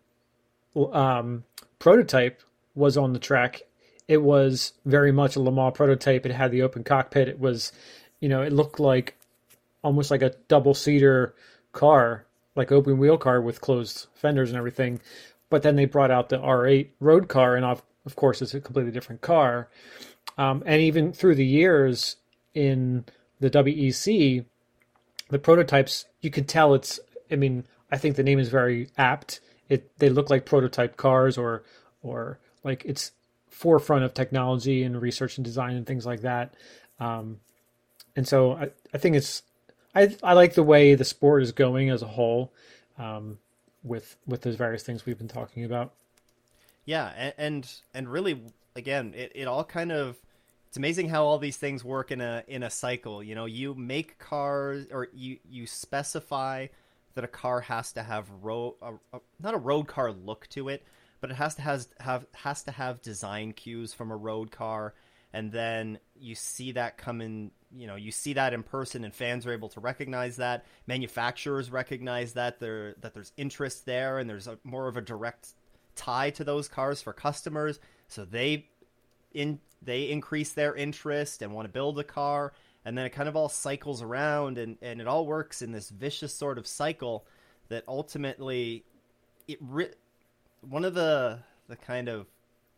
um, 0.92 1.44
prototype 1.78 2.42
was 2.74 2.96
on 2.96 3.12
the 3.12 3.18
track. 3.18 3.62
It 4.08 4.22
was 4.22 4.72
very 4.84 5.12
much 5.12 5.36
a 5.36 5.40
Le 5.40 5.50
Mans 5.50 5.74
prototype. 5.74 6.26
It 6.26 6.32
had 6.32 6.50
the 6.50 6.62
open 6.62 6.84
cockpit. 6.84 7.28
It 7.28 7.40
was, 7.40 7.72
you 8.20 8.28
know, 8.28 8.42
it 8.42 8.52
looked 8.52 8.78
like 8.78 9.16
almost 9.82 10.10
like 10.10 10.22
a 10.22 10.34
double 10.48 10.74
seater 10.74 11.34
car, 11.72 12.26
like 12.54 12.72
open 12.72 12.98
wheel 12.98 13.18
car 13.18 13.40
with 13.40 13.60
closed 13.60 14.08
fenders 14.14 14.50
and 14.50 14.58
everything. 14.58 15.00
But 15.50 15.62
then 15.62 15.76
they 15.76 15.84
brought 15.84 16.10
out 16.10 16.28
the 16.28 16.38
R8 16.38 16.88
road 17.00 17.28
car, 17.28 17.54
and 17.54 17.64
of, 17.64 17.82
of 18.04 18.16
course, 18.16 18.42
it's 18.42 18.54
a 18.54 18.60
completely 18.60 18.92
different 18.92 19.20
car. 19.20 19.68
Um, 20.36 20.62
and 20.66 20.80
even 20.80 21.12
through 21.12 21.36
the 21.36 21.46
years 21.46 22.16
in 22.54 23.04
the 23.40 23.50
WEC, 23.50 24.44
the 25.30 25.38
prototypes, 25.38 26.06
you 26.20 26.30
could 26.30 26.48
tell 26.48 26.74
it's. 26.74 26.98
I 27.30 27.36
mean, 27.36 27.64
I 27.90 27.98
think 27.98 28.16
the 28.16 28.22
name 28.22 28.38
is 28.38 28.48
very 28.48 28.88
apt. 28.98 29.40
It 29.68 29.98
they 29.98 30.08
look 30.08 30.30
like 30.30 30.44
prototype 30.44 30.96
cars 30.96 31.38
or 31.38 31.62
or 32.02 32.38
like 32.64 32.84
it's 32.84 33.12
forefront 33.48 34.04
of 34.04 34.14
technology 34.14 34.82
and 34.82 35.00
research 35.00 35.38
and 35.38 35.44
design 35.44 35.76
and 35.76 35.86
things 35.86 36.04
like 36.04 36.22
that. 36.22 36.54
Um, 36.98 37.38
and 38.16 38.26
so 38.26 38.52
I, 38.52 38.70
I 38.92 38.98
think 38.98 39.16
it's 39.16 39.42
I 39.94 40.16
I 40.22 40.32
like 40.32 40.54
the 40.54 40.62
way 40.62 40.94
the 40.94 41.04
sport 41.04 41.42
is 41.42 41.52
going 41.52 41.90
as 41.90 42.02
a 42.02 42.06
whole, 42.06 42.52
um, 42.98 43.38
with 43.82 44.16
with 44.26 44.42
those 44.42 44.56
various 44.56 44.82
things 44.82 45.06
we've 45.06 45.18
been 45.18 45.28
talking 45.28 45.64
about. 45.64 45.92
Yeah, 46.84 47.12
and 47.16 47.34
and, 47.38 47.72
and 47.94 48.08
really 48.08 48.42
again, 48.76 49.14
it, 49.14 49.32
it 49.34 49.46
all 49.46 49.64
kind 49.64 49.92
of 49.92 50.16
it's 50.68 50.76
amazing 50.76 51.08
how 51.08 51.24
all 51.24 51.38
these 51.38 51.56
things 51.56 51.84
work 51.84 52.10
in 52.10 52.20
a 52.20 52.42
in 52.48 52.62
a 52.62 52.70
cycle. 52.70 53.22
You 53.22 53.34
know, 53.34 53.46
you 53.46 53.74
make 53.74 54.18
cars 54.18 54.86
or 54.90 55.08
you 55.14 55.38
you 55.48 55.66
specify 55.66 56.66
that 57.14 57.22
a 57.22 57.28
car 57.28 57.60
has 57.60 57.92
to 57.92 58.02
have 58.02 58.28
road 58.42 58.74
not 59.40 59.54
a 59.54 59.58
road 59.58 59.86
car 59.86 60.10
look 60.10 60.48
to 60.48 60.68
it, 60.68 60.82
but 61.24 61.30
it 61.30 61.36
has 61.36 61.54
to 61.54 61.62
has 61.62 61.88
have 62.00 62.26
has 62.34 62.64
to 62.64 62.70
have 62.70 63.00
design 63.00 63.54
cues 63.54 63.94
from 63.94 64.10
a 64.10 64.16
road 64.16 64.50
car. 64.50 64.92
And 65.32 65.50
then 65.50 65.98
you 66.14 66.34
see 66.34 66.72
that 66.72 66.98
come 66.98 67.22
in 67.22 67.50
you 67.74 67.86
know 67.86 67.96
you 67.96 68.12
see 68.12 68.34
that 68.34 68.52
in 68.52 68.62
person 68.62 69.04
and 69.04 69.14
fans 69.14 69.46
are 69.46 69.52
able 69.54 69.70
to 69.70 69.80
recognize 69.80 70.36
that. 70.36 70.66
Manufacturers 70.86 71.70
recognize 71.70 72.34
that 72.34 72.60
there 72.60 72.96
that 73.00 73.14
there's 73.14 73.32
interest 73.38 73.86
there 73.86 74.18
and 74.18 74.28
there's 74.28 74.48
a, 74.48 74.58
more 74.64 74.86
of 74.86 74.98
a 74.98 75.00
direct 75.00 75.54
tie 75.96 76.28
to 76.28 76.44
those 76.44 76.68
cars 76.68 77.00
for 77.00 77.14
customers. 77.14 77.80
So 78.08 78.26
they 78.26 78.68
in 79.32 79.60
they 79.80 80.10
increase 80.10 80.52
their 80.52 80.76
interest 80.76 81.40
and 81.40 81.54
want 81.54 81.64
to 81.66 81.72
build 81.72 81.98
a 81.98 82.04
car. 82.04 82.52
And 82.84 82.98
then 82.98 83.06
it 83.06 83.14
kind 83.14 83.30
of 83.30 83.34
all 83.34 83.48
cycles 83.48 84.02
around 84.02 84.58
and 84.58 84.76
and 84.82 85.00
it 85.00 85.06
all 85.06 85.24
works 85.24 85.62
in 85.62 85.72
this 85.72 85.88
vicious 85.88 86.34
sort 86.34 86.58
of 86.58 86.66
cycle 86.66 87.24
that 87.68 87.82
ultimately 87.88 88.84
it 89.48 89.58
one 90.68 90.84
of 90.84 90.94
the 90.94 91.38
the 91.68 91.76
kind 91.76 92.08
of 92.08 92.26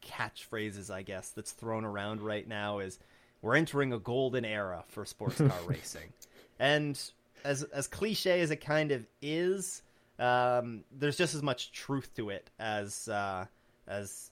catchphrases 0.02 0.90
I 0.90 1.02
guess 1.02 1.30
that's 1.30 1.52
thrown 1.52 1.84
around 1.84 2.20
right 2.22 2.46
now 2.46 2.78
is 2.78 2.98
we're 3.42 3.56
entering 3.56 3.92
a 3.92 3.98
golden 3.98 4.44
era 4.44 4.84
for 4.88 5.04
sports 5.04 5.38
car 5.38 5.58
racing. 5.66 6.12
And 6.58 7.00
as 7.44 7.62
as 7.64 7.86
cliche 7.86 8.40
as 8.40 8.50
it 8.50 8.60
kind 8.60 8.92
of 8.92 9.06
is, 9.20 9.82
um, 10.18 10.84
there's 10.90 11.16
just 11.16 11.34
as 11.34 11.42
much 11.42 11.72
truth 11.72 12.10
to 12.16 12.30
it 12.30 12.50
as 12.58 13.08
uh, 13.08 13.46
as 13.86 14.30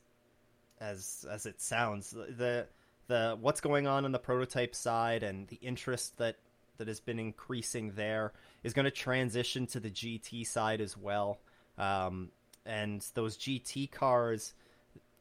as 0.81 1.27
as 1.31 1.47
it 1.47 1.61
sounds. 1.61 2.11
The 2.11 2.67
the 3.07 3.37
what's 3.41 3.61
going 3.61 3.87
on 3.87 4.05
on 4.05 4.13
the 4.13 4.19
prototype 4.19 4.75
side 4.75 5.23
and 5.23 5.47
the 5.49 5.57
interest 5.57 6.17
that 6.19 6.37
that 6.79 6.89
has 6.89 7.01
been 7.01 7.19
increasing 7.19 7.93
there 7.95 8.33
is 8.65 8.73
going 8.73 8.85
to 8.85 8.91
transition 8.91 9.67
to 9.69 9.81
the 9.81 9.91
GT 9.91 10.47
side 10.47 10.81
as 10.81 10.97
well. 10.97 11.39
Um, 11.79 12.31
and 12.67 13.05
those 13.15 13.37
GT 13.37 13.91
cars 13.91 14.55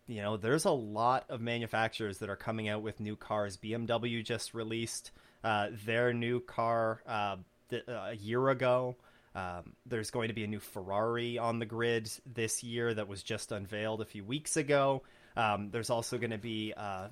you 0.08 0.22
know 0.22 0.38
there's 0.38 0.66
a 0.66 0.72
lot 0.72 1.26
of 1.30 1.42
manufacturers 1.42 2.20
that 2.20 2.30
are 2.30 2.36
coming 2.36 2.68
out 2.68 2.82
with 2.82 3.00
new 3.00 3.16
cars. 3.16 3.58
Bmw 3.58 4.24
just 4.24 4.54
released 4.54 5.12
uh, 5.44 5.70
their 5.86 6.14
new 6.14 6.40
car 6.40 7.02
uh, 7.08 7.38
th- 7.70 7.84
uh, 7.88 8.10
a 8.10 8.16
year 8.16 8.50
ago. 8.50 8.96
Um, 9.36 9.74
there's 9.86 10.12
going 10.12 10.28
to 10.28 10.34
be 10.34 10.44
a 10.44 10.48
new 10.48 10.60
ferrari 10.60 11.38
on 11.38 11.60
the 11.60 11.66
grid 11.66 12.10
this 12.32 12.64
year 12.64 12.94
that 12.94 13.08
was 13.08 13.24
just 13.24 13.52
unveiled 13.52 14.02
a 14.02 14.06
few 14.06 14.24
weeks 14.24 14.58
ago. 14.58 15.02
Um, 15.36 15.70
there's 15.72 15.90
also 15.90 16.20
going 16.20 16.32
to 16.32 16.38
be 16.38 16.74
uh, 16.78 17.08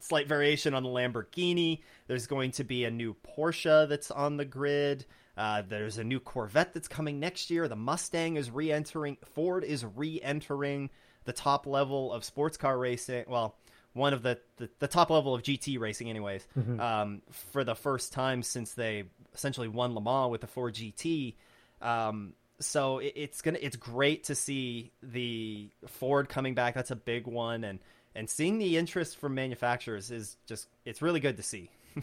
slight 0.00 0.26
variation 0.26 0.74
on 0.74 0.82
the 0.82 0.88
lamborghini. 0.88 1.80
There's 2.08 2.26
going 2.26 2.50
to 2.52 2.64
be 2.64 2.84
a 2.84 2.90
new 2.90 3.14
porsche 3.36 3.88
that's 3.88 4.10
on 4.10 4.36
the 4.36 4.44
grid 4.44 5.04
uh, 5.36 5.62
there's 5.66 5.98
a 5.98 6.04
new 6.04 6.20
Corvette 6.20 6.74
that's 6.74 6.88
coming 6.88 7.18
next 7.18 7.50
year. 7.50 7.68
The 7.68 7.76
Mustang 7.76 8.36
is 8.36 8.50
re-entering. 8.50 9.16
Ford 9.34 9.64
is 9.64 9.84
re-entering 9.84 10.90
the 11.24 11.32
top 11.32 11.66
level 11.66 12.12
of 12.12 12.24
sports 12.24 12.56
car 12.56 12.78
racing. 12.78 13.24
Well, 13.28 13.56
one 13.94 14.12
of 14.12 14.22
the 14.22 14.38
the, 14.56 14.68
the 14.78 14.88
top 14.88 15.10
level 15.10 15.34
of 15.34 15.42
GT 15.42 15.78
racing, 15.78 16.10
anyways, 16.10 16.46
mm-hmm. 16.58 16.80
um, 16.80 17.22
for 17.52 17.64
the 17.64 17.74
first 17.74 18.12
time 18.12 18.42
since 18.42 18.74
they 18.74 19.04
essentially 19.34 19.68
won 19.68 19.94
Le 19.94 20.00
Mans 20.00 20.30
with 20.30 20.40
the 20.42 20.46
Ford 20.46 20.74
GT. 20.74 21.34
Um, 21.80 22.34
so 22.60 22.98
it, 22.98 23.12
it's 23.16 23.42
gonna 23.42 23.58
it's 23.60 23.76
great 23.76 24.24
to 24.24 24.34
see 24.34 24.92
the 25.02 25.70
Ford 25.86 26.28
coming 26.28 26.54
back. 26.54 26.74
That's 26.74 26.90
a 26.90 26.96
big 26.96 27.26
one, 27.26 27.64
and 27.64 27.78
and 28.14 28.28
seeing 28.28 28.58
the 28.58 28.76
interest 28.76 29.16
from 29.16 29.34
manufacturers 29.34 30.10
is 30.10 30.36
just 30.46 30.68
it's 30.84 31.00
really 31.00 31.20
good 31.20 31.38
to 31.38 31.42
see. 31.42 31.70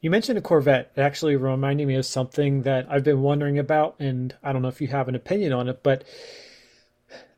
You 0.00 0.10
mentioned 0.10 0.38
a 0.38 0.40
Corvette. 0.40 0.92
It 0.96 1.00
actually 1.00 1.36
reminded 1.36 1.86
me 1.86 1.94
of 1.94 2.06
something 2.06 2.62
that 2.62 2.86
I've 2.88 3.04
been 3.04 3.20
wondering 3.20 3.58
about, 3.58 3.96
and 3.98 4.34
I 4.42 4.52
don't 4.52 4.62
know 4.62 4.68
if 4.68 4.80
you 4.80 4.88
have 4.88 5.08
an 5.08 5.14
opinion 5.14 5.52
on 5.52 5.68
it, 5.68 5.82
but 5.82 6.04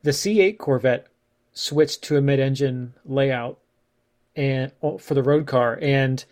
the 0.02 0.12
C8 0.12 0.58
Corvette 0.58 1.08
switched 1.52 2.02
to 2.04 2.16
a 2.16 2.20
mid-engine 2.20 2.94
layout 3.04 3.58
and 4.36 4.72
oh, 4.80 4.98
for 4.98 5.14
the 5.14 5.22
road 5.22 5.46
car, 5.46 5.78
and 5.82 6.24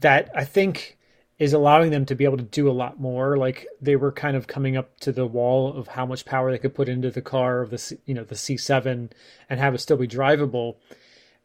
that 0.00 0.30
I 0.34 0.44
think 0.44 0.98
is 1.38 1.52
allowing 1.52 1.92
them 1.92 2.04
to 2.06 2.16
be 2.16 2.24
able 2.24 2.36
to 2.36 2.42
do 2.42 2.68
a 2.68 2.72
lot 2.72 2.98
more. 2.98 3.36
Like 3.36 3.68
they 3.80 3.94
were 3.94 4.10
kind 4.10 4.36
of 4.36 4.48
coming 4.48 4.76
up 4.76 4.98
to 5.00 5.12
the 5.12 5.26
wall 5.26 5.72
of 5.72 5.88
how 5.88 6.04
much 6.04 6.24
power 6.24 6.50
they 6.50 6.58
could 6.58 6.74
put 6.74 6.88
into 6.88 7.10
the 7.10 7.22
car 7.22 7.60
of 7.60 7.70
the 7.70 7.98
you 8.04 8.14
know 8.14 8.24
the 8.24 8.34
C7 8.34 9.10
and 9.48 9.60
have 9.60 9.74
it 9.74 9.78
still 9.78 9.96
be 9.96 10.08
drivable. 10.08 10.76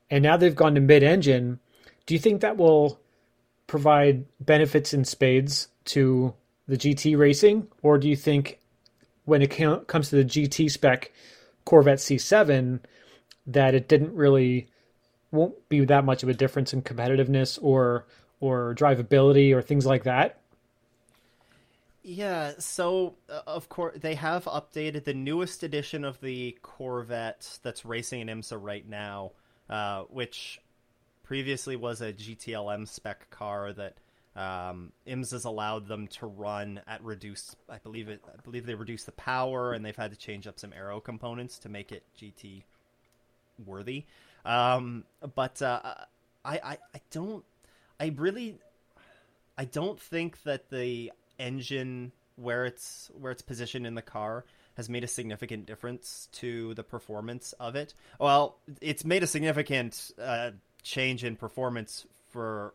And 0.10 0.24
now 0.24 0.38
they've 0.38 0.56
gone 0.56 0.76
to 0.76 0.82
mid-engine. 0.82 1.60
Do 2.06 2.14
you 2.14 2.20
think 2.20 2.42
that 2.42 2.58
will 2.58 3.00
provide 3.74 4.24
benefits 4.40 4.94
in 4.94 5.04
spades 5.04 5.68
to 5.84 6.32
the 6.68 6.78
GT 6.78 7.18
racing, 7.18 7.68
or 7.82 7.98
do 7.98 8.08
you 8.08 8.16
think 8.16 8.60
when 9.26 9.42
it 9.42 9.48
comes 9.88 10.10
to 10.10 10.16
the 10.16 10.24
GT 10.24 10.70
spec 10.70 11.12
Corvette 11.66 11.98
C7 11.98 12.82
that 13.48 13.74
it 13.74 13.88
didn't 13.88 14.14
really 14.14 14.68
won't 15.32 15.56
be 15.70 15.84
that 15.86 16.06
much 16.06 16.22
of 16.22 16.30
a 16.30 16.36
difference 16.36 16.72
in 16.72 16.84
competitiveness 16.84 17.58
or 17.64 18.06
or 18.40 18.76
drivability 18.76 19.56
or 19.56 19.64
things 19.64 19.88
like 19.88 20.04
that? 20.04 20.40
Yeah, 22.04 22.52
so 22.60 23.16
uh, 23.28 23.42
of 23.48 23.70
course 23.70 23.98
they 24.00 24.14
have 24.14 24.44
updated 24.44 25.06
the 25.06 25.16
newest 25.16 25.64
edition 25.64 26.06
of 26.06 26.22
the 26.22 26.56
Corvette 26.62 27.58
that's 27.64 27.86
racing 27.86 28.22
in 28.22 28.28
IMSA 28.28 28.60
right 28.62 28.88
now, 28.88 29.32
uh, 29.68 30.04
which 30.04 30.62
previously 31.24 31.76
was 31.76 32.02
a 32.02 32.14
GTLM 32.14 32.88
spec 32.88 33.30
car 33.30 33.74
that 33.74 33.96
um, 34.36 34.92
IMSA's 35.08 35.46
allowed 35.46 35.88
them 35.88 36.08
to 36.08 36.26
run 36.26 36.82
at 36.88 37.04
reduced. 37.04 37.56
I 37.70 37.78
believe 37.78 38.10
it. 38.10 38.22
I 38.28 38.42
believe 38.42 38.66
they 38.66 38.76
reduced 38.76 39.06
the 39.06 39.12
power, 39.14 39.74
and 39.74 39.86
they've 39.86 39.96
had 39.96 40.12
to 40.12 40.18
change 40.18 40.48
up 40.48 40.60
some 40.60 40.74
aero 40.74 41.00
components 41.00 41.60
to 41.60 41.70
make 41.70 41.92
it 41.92 42.04
GT 42.20 42.64
worthy. 43.66 44.06
Um, 44.46 45.06
but 45.36 45.62
uh, 45.62 45.82
I, 46.44 46.58
I, 46.58 46.78
I 46.96 47.02
don't. 47.12 47.44
I 48.00 48.14
really, 48.18 48.58
I 49.58 49.66
don't 49.66 50.00
think 50.00 50.42
that 50.44 50.70
the 50.70 51.12
engine 51.40 52.12
where 52.36 52.66
it's 52.66 53.12
where 53.20 53.32
it's 53.32 53.44
positioned 53.44 53.86
in 53.86 53.94
the 53.94 54.02
car 54.02 54.46
has 54.76 54.90
made 54.90 55.04
a 55.04 55.08
significant 55.08 55.68
difference 55.68 56.28
to 56.32 56.74
the 56.74 56.84
performance 56.84 57.54
of 57.60 57.76
it. 57.76 57.94
Well, 58.20 58.58
it's 58.82 59.06
made 59.06 59.22
a 59.22 59.28
significant 59.28 60.12
uh, 60.20 60.52
change 60.84 61.24
in 61.24 61.36
performance 61.36 62.06
for 62.30 62.74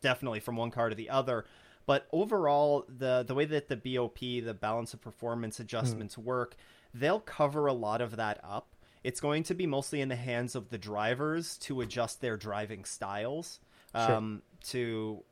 definitely 0.00 0.40
from 0.40 0.56
one 0.56 0.70
car 0.70 0.88
to 0.88 0.94
the 0.94 1.10
other. 1.10 1.44
But 1.86 2.06
overall, 2.12 2.84
the 2.88 3.24
the 3.26 3.34
way 3.34 3.44
that 3.46 3.68
the 3.68 3.76
BOP, 3.76 4.18
the 4.18 4.54
balance 4.54 4.94
of 4.94 5.00
performance 5.00 5.60
adjustments 5.60 6.16
mm. 6.16 6.24
work, 6.24 6.56
they'll 6.94 7.20
cover 7.20 7.66
a 7.66 7.72
lot 7.72 8.00
of 8.00 8.16
that 8.16 8.40
up. 8.44 8.68
It's 9.02 9.20
going 9.20 9.44
to 9.44 9.54
be 9.54 9.66
mostly 9.66 10.00
in 10.00 10.08
the 10.08 10.16
hands 10.16 10.54
of 10.54 10.68
the 10.68 10.78
drivers 10.78 11.56
to 11.58 11.80
adjust 11.80 12.20
their 12.20 12.36
driving 12.36 12.84
styles 12.84 13.60
um, 13.94 14.42
sure. 14.62 14.70
to 14.72 15.22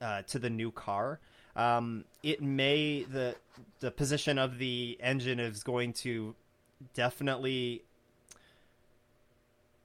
uh, 0.00 0.22
to 0.22 0.38
the 0.38 0.50
new 0.50 0.70
car. 0.70 1.20
Um, 1.54 2.04
it 2.22 2.42
may 2.42 3.04
the 3.04 3.36
the 3.80 3.90
position 3.90 4.38
of 4.38 4.58
the 4.58 4.98
engine 5.00 5.38
is 5.38 5.62
going 5.62 5.92
to 5.94 6.34
definitely 6.94 7.84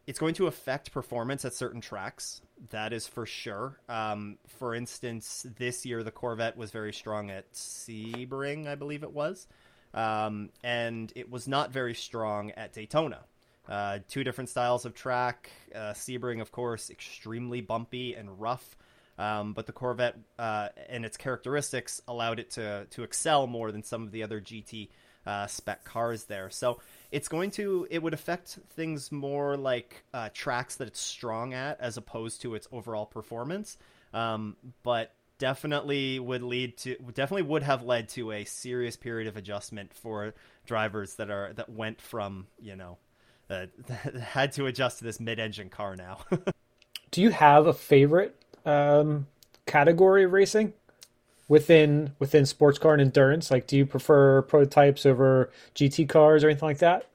it's 0.10 0.18
going 0.18 0.34
to 0.34 0.48
affect 0.48 0.92
performance 0.92 1.46
at 1.46 1.54
certain 1.54 1.82
tracks. 1.82 2.42
That 2.72 2.94
is 2.94 3.06
for 3.06 3.28
sure. 3.28 3.80
Um, 3.88 4.40
for 4.58 4.74
instance, 4.74 5.46
this 5.56 5.86
year 5.86 6.02
the 6.02 6.10
Corvette 6.10 6.58
was 6.58 6.72
very 6.72 6.94
strong 6.94 7.30
at 7.30 7.54
Sebring, 7.54 8.68
I 8.68 8.74
believe 8.74 9.04
it 9.04 9.14
was, 9.14 9.46
um, 9.94 10.50
and 10.64 11.14
it 11.16 11.30
was 11.30 11.48
not 11.48 11.72
very 11.72 11.94
strong 11.94 12.50
at 12.58 12.74
Daytona. 12.74 13.20
Uh, 13.68 14.00
two 14.10 14.24
different 14.24 14.50
styles 14.50 14.84
of 14.84 14.96
track. 14.96 15.52
Uh, 15.76 15.94
Sebring, 15.94 16.42
of 16.42 16.52
course, 16.52 16.90
extremely 16.90 17.62
bumpy 17.62 18.16
and 18.16 18.42
rough. 18.42 18.78
Um, 19.20 19.54
but 19.54 19.68
the 19.68 19.74
Corvette 19.74 20.18
uh, 20.40 20.70
and 20.90 21.06
its 21.06 21.18
characteristics 21.18 22.02
allowed 22.08 22.40
it 22.40 22.52
to 22.52 22.88
to 22.92 23.04
excel 23.04 23.46
more 23.46 23.72
than 23.72 23.84
some 23.84 24.04
of 24.04 24.12
the 24.12 24.24
other 24.24 24.42
GT 24.42 24.90
uh, 25.28 25.46
spec 25.46 25.84
cars 25.84 26.24
there. 26.24 26.50
So 26.50 26.80
it's 27.12 27.28
going 27.28 27.52
to 27.52 27.88
it 27.90 28.02
would 28.02 28.14
affect 28.14 28.60
things 28.70 29.12
more 29.12 29.58
like 29.58 30.04
uh, 30.14 30.30
tracks 30.34 30.76
that 30.76 30.88
it's 30.88 31.00
strong 31.00 31.54
at 31.54 31.80
as 31.82 31.98
opposed 31.98 32.42
to 32.42 32.56
its 32.56 32.68
overall 32.72 33.06
performance. 33.06 33.78
Um, 34.14 34.56
but 34.84 35.14
definitely 35.38 36.20
would 36.20 36.44
lead 36.44 36.78
to 36.78 36.96
definitely 37.14 37.44
would 37.44 37.64
have 37.64 37.84
led 37.84 38.10
to 38.10 38.32
a 38.32 38.44
serious 38.44 38.96
period 38.98 39.28
of 39.28 39.38
adjustment 39.38 39.94
for 39.94 40.34
drivers 40.66 41.16
that 41.16 41.32
are 41.32 41.54
that 41.54 41.70
went 41.70 42.02
from 42.02 42.48
you 42.60 42.76
know 42.76 42.98
uh, 43.50 43.66
had 44.22 44.52
to 44.52 44.68
adjust 44.68 45.00
to 45.00 45.04
this 45.04 45.20
mid-engine 45.20 45.70
car 45.70 45.96
now. 45.96 46.20
Do 47.12 47.22
you 47.22 47.32
have 47.32 47.66
a 47.66 47.74
favorite 47.74 48.36
um, 48.66 49.26
category 49.66 50.26
of 50.26 50.34
racing 50.34 50.74
within 51.50 52.14
within 52.20 52.46
sports 52.46 52.80
car 52.80 52.94
and 52.94 53.02
endurance? 53.02 53.52
Like, 53.52 53.68
do 53.68 53.76
you 53.76 53.86
prefer 53.86 54.44
prototypes 54.44 55.06
over 55.06 55.52
GT 55.76 56.08
cars 56.08 56.46
or 56.46 56.50
anything 56.50 56.70
like 56.70 56.78
that? 56.78 57.08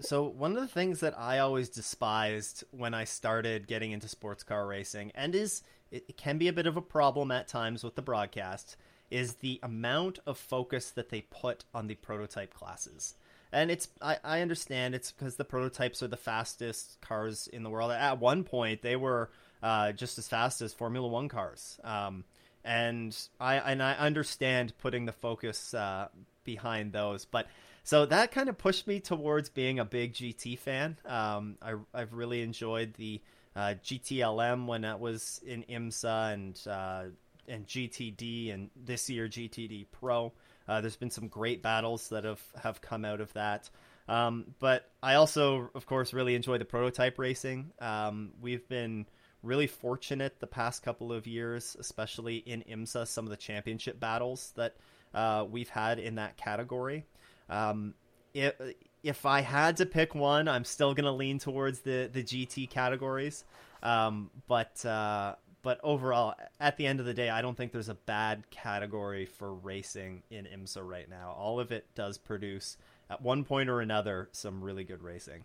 So 0.00 0.24
one 0.24 0.56
of 0.56 0.60
the 0.60 0.66
things 0.66 0.98
that 0.98 1.16
I 1.16 1.38
always 1.38 1.68
despised 1.68 2.64
when 2.72 2.92
I 2.92 3.04
started 3.04 3.68
getting 3.68 3.92
into 3.92 4.08
sports 4.08 4.42
car 4.42 4.66
racing, 4.66 5.12
and 5.14 5.32
is 5.32 5.62
it 5.92 6.16
can 6.16 6.38
be 6.38 6.48
a 6.48 6.52
bit 6.52 6.66
of 6.66 6.76
a 6.76 6.82
problem 6.82 7.30
at 7.30 7.46
times 7.46 7.84
with 7.84 7.94
the 7.94 8.02
broadcast, 8.02 8.76
is 9.10 9.34
the 9.34 9.60
amount 9.62 10.18
of 10.26 10.38
focus 10.38 10.90
that 10.90 11.10
they 11.10 11.20
put 11.20 11.64
on 11.72 11.86
the 11.86 11.94
prototype 11.94 12.54
classes. 12.54 13.14
And 13.52 13.70
it's 13.70 13.88
I, 14.00 14.16
I 14.24 14.40
understand 14.40 14.94
it's 14.94 15.12
because 15.12 15.36
the 15.36 15.44
prototypes 15.44 16.02
are 16.02 16.08
the 16.08 16.16
fastest 16.16 16.98
cars 17.02 17.46
in 17.46 17.62
the 17.62 17.70
world. 17.70 17.92
At 17.92 18.18
one 18.18 18.42
point, 18.42 18.80
they 18.80 18.96
were 18.96 19.30
uh, 19.62 19.92
just 19.92 20.18
as 20.18 20.26
fast 20.26 20.62
as 20.62 20.72
Formula 20.72 21.06
One 21.06 21.28
cars. 21.28 21.78
Um, 21.84 22.24
and 22.64 23.16
I 23.40 23.56
and 23.56 23.82
I 23.82 23.94
understand 23.94 24.72
putting 24.78 25.04
the 25.04 25.12
focus 25.12 25.74
uh, 25.74 26.08
behind 26.44 26.92
those, 26.92 27.24
but 27.24 27.46
so 27.84 28.06
that 28.06 28.30
kind 28.30 28.48
of 28.48 28.58
pushed 28.58 28.86
me 28.86 29.00
towards 29.00 29.48
being 29.48 29.78
a 29.78 29.84
big 29.84 30.14
GT 30.14 30.58
fan. 30.58 30.96
Um, 31.04 31.56
I, 31.60 31.74
have 31.98 32.12
really 32.12 32.42
enjoyed 32.42 32.94
the 32.94 33.20
uh, 33.56 33.74
GTLM 33.84 34.66
when 34.66 34.82
that 34.82 35.00
was 35.00 35.40
in 35.44 35.64
IMSA 35.68 36.32
and 36.32 36.60
uh, 36.66 37.04
and 37.48 37.66
GTD 37.66 38.54
and 38.54 38.70
this 38.76 39.10
year 39.10 39.28
GTD 39.28 39.86
Pro. 39.90 40.32
Uh, 40.68 40.80
there's 40.80 40.96
been 40.96 41.10
some 41.10 41.26
great 41.26 41.62
battles 41.62 42.08
that 42.10 42.24
have 42.24 42.42
have 42.62 42.80
come 42.80 43.04
out 43.04 43.20
of 43.20 43.32
that. 43.32 43.68
Um, 44.08 44.54
but 44.58 44.88
I 45.02 45.14
also, 45.14 45.70
of 45.74 45.86
course, 45.86 46.12
really 46.12 46.34
enjoy 46.34 46.58
the 46.58 46.64
prototype 46.64 47.18
racing. 47.18 47.72
Um, 47.80 48.32
we've 48.40 48.66
been 48.68 49.06
really 49.42 49.66
fortunate 49.66 50.38
the 50.40 50.46
past 50.46 50.82
couple 50.82 51.12
of 51.12 51.26
years, 51.26 51.76
especially 51.78 52.38
in 52.38 52.62
IMSA, 52.70 53.06
some 53.06 53.24
of 53.24 53.30
the 53.30 53.36
championship 53.36 53.98
battles 53.98 54.52
that 54.56 54.76
uh, 55.14 55.44
we've 55.48 55.68
had 55.68 55.98
in 55.98 56.16
that 56.16 56.36
category. 56.36 57.04
Um, 57.48 57.94
if, 58.34 58.54
if 59.02 59.26
I 59.26 59.40
had 59.40 59.76
to 59.78 59.86
pick 59.86 60.14
one, 60.14 60.48
I'm 60.48 60.64
still 60.64 60.94
going 60.94 61.04
to 61.04 61.12
lean 61.12 61.38
towards 61.38 61.80
the, 61.80 62.08
the 62.12 62.22
GT 62.22 62.70
categories. 62.70 63.44
Um, 63.82 64.30
but 64.46 64.84
uh, 64.86 65.34
but 65.62 65.78
overall, 65.84 66.34
at 66.58 66.76
the 66.76 66.86
end 66.86 66.98
of 66.98 67.06
the 67.06 67.14
day, 67.14 67.30
I 67.30 67.40
don't 67.40 67.56
think 67.56 67.70
there's 67.70 67.88
a 67.88 67.94
bad 67.94 68.50
category 68.50 69.26
for 69.26 69.54
racing 69.54 70.22
in 70.28 70.44
IMSA 70.44 70.84
right 70.84 71.08
now. 71.08 71.34
All 71.38 71.60
of 71.60 71.70
it 71.70 71.86
does 71.94 72.18
produce, 72.18 72.76
at 73.08 73.22
one 73.22 73.44
point 73.44 73.70
or 73.70 73.80
another, 73.80 74.28
some 74.32 74.62
really 74.62 74.82
good 74.82 75.02
racing 75.02 75.44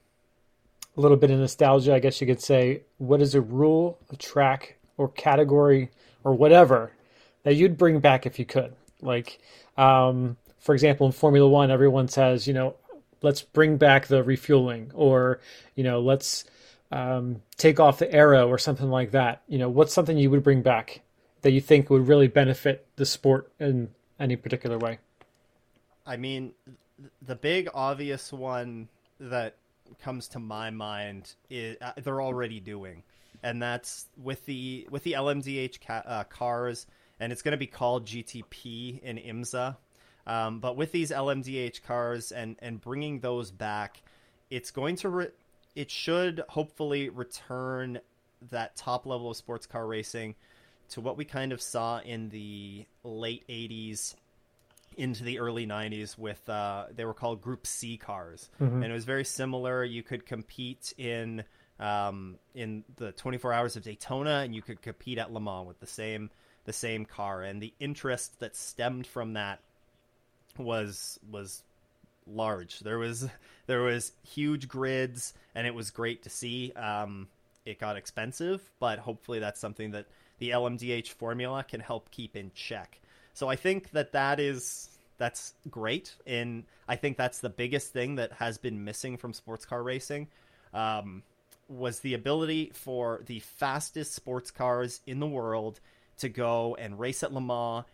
a 0.98 1.02
little 1.02 1.18
bit 1.18 1.30
of 1.30 1.40
nostalgia, 1.40 1.94
I 1.94 2.00
guess 2.00 2.20
you 2.20 2.28
could 2.28 2.42
say. 2.42 2.82
What 2.98 3.22
is 3.22 3.36
a 3.36 3.42
rule, 3.42 4.00
a 4.10 4.16
track, 4.16 4.78
or 4.98 5.10
category, 5.10 5.92
or 6.24 6.34
whatever 6.34 6.92
that 7.44 7.56
you'd 7.56 7.78
bring 7.78 8.00
back 8.00 8.26
if 8.26 8.40
you 8.40 8.46
could? 8.46 8.74
Like, 9.02 9.40
um, 9.78 10.38
for 10.60 10.74
example, 10.74 11.06
in 11.06 11.14
Formula 11.14 11.48
One, 11.48 11.70
everyone 11.70 12.08
says, 12.08 12.48
you 12.48 12.54
know, 12.54 12.76
let's 13.22 13.42
bring 13.42 13.78
back 13.78 14.08
the 14.08 14.24
refueling, 14.24 14.92
or 14.94 15.40
you 15.76 15.84
know, 15.84 16.00
let's 16.00 16.46
um, 16.92 17.42
take 17.58 17.80
off 17.80 18.00
the 18.00 18.12
aero, 18.12 18.48
or 18.48 18.58
something 18.58 18.90
like 18.90 19.12
that. 19.12 19.44
You 19.48 19.60
know, 19.60 19.70
what's 19.70 19.94
something 19.94 20.18
you 20.18 20.32
would 20.32 20.44
bring 20.44 20.64
back 20.64 21.02
that 21.44 21.52
you 21.52 21.62
think 21.62 21.90
would 21.90 22.08
really 22.08 22.28
benefit 22.28 22.88
the 22.96 23.06
sport 23.06 23.52
in 23.60 23.90
any 24.20 24.36
particular 24.36 24.80
way? 24.80 24.98
I 26.06 26.18
mean, 26.18 26.54
the 27.22 27.36
big 27.36 27.70
obvious 27.74 28.34
one 28.34 28.88
that 29.20 29.56
comes 30.00 30.30
to 30.30 30.40
my 30.40 30.70
mind 30.70 31.34
is 31.50 31.78
uh, 31.82 31.92
they're 31.98 32.22
already 32.22 32.60
doing, 32.60 33.04
and 33.44 33.62
that's 33.62 34.08
with 34.18 34.46
the 34.46 34.88
with 34.92 35.04
the 35.04 35.14
LMDH 35.14 35.82
ca- 35.82 36.04
uh, 36.06 36.24
cars, 36.26 36.86
and 37.20 37.32
it's 37.32 37.42
going 37.42 37.54
to 37.54 37.58
be 37.58 37.68
called 37.68 38.06
GTP 38.06 39.02
in 39.02 39.18
IMSA. 39.18 39.78
Um, 40.26 40.60
but 40.60 40.76
with 40.76 40.92
these 40.92 41.12
LMDH 41.12 41.84
cars 41.84 42.32
and 42.32 42.56
and 42.60 42.82
bringing 42.82 43.20
those 43.20 43.52
back, 43.52 44.02
it's 44.50 44.72
going 44.72 44.98
to 44.98 45.10
re- 45.10 45.32
it 45.76 45.92
should 45.92 46.44
hopefully 46.50 47.10
return 47.10 48.00
that 48.50 48.76
top 48.76 49.06
level 49.06 49.32
of 49.32 49.38
sports 49.38 49.66
car 49.66 49.86
racing 49.86 50.36
to 50.90 51.02
what 51.02 51.18
we 51.18 51.26
kind 51.26 51.52
of 51.52 51.62
saw 51.62 52.00
in 52.00 52.30
the 52.30 52.86
late 53.04 53.48
80s 53.48 54.16
into 54.98 55.24
the 55.24 55.40
early 55.40 55.68
90s 55.68 56.18
with 56.18 56.48
uh, 56.50 56.86
they 56.96 57.06
were 57.06 57.14
called 57.14 57.42
group 57.42 57.66
c 57.68 57.98
cars. 57.98 58.50
Mm-hmm. 58.60 58.84
and 58.84 58.86
it 58.86 58.94
was 58.94 59.06
very 59.06 59.26
similar. 59.26 59.84
You 59.84 60.04
could 60.04 60.26
compete 60.26 60.94
in 60.98 61.44
um, 61.80 62.38
in 62.56 62.84
the 62.98 63.12
24 63.12 63.54
hours 63.54 63.76
of 63.76 63.84
daytona 63.84 64.42
and 64.44 64.56
you 64.56 64.64
could 64.64 64.82
compete 64.82 65.20
at 65.20 65.32
le 65.32 65.40
mans 65.40 65.68
with 65.68 65.80
the 65.80 65.88
same 65.88 66.30
the 66.66 66.74
same 66.74 67.06
car. 67.06 67.44
And 67.44 67.62
the 67.62 67.74
interest 67.80 68.40
that 68.40 68.56
stemmed 68.56 69.08
from 69.08 69.34
that 69.34 69.60
was 70.58 71.20
was 71.30 71.64
large. 72.26 72.80
There 72.80 72.98
was 72.98 73.30
there 73.68 73.82
was 73.82 74.12
huge 74.24 74.68
grids 74.68 75.34
and 75.54 75.68
it 75.68 75.76
was 75.76 75.92
great 75.92 76.24
to 76.24 76.30
see. 76.30 76.72
Um, 76.74 77.28
it 77.66 77.80
got 77.80 77.98
expensive 77.98 78.62
but 78.80 78.98
hopefully 78.98 79.40
that's 79.40 79.60
something 79.60 79.92
that 79.92 80.06
the 80.40 80.52
lmdh 80.52 81.10
formula 81.10 81.66
can 81.68 81.82
help 81.82 82.10
keep 82.12 82.38
in 82.38 82.50
check 82.56 83.02
so 83.38 83.48
I 83.48 83.56
think 83.56 83.92
that 83.92 84.14
that 84.14 84.40
is 84.40 84.90
that's 85.20 85.54
great, 85.70 86.16
and 86.26 86.64
I 86.88 86.96
think 86.96 87.18
that's 87.18 87.40
the 87.40 87.52
biggest 87.52 87.94
thing 87.94 88.16
that 88.16 88.32
has 88.32 88.58
been 88.58 88.84
missing 88.84 89.16
from 89.16 89.32
sports 89.32 89.64
car 89.64 89.84
racing. 89.84 90.28
Um, 90.74 91.22
was 91.70 92.00
the 92.00 92.16
ability 92.16 92.72
for 92.74 93.22
the 93.28 93.40
fastest 93.42 94.16
sports 94.16 94.50
cars 94.50 95.02
in 95.06 95.20
the 95.20 95.28
world 95.28 95.80
to 96.18 96.30
go 96.30 96.76
and 96.80 96.98
race 97.00 97.22
at 97.22 97.32
Le 97.32 97.40
Mans 97.40 97.86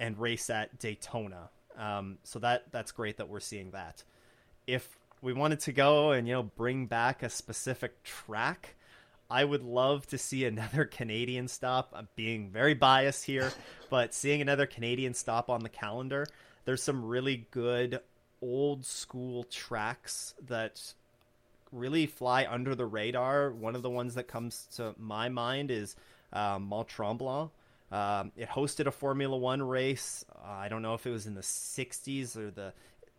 and 0.00 0.18
race 0.18 0.50
at 0.50 0.76
Daytona. 0.80 1.48
Um, 1.76 2.18
so 2.24 2.40
that 2.40 2.64
that's 2.72 2.90
great 2.90 3.18
that 3.18 3.28
we're 3.28 3.38
seeing 3.38 3.70
that. 3.70 4.02
If 4.66 4.98
we 5.22 5.32
wanted 5.32 5.60
to 5.60 5.72
go 5.72 6.10
and 6.10 6.26
you 6.26 6.34
know 6.34 6.42
bring 6.42 6.86
back 6.86 7.22
a 7.22 7.30
specific 7.30 8.02
track, 8.02 8.74
I 9.30 9.44
would 9.44 9.62
love 9.62 10.06
to 10.08 10.18
see 10.18 10.44
another 10.44 10.84
Canadian 10.90 11.48
stop. 11.48 11.92
I'm 11.94 12.08
being 12.16 12.50
very 12.50 12.74
biased 12.74 13.24
here, 13.24 13.52
but 13.90 14.14
seeing 14.14 14.40
another 14.40 14.66
Canadian 14.66 15.14
stop 15.14 15.50
on 15.50 15.60
the 15.60 15.68
calendar. 15.68 16.26
There's 16.64 16.82
some 16.82 17.04
really 17.04 17.46
good 17.50 18.00
old 18.40 18.84
school 18.84 19.44
tracks 19.44 20.34
that 20.46 20.94
really 21.72 22.06
fly 22.06 22.46
under 22.48 22.74
the 22.74 22.86
radar. 22.86 23.50
One 23.50 23.74
of 23.74 23.82
the 23.82 23.90
ones 23.90 24.14
that 24.14 24.28
comes 24.28 24.66
to 24.76 24.94
my 24.98 25.28
mind 25.28 25.70
is 25.70 25.96
um, 26.32 26.64
Mont 26.64 26.88
Tremblant. 26.88 27.50
Um, 27.90 28.32
it 28.36 28.48
hosted 28.48 28.86
a 28.86 28.90
Formula 28.90 29.36
One 29.36 29.62
race. 29.62 30.24
Uh, 30.34 30.50
I 30.50 30.68
don't 30.68 30.82
know 30.82 30.94
if 30.94 31.06
it 31.06 31.10
was 31.10 31.26
in 31.26 31.34
the 31.34 31.40
60s 31.40 32.36
or 32.36 32.50
the. 32.50 32.72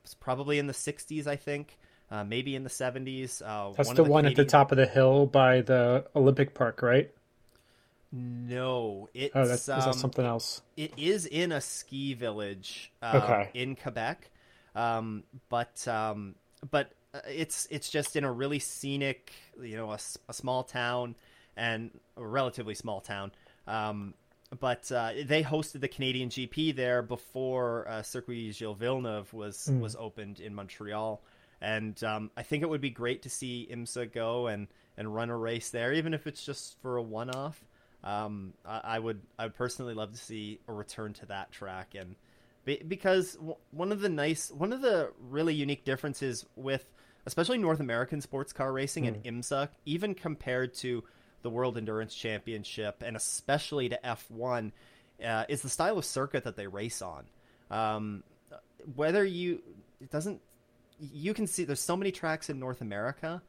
It's 0.04 0.14
probably 0.14 0.60
in 0.60 0.68
the 0.68 0.74
60s, 0.74 1.28
I 1.28 1.36
think. 1.36 1.78
Uh, 2.12 2.24
maybe 2.24 2.56
in 2.56 2.64
the 2.64 2.70
70s. 2.70 3.42
Uh, 3.46 3.72
That's 3.78 3.88
one 3.88 3.96
the, 3.96 4.04
the, 4.04 4.10
one 4.10 4.24
Canadian... 4.24 4.40
at 4.40 4.48
the 4.48 4.52
top 4.52 4.72
of 4.72 4.78
the 4.78 4.88
hill 4.88 5.28
by 5.28 5.62
the 5.62 6.06
Olympic 6.16 6.56
Park, 6.56 6.82
right? 6.82 7.12
No, 8.12 9.08
it's 9.14 9.36
oh, 9.36 9.46
that's, 9.46 9.70
um, 9.70 9.94
something 9.94 10.26
else? 10.26 10.64
It 10.76 10.94
is 10.98 11.28
in 11.28 11.52
a 11.52 11.62
ski 11.62 12.16
village 12.16 12.92
uh, 13.04 13.22
okay. 13.24 13.50
in 13.54 13.76
Quebec, 13.76 14.32
um, 14.74 15.24
but 15.50 15.88
um, 15.88 16.34
but 16.72 16.92
uh, 17.14 17.20
it's 17.28 17.68
it's 17.70 17.88
just 17.88 18.16
in 18.16 18.24
a 18.24 18.32
really 18.32 18.58
scenic, 18.58 19.32
you 19.62 19.78
know, 19.78 19.92
a, 19.92 20.00
a 20.28 20.34
small 20.34 20.64
town 20.64 21.16
and 21.56 21.92
a 22.18 22.26
relatively 22.26 22.74
small 22.74 23.00
town. 23.00 23.32
Um, 23.68 24.16
but 24.60 24.92
uh, 24.92 25.12
they 25.26 25.44
hosted 25.44 25.82
the 25.82 25.88
Canadian 25.88 26.30
GP 26.30 26.76
there 26.76 27.04
before 27.04 27.88
uh, 27.88 28.02
Circuit 28.02 28.54
Gilles 28.54 28.74
Villeneuve 28.74 29.32
was 29.34 29.70
mm. 29.72 29.80
was 29.80 29.96
opened 29.96 30.40
in 30.40 30.56
Montreal, 30.56 31.22
and 31.62 32.02
um, 32.04 32.32
I 32.38 32.44
think 32.44 32.64
it 32.64 32.70
would 32.70 32.82
be 32.82 32.90
great 32.90 33.24
to 33.24 33.30
see 33.30 33.68
IMSA 33.72 34.14
go 34.14 34.48
and, 34.48 34.68
and 34.98 35.14
run 35.14 35.30
a 35.30 35.38
race 35.38 35.70
there, 35.70 35.94
even 35.94 36.14
if 36.14 36.28
it's 36.28 36.44
just 36.44 36.82
for 36.82 36.98
a 36.98 37.02
one 37.02 37.30
off. 37.30 37.64
Um, 38.04 38.54
I, 38.66 38.82
I, 38.84 39.00
would 39.00 39.22
I 39.38 39.44
would 39.44 39.56
personally 39.56 39.94
love 39.94 40.14
to 40.14 40.18
see 40.18 40.60
a 40.68 40.74
return 40.74 41.14
to 41.14 41.26
that 41.28 41.52
track, 41.52 41.96
and 42.00 42.16
be, 42.64 42.82
because 42.88 43.38
one 43.72 43.92
of 43.92 44.00
the 44.00 44.08
nice 44.08 44.50
one 44.52 44.72
of 44.72 44.82
the 44.82 45.12
really 45.30 45.54
unique 45.54 45.84
differences 45.84 46.46
with 46.56 46.86
especially 47.26 47.58
North 47.58 47.80
American 47.80 48.22
sports 48.22 48.54
car 48.54 48.72
racing 48.72 49.04
mm. 49.04 49.08
and 49.26 49.44
IMSA, 49.44 49.70
even 49.86 50.16
compared 50.16 50.74
to 50.76 51.04
the 51.42 51.50
World 51.50 51.78
Endurance 51.78 52.14
Championship, 52.16 53.04
and 53.06 53.16
especially 53.16 53.90
to 53.90 54.00
F1, 54.04 54.72
uh, 55.26 55.46
is 55.48 55.62
the 55.62 55.70
style 55.70 55.98
of 55.98 56.06
circuit 56.06 56.46
that 56.46 56.56
they 56.56 56.68
race 56.68 57.02
on. 57.02 57.26
Um, 57.70 58.24
whether 58.96 59.24
you, 59.24 59.62
it 60.02 60.10
doesn't, 60.10 60.42
you 61.00 61.34
can 61.34 61.48
see 61.48 61.64
there's 61.64 61.80
so 61.80 61.98
many 61.98 62.12
tracks 62.12 62.50
in 62.50 62.60
North 62.60 62.82
America 62.82 63.42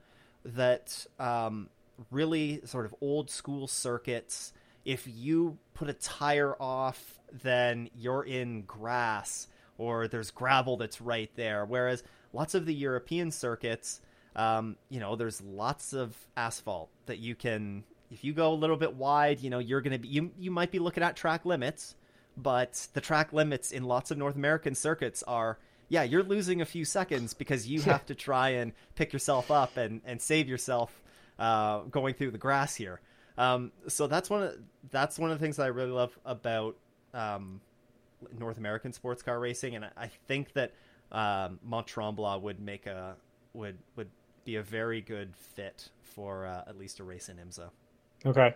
that 0.44 1.06
um, 1.18 1.68
really 2.10 2.60
sort 2.64 2.86
of 2.86 2.94
old 3.00 3.30
school 3.30 3.66
circuits. 3.66 4.52
If 4.84 5.06
you 5.06 5.58
put 5.74 5.88
a 5.88 5.92
tire 5.92 6.54
off, 6.60 7.18
then 7.42 7.90
you're 7.94 8.24
in 8.24 8.62
grass 8.62 9.48
or 9.78 10.08
there's 10.08 10.30
gravel 10.30 10.76
that's 10.76 11.00
right 11.00 11.30
there. 11.36 11.64
Whereas 11.64 12.02
lots 12.32 12.54
of 12.54 12.66
the 12.66 12.74
European 12.74 13.30
circuits, 13.30 14.00
um, 14.36 14.76
you 14.88 15.00
know, 15.00 15.16
there's 15.16 15.40
lots 15.40 15.92
of 15.92 16.16
asphalt 16.36 16.90
that 17.06 17.18
you 17.18 17.34
can. 17.34 17.84
If 18.10 18.24
you 18.24 18.32
go 18.32 18.52
a 18.52 18.54
little 18.54 18.76
bit 18.76 18.94
wide, 18.94 19.40
you 19.40 19.50
know, 19.50 19.58
you're 19.58 19.80
gonna 19.80 19.98
be 19.98 20.08
you 20.08 20.30
you 20.38 20.50
might 20.50 20.70
be 20.70 20.78
looking 20.78 21.02
at 21.02 21.16
track 21.16 21.44
limits, 21.44 21.94
but 22.36 22.88
the 22.94 23.00
track 23.00 23.32
limits 23.32 23.72
in 23.72 23.84
lots 23.84 24.10
of 24.10 24.18
North 24.18 24.36
American 24.36 24.74
circuits 24.74 25.22
are 25.24 25.58
yeah, 25.90 26.04
you're 26.04 26.22
losing 26.22 26.62
a 26.62 26.64
few 26.64 26.84
seconds 26.84 27.34
because 27.34 27.68
you 27.68 27.82
have 27.82 28.06
to 28.06 28.14
try 28.14 28.50
and 28.50 28.72
pick 28.94 29.12
yourself 29.12 29.50
up 29.50 29.76
and, 29.76 30.00
and 30.06 30.22
save 30.22 30.48
yourself 30.48 31.02
uh, 31.38 31.80
going 31.80 32.14
through 32.14 32.30
the 32.30 32.38
grass 32.38 32.76
here. 32.76 33.00
Um, 33.36 33.72
so 33.88 34.06
that's 34.06 34.30
one 34.30 34.44
of 34.44 34.54
that's 34.90 35.18
one 35.18 35.30
of 35.30 35.38
the 35.38 35.44
things 35.44 35.56
that 35.56 35.64
I 35.64 35.68
really 35.68 35.90
love 35.90 36.16
about 36.24 36.76
um, 37.12 37.60
North 38.38 38.56
American 38.58 38.92
sports 38.92 39.22
car 39.22 39.40
racing, 39.40 39.74
and 39.74 39.84
I, 39.96 40.10
think 40.28 40.52
that 40.52 40.72
um, 41.10 41.58
Mont 41.64 41.86
Tremblant 41.86 42.42
would 42.42 42.60
make 42.60 42.86
a 42.86 43.16
would 43.52 43.78
would 43.96 44.10
be 44.44 44.56
a 44.56 44.62
very 44.62 45.00
good 45.00 45.34
fit 45.36 45.88
for 46.02 46.46
uh, 46.46 46.64
at 46.68 46.78
least 46.78 47.00
a 47.00 47.04
race 47.04 47.28
in 47.28 47.36
IMSA. 47.36 47.70
Okay. 48.26 48.54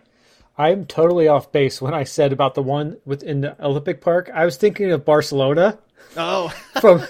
I'm 0.57 0.85
totally 0.85 1.27
off 1.27 1.51
base 1.51 1.81
when 1.81 1.93
I 1.93 2.03
said 2.03 2.31
about 2.31 2.55
the 2.55 2.63
one 2.63 2.97
within 3.05 3.41
the 3.41 3.63
Olympic 3.63 4.01
Park. 4.01 4.29
I 4.33 4.45
was 4.45 4.57
thinking 4.57 4.91
of 4.91 5.03
Barcelona. 5.03 5.79
Oh, 6.15 6.47
from 6.81 7.03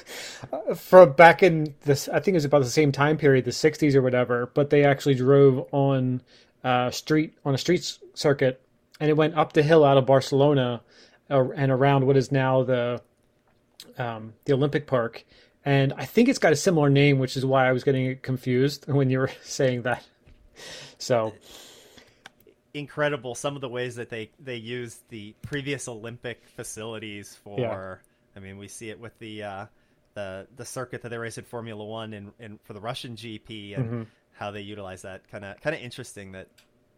from 0.75 1.13
back 1.13 1.43
in 1.43 1.75
this, 1.83 2.09
I 2.09 2.19
think 2.19 2.29
it 2.29 2.35
was 2.35 2.45
about 2.45 2.63
the 2.63 2.69
same 2.69 2.91
time 2.91 3.17
period, 3.17 3.45
the 3.45 3.51
'60s 3.51 3.95
or 3.95 4.01
whatever. 4.01 4.51
But 4.53 4.69
they 4.69 4.83
actually 4.83 5.15
drove 5.15 5.67
on 5.71 6.21
uh, 6.63 6.91
street 6.91 7.37
on 7.45 7.53
a 7.53 7.57
street 7.57 7.97
circuit, 8.13 8.61
and 8.99 9.09
it 9.09 9.13
went 9.13 9.35
up 9.35 9.53
the 9.53 9.63
hill 9.63 9.83
out 9.83 9.97
of 9.97 10.05
Barcelona 10.05 10.81
uh, 11.29 11.49
and 11.51 11.71
around 11.71 12.07
what 12.07 12.17
is 12.17 12.31
now 12.31 12.63
the 12.63 13.01
um, 13.97 14.33
the 14.45 14.53
Olympic 14.53 14.87
Park 14.87 15.23
and 15.65 15.93
I 15.97 16.05
think 16.05 16.29
it's 16.29 16.37
got 16.37 16.53
a 16.53 16.55
similar 16.55 16.91
name, 16.91 17.17
which 17.17 17.35
is 17.35 17.43
why 17.43 17.67
I 17.67 17.71
was 17.71 17.83
getting 17.83 18.17
confused 18.19 18.85
when 18.87 19.09
you 19.09 19.19
were 19.19 19.31
saying 19.41 19.81
that. 19.81 20.05
So 20.99 21.33
incredible 22.75 23.33
some 23.35 23.55
of 23.55 23.61
the 23.61 23.69
ways 23.69 23.95
that 23.95 24.09
they 24.09 24.29
they 24.39 24.57
use 24.57 24.99
the 25.09 25.33
previous 25.41 25.87
Olympic 25.87 26.43
facilities 26.55 27.35
for. 27.43 27.59
Yeah. 27.59 27.95
I 28.35 28.39
mean, 28.41 28.57
we 28.57 28.67
see 28.67 28.89
it 28.89 28.99
with 28.99 29.17
the 29.19 29.43
uh, 29.43 29.65
the 30.13 30.47
the 30.57 30.65
circuit 30.65 31.01
that 31.01 31.09
they 31.09 31.17
race 31.17 31.37
in 31.37 31.45
Formula 31.45 31.83
One 31.83 32.13
and, 32.13 32.31
and 32.39 32.59
for 32.63 32.73
the 32.73 32.81
Russian 32.81 33.15
GP 33.15 33.77
and 33.77 33.85
mm-hmm. 33.85 34.03
how 34.33 34.51
they 34.51 34.61
utilize 34.61 35.03
that. 35.03 35.27
Kind 35.31 35.45
of 35.45 35.59
kind 35.61 35.75
of 35.75 35.81
interesting 35.81 36.33
that 36.33 36.47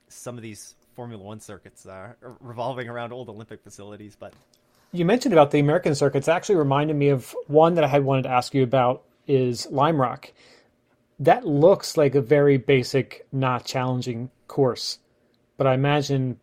some 0.09 0.36
of 0.36 0.41
these 0.41 0.75
Formula 0.95 1.23
One 1.23 1.39
circuits 1.39 1.86
are 1.86 2.17
revolving 2.39 2.89
around 2.89 3.13
old 3.13 3.30
Olympic 3.30 3.61
facilities, 3.63 4.17
but 4.19 4.34
you 4.91 5.05
mentioned 5.05 5.34
about 5.34 5.51
the 5.51 5.59
American 5.59 5.93
circuits 5.93 6.28
actually 6.28 6.55
reminded 6.55 6.95
me 6.95 7.09
of 7.09 7.36
one 7.47 7.75
that 7.75 7.84
I 7.84 7.88
had 7.88 8.03
wanted 8.03 8.23
to 8.23 8.30
ask 8.30 8.53
you 8.53 8.63
about 8.63 9.03
is 9.28 9.67
Lime 9.69 9.99
Rock. 9.99 10.32
That 11.19 11.45
looks 11.45 11.97
like 11.97 12.15
a 12.15 12.21
very 12.21 12.57
basic, 12.57 13.28
not 13.32 13.65
challenging 13.65 14.30
course, 14.47 14.99
but 15.58 15.68
I 15.68 15.74
imagine 15.74 16.39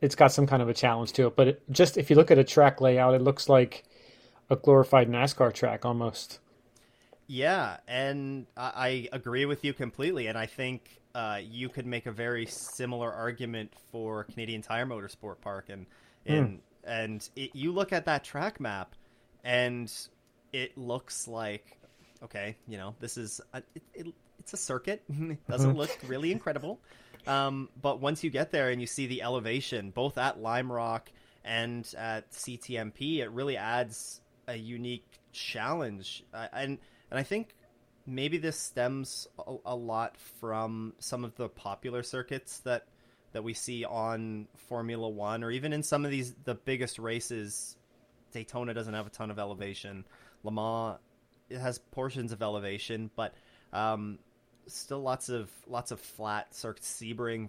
it's 0.00 0.14
got 0.14 0.32
some 0.32 0.46
kind 0.46 0.62
of 0.62 0.68
a 0.68 0.74
challenge 0.74 1.12
to 1.12 1.26
it. 1.28 1.36
But 1.36 1.48
it, 1.48 1.62
just 1.70 1.96
if 1.96 2.10
you 2.10 2.16
look 2.16 2.30
at 2.30 2.38
a 2.38 2.44
track 2.44 2.80
layout, 2.80 3.14
it 3.14 3.22
looks 3.22 3.48
like 3.48 3.84
a 4.50 4.56
glorified 4.56 5.08
NASCAR 5.08 5.52
track 5.52 5.84
almost. 5.84 6.40
Yeah, 7.26 7.78
and 7.88 8.46
I, 8.56 9.08
I 9.12 9.16
agree 9.16 9.46
with 9.46 9.64
you 9.64 9.72
completely. 9.72 10.26
And 10.26 10.36
I 10.36 10.46
think 10.46 11.00
uh, 11.14 11.40
you 11.42 11.68
could 11.68 11.86
make 11.86 12.06
a 12.06 12.12
very 12.12 12.44
similar 12.46 13.12
argument 13.12 13.72
for 13.90 14.24
Canadian 14.24 14.62
Tire 14.62 14.86
Motorsport 14.86 15.40
Park 15.40 15.66
and 15.68 15.86
and 16.26 16.48
mm 16.48 16.58
and 16.86 17.28
it, 17.34 17.54
you 17.54 17.72
look 17.72 17.92
at 17.92 18.04
that 18.04 18.24
track 18.24 18.60
map, 18.60 18.94
and 19.42 19.90
it 20.52 20.76
looks 20.76 21.26
like 21.26 21.78
okay, 22.22 22.56
you 22.66 22.78
know, 22.78 22.94
this 23.00 23.16
is 23.16 23.40
a, 23.52 23.58
it, 23.74 23.82
it, 23.94 24.06
it's 24.38 24.52
a 24.52 24.56
circuit. 24.56 25.02
it 25.08 25.46
doesn't 25.48 25.70
mm-hmm. 25.70 25.78
look 25.78 25.98
really 26.06 26.32
incredible, 26.32 26.80
um, 27.26 27.68
but 27.80 28.00
once 28.00 28.22
you 28.24 28.30
get 28.30 28.50
there 28.50 28.70
and 28.70 28.80
you 28.80 28.86
see 28.86 29.06
the 29.06 29.22
elevation, 29.22 29.90
both 29.90 30.18
at 30.18 30.40
Lime 30.40 30.70
Rock 30.70 31.10
and 31.44 31.90
at 31.96 32.30
CTMP, 32.32 33.18
it 33.18 33.30
really 33.30 33.56
adds 33.56 34.20
a 34.46 34.56
unique 34.56 35.06
challenge, 35.32 36.24
uh, 36.32 36.48
and 36.52 36.78
and 37.10 37.18
I 37.18 37.22
think 37.22 37.54
maybe 38.06 38.38
this 38.38 38.58
stems 38.58 39.26
a, 39.38 39.56
a, 39.66 39.76
lot 39.76 40.16
from 40.40 40.92
some 40.98 41.24
of 41.24 41.34
the 41.36 41.48
popular 41.48 42.02
circuits 42.02 42.58
that 42.60 42.86
that 43.32 43.42
we 43.42 43.54
see 43.54 43.84
on 43.84 44.46
Formula 44.68 45.08
One 45.08 45.42
or 45.42 45.50
even 45.50 45.72
in 45.72 45.82
some 45.82 46.04
of 46.04 46.10
these 46.10 46.34
the 46.44 46.54
biggest 46.54 46.98
races. 46.98 47.76
Daytona 48.32 48.74
doesn't 48.74 48.94
have 48.94 49.06
a 49.06 49.10
ton 49.10 49.30
of 49.30 49.38
elevation. 49.38 50.04
Le 50.42 50.50
Mans 50.50 50.98
it 51.48 51.58
has 51.58 51.78
portions 51.78 52.32
of 52.32 52.42
elevation, 52.42 53.10
but 53.14 53.34
um, 53.72 54.18
still 54.66 55.00
lots 55.00 55.28
of 55.28 55.50
lots 55.66 55.90
of 55.90 56.00
flat 56.00 56.54
circuits. 56.54 56.90
Sebring, 57.00 57.48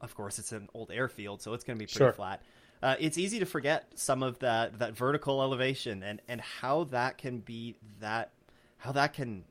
of 0.00 0.14
course, 0.14 0.38
it's 0.38 0.52
an 0.52 0.68
old 0.74 0.90
airfield, 0.90 1.42
so 1.42 1.54
it's 1.54 1.64
going 1.64 1.78
to 1.78 1.82
be 1.82 1.86
pretty 1.86 1.98
sure. 1.98 2.12
flat. 2.12 2.42
Uh, 2.82 2.94
it's 3.00 3.18
easy 3.18 3.40
to 3.40 3.46
forget 3.46 3.86
some 3.96 4.22
of 4.22 4.38
that 4.38 4.78
that 4.78 4.96
vertical 4.96 5.42
elevation 5.42 6.02
and 6.02 6.20
and 6.28 6.40
how 6.40 6.84
that 6.84 7.18
can 7.18 7.38
be 7.38 7.76
that 8.00 8.30
how 8.76 8.92
that 8.92 9.14
can 9.14 9.44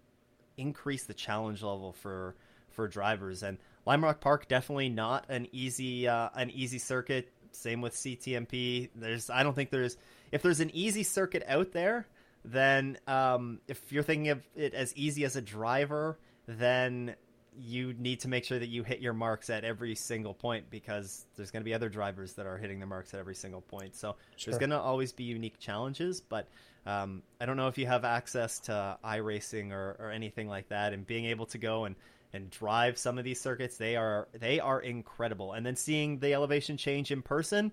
increase 0.58 1.04
the 1.04 1.14
challenge 1.14 1.62
level 1.62 1.94
for 1.94 2.36
for 2.70 2.88
drivers 2.88 3.44
and 3.44 3.58
Lime 3.86 4.04
Rock 4.04 4.20
Park 4.20 4.48
definitely 4.48 4.90
not 4.90 5.26
an 5.30 5.48
easy 5.52 6.08
uh, 6.08 6.30
an 6.36 6.52
easy 6.52 6.78
circuit. 6.78 7.30
Same 7.52 7.82
with 7.82 7.96
CTMP. 7.96 8.90
There's 8.96 9.30
I 9.30 9.44
don't 9.44 9.56
think 9.56 9.72
there's 9.72 9.98
if 10.32 10.42
there's 10.42 10.60
an 10.60 10.72
easy 10.74 11.04
circuit 11.04 11.44
out 11.48 11.72
there, 11.72 12.06
then 12.44 12.98
um, 13.08 13.60
if 13.68 13.92
you're 13.92 14.04
thinking 14.04 14.30
of 14.30 14.42
it 14.56 14.74
as 14.74 14.94
easy 14.96 15.24
as 15.24 15.36
a 15.36 15.42
driver, 15.42 16.18
then 16.48 17.16
you 17.60 17.94
need 17.94 18.20
to 18.20 18.28
make 18.28 18.44
sure 18.44 18.60
that 18.60 18.68
you 18.68 18.84
hit 18.84 19.00
your 19.00 19.14
marks 19.14 19.50
at 19.50 19.64
every 19.64 19.96
single 19.96 20.34
point 20.34 20.70
because 20.70 21.26
there's 21.36 21.50
going 21.50 21.62
to 21.62 21.66
be 21.66 21.74
other 21.74 21.90
drivers 21.90 22.34
that 22.34 22.46
are 22.46 22.58
hitting 22.58 22.80
their 22.80 22.88
marks 22.88 23.14
at 23.14 23.20
every 23.20 23.36
single 23.36 23.62
point. 23.62 23.96
So 23.96 24.16
sure. 24.36 24.52
there's 24.52 24.60
going 24.60 24.70
to 24.70 24.80
always 24.80 25.12
be 25.12 25.24
unique 25.24 25.60
challenges, 25.60 26.22
but 26.22 26.48
um, 26.86 27.24
I 27.42 27.46
don't 27.46 27.58
know 27.58 27.68
if 27.68 27.78
you 27.78 27.88
have 27.88 28.06
access 28.06 28.60
to 28.62 28.98
iRacing 29.04 29.72
or, 29.72 29.98
or 30.00 30.12
anything 30.12 30.48
like 30.48 30.70
that 30.70 30.94
and 30.94 31.06
being 31.06 31.26
able 31.26 31.48
to 31.48 31.58
go 31.58 31.86
and 31.86 31.96
and 32.34 32.50
drive 32.50 32.98
some 32.98 33.18
of 33.18 33.24
these 33.24 33.40
circuits, 33.40 33.78
they 33.78 33.96
are 33.96 34.28
they 34.34 34.60
are 34.60 34.82
incredible. 34.82 35.54
And 35.54 35.66
then 35.66 35.76
seeing 35.76 36.20
the 36.20 36.34
elevation 36.34 36.78
change 36.78 37.12
in 37.12 37.22
person, 37.22 37.72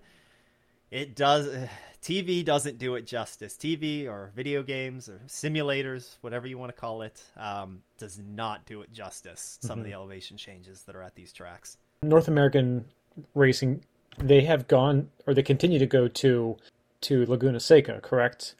it 0.95 1.15
does 1.15 1.49
TV 2.01 2.45
doesn't 2.45 2.77
do 2.77 2.95
it 2.95 3.05
justice. 3.05 3.55
TV 3.55 4.07
or 4.07 4.31
video 4.35 4.63
games 4.63 5.09
or 5.09 5.19
simulators, 5.27 6.17
whatever 6.21 6.45
you 6.47 6.57
want 6.57 6.73
to 6.73 6.79
call 6.79 7.01
it, 7.01 7.21
um, 7.35 7.81
does 7.97 8.19
not 8.19 8.65
do 8.65 8.81
it 8.81 8.93
justice. 8.93 9.57
Some 9.61 9.71
mm-hmm. 9.71 9.79
of 9.79 9.85
the 9.85 9.93
elevation 9.93 10.37
changes 10.37 10.83
that 10.83 10.95
are 10.95 11.01
at 11.01 11.15
these 11.15 11.33
tracks. 11.33 11.77
North 12.03 12.27
American 12.27 12.85
racing, 13.33 13.83
they 14.19 14.41
have 14.41 14.67
gone 14.67 15.09
or 15.25 15.33
they 15.33 15.43
continue 15.43 15.79
to 15.79 15.87
go 15.87 16.07
to 16.07 16.57
to 17.01 17.25
Laguna 17.25 17.59
Seca, 17.59 17.99
correct? 18.01 18.55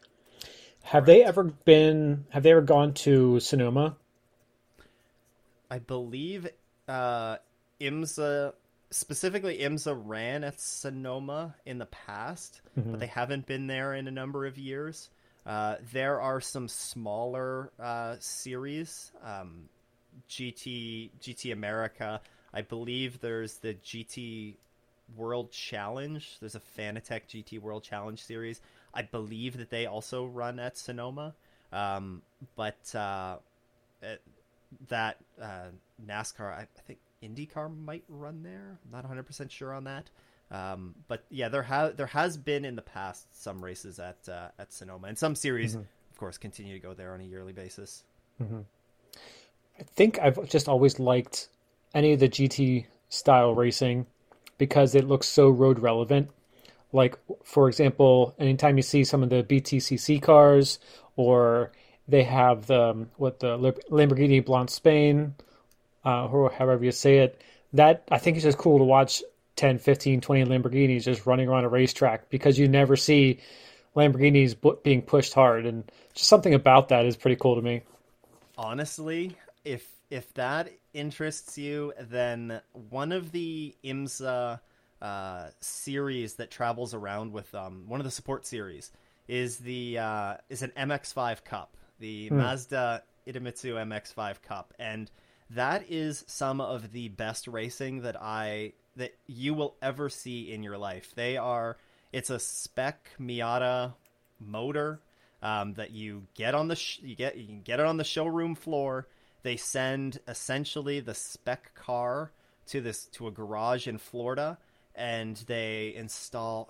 Have 0.84 1.06
correct. 1.06 1.06
they 1.06 1.24
ever 1.24 1.44
been? 1.44 2.26
Have 2.30 2.44
they 2.44 2.52
ever 2.52 2.62
gone 2.62 2.94
to 2.96 3.40
Sonoma? 3.40 3.96
I 5.70 5.80
believe 5.80 6.48
uh, 6.88 7.38
IMSA 7.80 8.54
specifically 8.92 9.60
IMSA 9.60 10.00
ran 10.06 10.44
at 10.44 10.60
Sonoma 10.60 11.56
in 11.66 11.78
the 11.78 11.86
past, 11.86 12.62
mm-hmm. 12.78 12.92
but 12.92 13.00
they 13.00 13.08
haven't 13.08 13.46
been 13.46 13.68
there 13.68 13.94
in 13.94 14.08
a 14.08 14.12
number 14.12 14.46
of 14.46 14.58
years. 14.58 15.10
Uh, 15.46 15.76
there 15.94 16.20
are 16.22 16.42
some 16.42 16.68
smaller 16.68 17.72
uh, 17.80 18.16
series, 18.20 19.12
um, 19.24 19.70
GT 20.30 21.12
GT 21.22 21.54
America. 21.54 22.22
I 22.54 22.62
believe 22.62 23.20
there's 23.20 23.58
the 23.58 23.76
GT 23.76 24.56
World 25.16 25.52
Challenge. 25.52 26.38
There's 26.40 26.56
a 26.56 26.62
Fanatec 26.78 27.22
GT 27.30 27.60
World 27.60 27.84
Challenge 27.84 28.22
series. 28.22 28.60
I 28.94 29.04
believe 29.04 29.58
that 29.58 29.70
they 29.70 29.86
also 29.86 30.26
run 30.26 30.58
at 30.60 30.78
Sonoma, 30.78 31.36
um, 31.72 32.22
but 32.56 32.96
uh, 32.96 33.38
that 34.88 35.18
uh, 35.40 35.68
NASCAR, 36.04 36.52
I, 36.52 36.62
I 36.62 36.82
think 36.88 37.00
IndyCar 37.28 37.76
might 37.76 38.04
run 38.08 38.44
there. 38.44 38.80
I'm 38.86 38.92
not 38.92 39.04
100 39.04 39.24
percent 39.24 39.52
sure 39.52 39.74
on 39.74 39.86
that. 39.86 40.10
Um, 40.52 40.96
but 41.08 41.26
yeah, 41.30 41.50
there 41.50 41.64
has 41.64 41.96
there 41.96 42.08
has 42.08 42.38
been 42.38 42.66
in 42.66 42.76
the 42.76 42.82
past 42.82 43.28
some 43.42 43.64
races 43.64 44.00
at 44.00 44.18
uh, 44.30 44.50
at 44.60 44.72
Sonoma, 44.72 45.08
and 45.08 45.18
some 45.18 45.36
series, 45.36 45.74
mm-hmm. 45.74 45.82
of 45.82 46.18
course, 46.18 46.38
continue 46.38 46.74
to 46.74 46.80
go 46.80 46.94
there 46.94 47.14
on 47.14 47.22
a 47.22 47.24
yearly 47.24 47.54
basis. 47.54 48.04
Mm-hmm. 48.42 48.62
I 49.80 49.84
think 49.84 50.20
I've 50.20 50.48
just 50.48 50.70
always 50.70 51.00
liked 51.00 51.50
any 51.94 52.14
of 52.14 52.20
the 52.20 52.30
GT 52.30 52.86
style 53.10 53.56
racing 53.56 54.06
because 54.58 54.96
it 54.96 55.06
looks 55.06 55.28
so 55.28 55.50
road 55.50 55.80
relevant. 55.80 56.30
Like 56.94 57.18
for 57.44 57.68
example, 57.68 58.36
anytime 58.38 58.78
you 58.78 58.84
see 58.84 59.04
some 59.04 59.24
of 59.24 59.30
the 59.30 59.44
BTCC 59.44 60.22
cars, 60.22 60.80
or 61.16 61.72
they 62.08 62.24
have 62.24 62.68
the 62.68 62.82
um, 62.82 63.10
what 63.18 63.40
the 63.40 63.58
Lamborghini 63.90 64.46
Blancpain 64.46 65.32
uh, 66.06 66.28
or 66.28 66.52
however 66.52 66.84
you 66.84 66.92
say 66.92 67.20
it. 67.20 67.42
That 67.74 68.04
I 68.10 68.20
think 68.20 68.38
is 68.38 68.44
just 68.44 68.58
cool 68.58 68.78
to 68.78 68.84
watch 68.84 69.22
10, 69.56 69.80
15, 69.80 70.22
20 70.22 70.46
Lamborghinis 70.46 71.04
just 71.04 71.26
running 71.26 71.50
around 71.50 71.66
a 71.66 71.70
racetrack 71.70 72.30
because 72.30 72.58
you 72.58 72.68
never 72.68 72.96
see 72.96 73.40
Lamborghinis 73.96 74.84
being 74.84 75.02
pushed 75.02 75.34
hard, 75.34 75.66
and 75.66 75.90
just 76.14 76.28
something 76.28 76.54
about 76.54 76.90
that 76.90 77.06
is 77.06 77.16
pretty 77.16 77.38
cool 77.38 77.56
to 77.56 77.62
me. 77.62 77.82
Honestly, 78.58 79.36
if 79.64 79.90
if 80.10 80.34
that 80.36 80.72
interests 80.94 81.58
you, 81.58 81.94
then 82.00 82.62
one 82.90 83.12
of 83.12 83.32
the 83.32 83.76
IMSA 83.84 84.60
uh, 85.02 85.48
series 85.60 86.36
that 86.36 86.52
travels 86.52 86.94
around 86.94 87.32
with 87.32 87.54
um, 87.56 87.84
one 87.88 88.00
of 88.00 88.06
the 88.06 88.12
support 88.12 88.46
series 88.46 88.92
is 89.28 89.58
the 89.58 89.98
uh, 89.98 90.36
is 90.50 90.62
an 90.62 90.72
MX5 90.78 91.44
Cup, 91.44 91.78
the 92.00 92.28
hmm. 92.28 92.38
Mazda 92.38 93.04
Idemitsu 93.28 93.74
MX5 93.74 94.42
Cup, 94.42 94.74
and 94.80 95.10
that 95.50 95.86
is 95.90 96.24
some 96.28 96.60
of 96.60 96.92
the 96.92 97.10
best 97.10 97.48
racing 97.48 98.02
that 98.02 98.22
I 98.22 98.74
that 98.96 99.14
you 99.28 99.54
will 99.54 99.76
ever 99.82 100.10
see 100.10 100.52
in 100.52 100.64
your 100.64 100.78
life. 100.78 101.14
They 101.16 101.38
are 101.38 101.78
it's 102.12 102.30
a 102.30 102.40
spec 102.40 103.10
Miata 103.20 103.94
motor 104.40 105.02
um, 105.42 105.74
that 105.74 105.92
you 105.92 106.24
get 106.34 106.56
on 106.56 106.68
the 106.68 106.76
sh- 106.76 107.00
you 107.04 107.16
get 107.16 107.38
you 107.38 107.46
can 107.46 107.62
get 107.62 107.80
it 107.80 107.86
on 107.86 107.98
the 107.98 108.04
showroom 108.04 108.56
floor. 108.56 109.08
They 109.44 109.58
send 109.58 110.20
essentially 110.28 111.00
the 111.00 111.14
spec 111.14 111.76
car 111.76 112.32
to 112.68 112.82
this 112.82 113.06
to 113.08 113.28
a 113.28 113.32
garage 113.32 113.88
in 113.88 113.98
Florida, 113.98 114.58
and 114.96 115.36
they 115.48 115.94
install. 115.96 116.70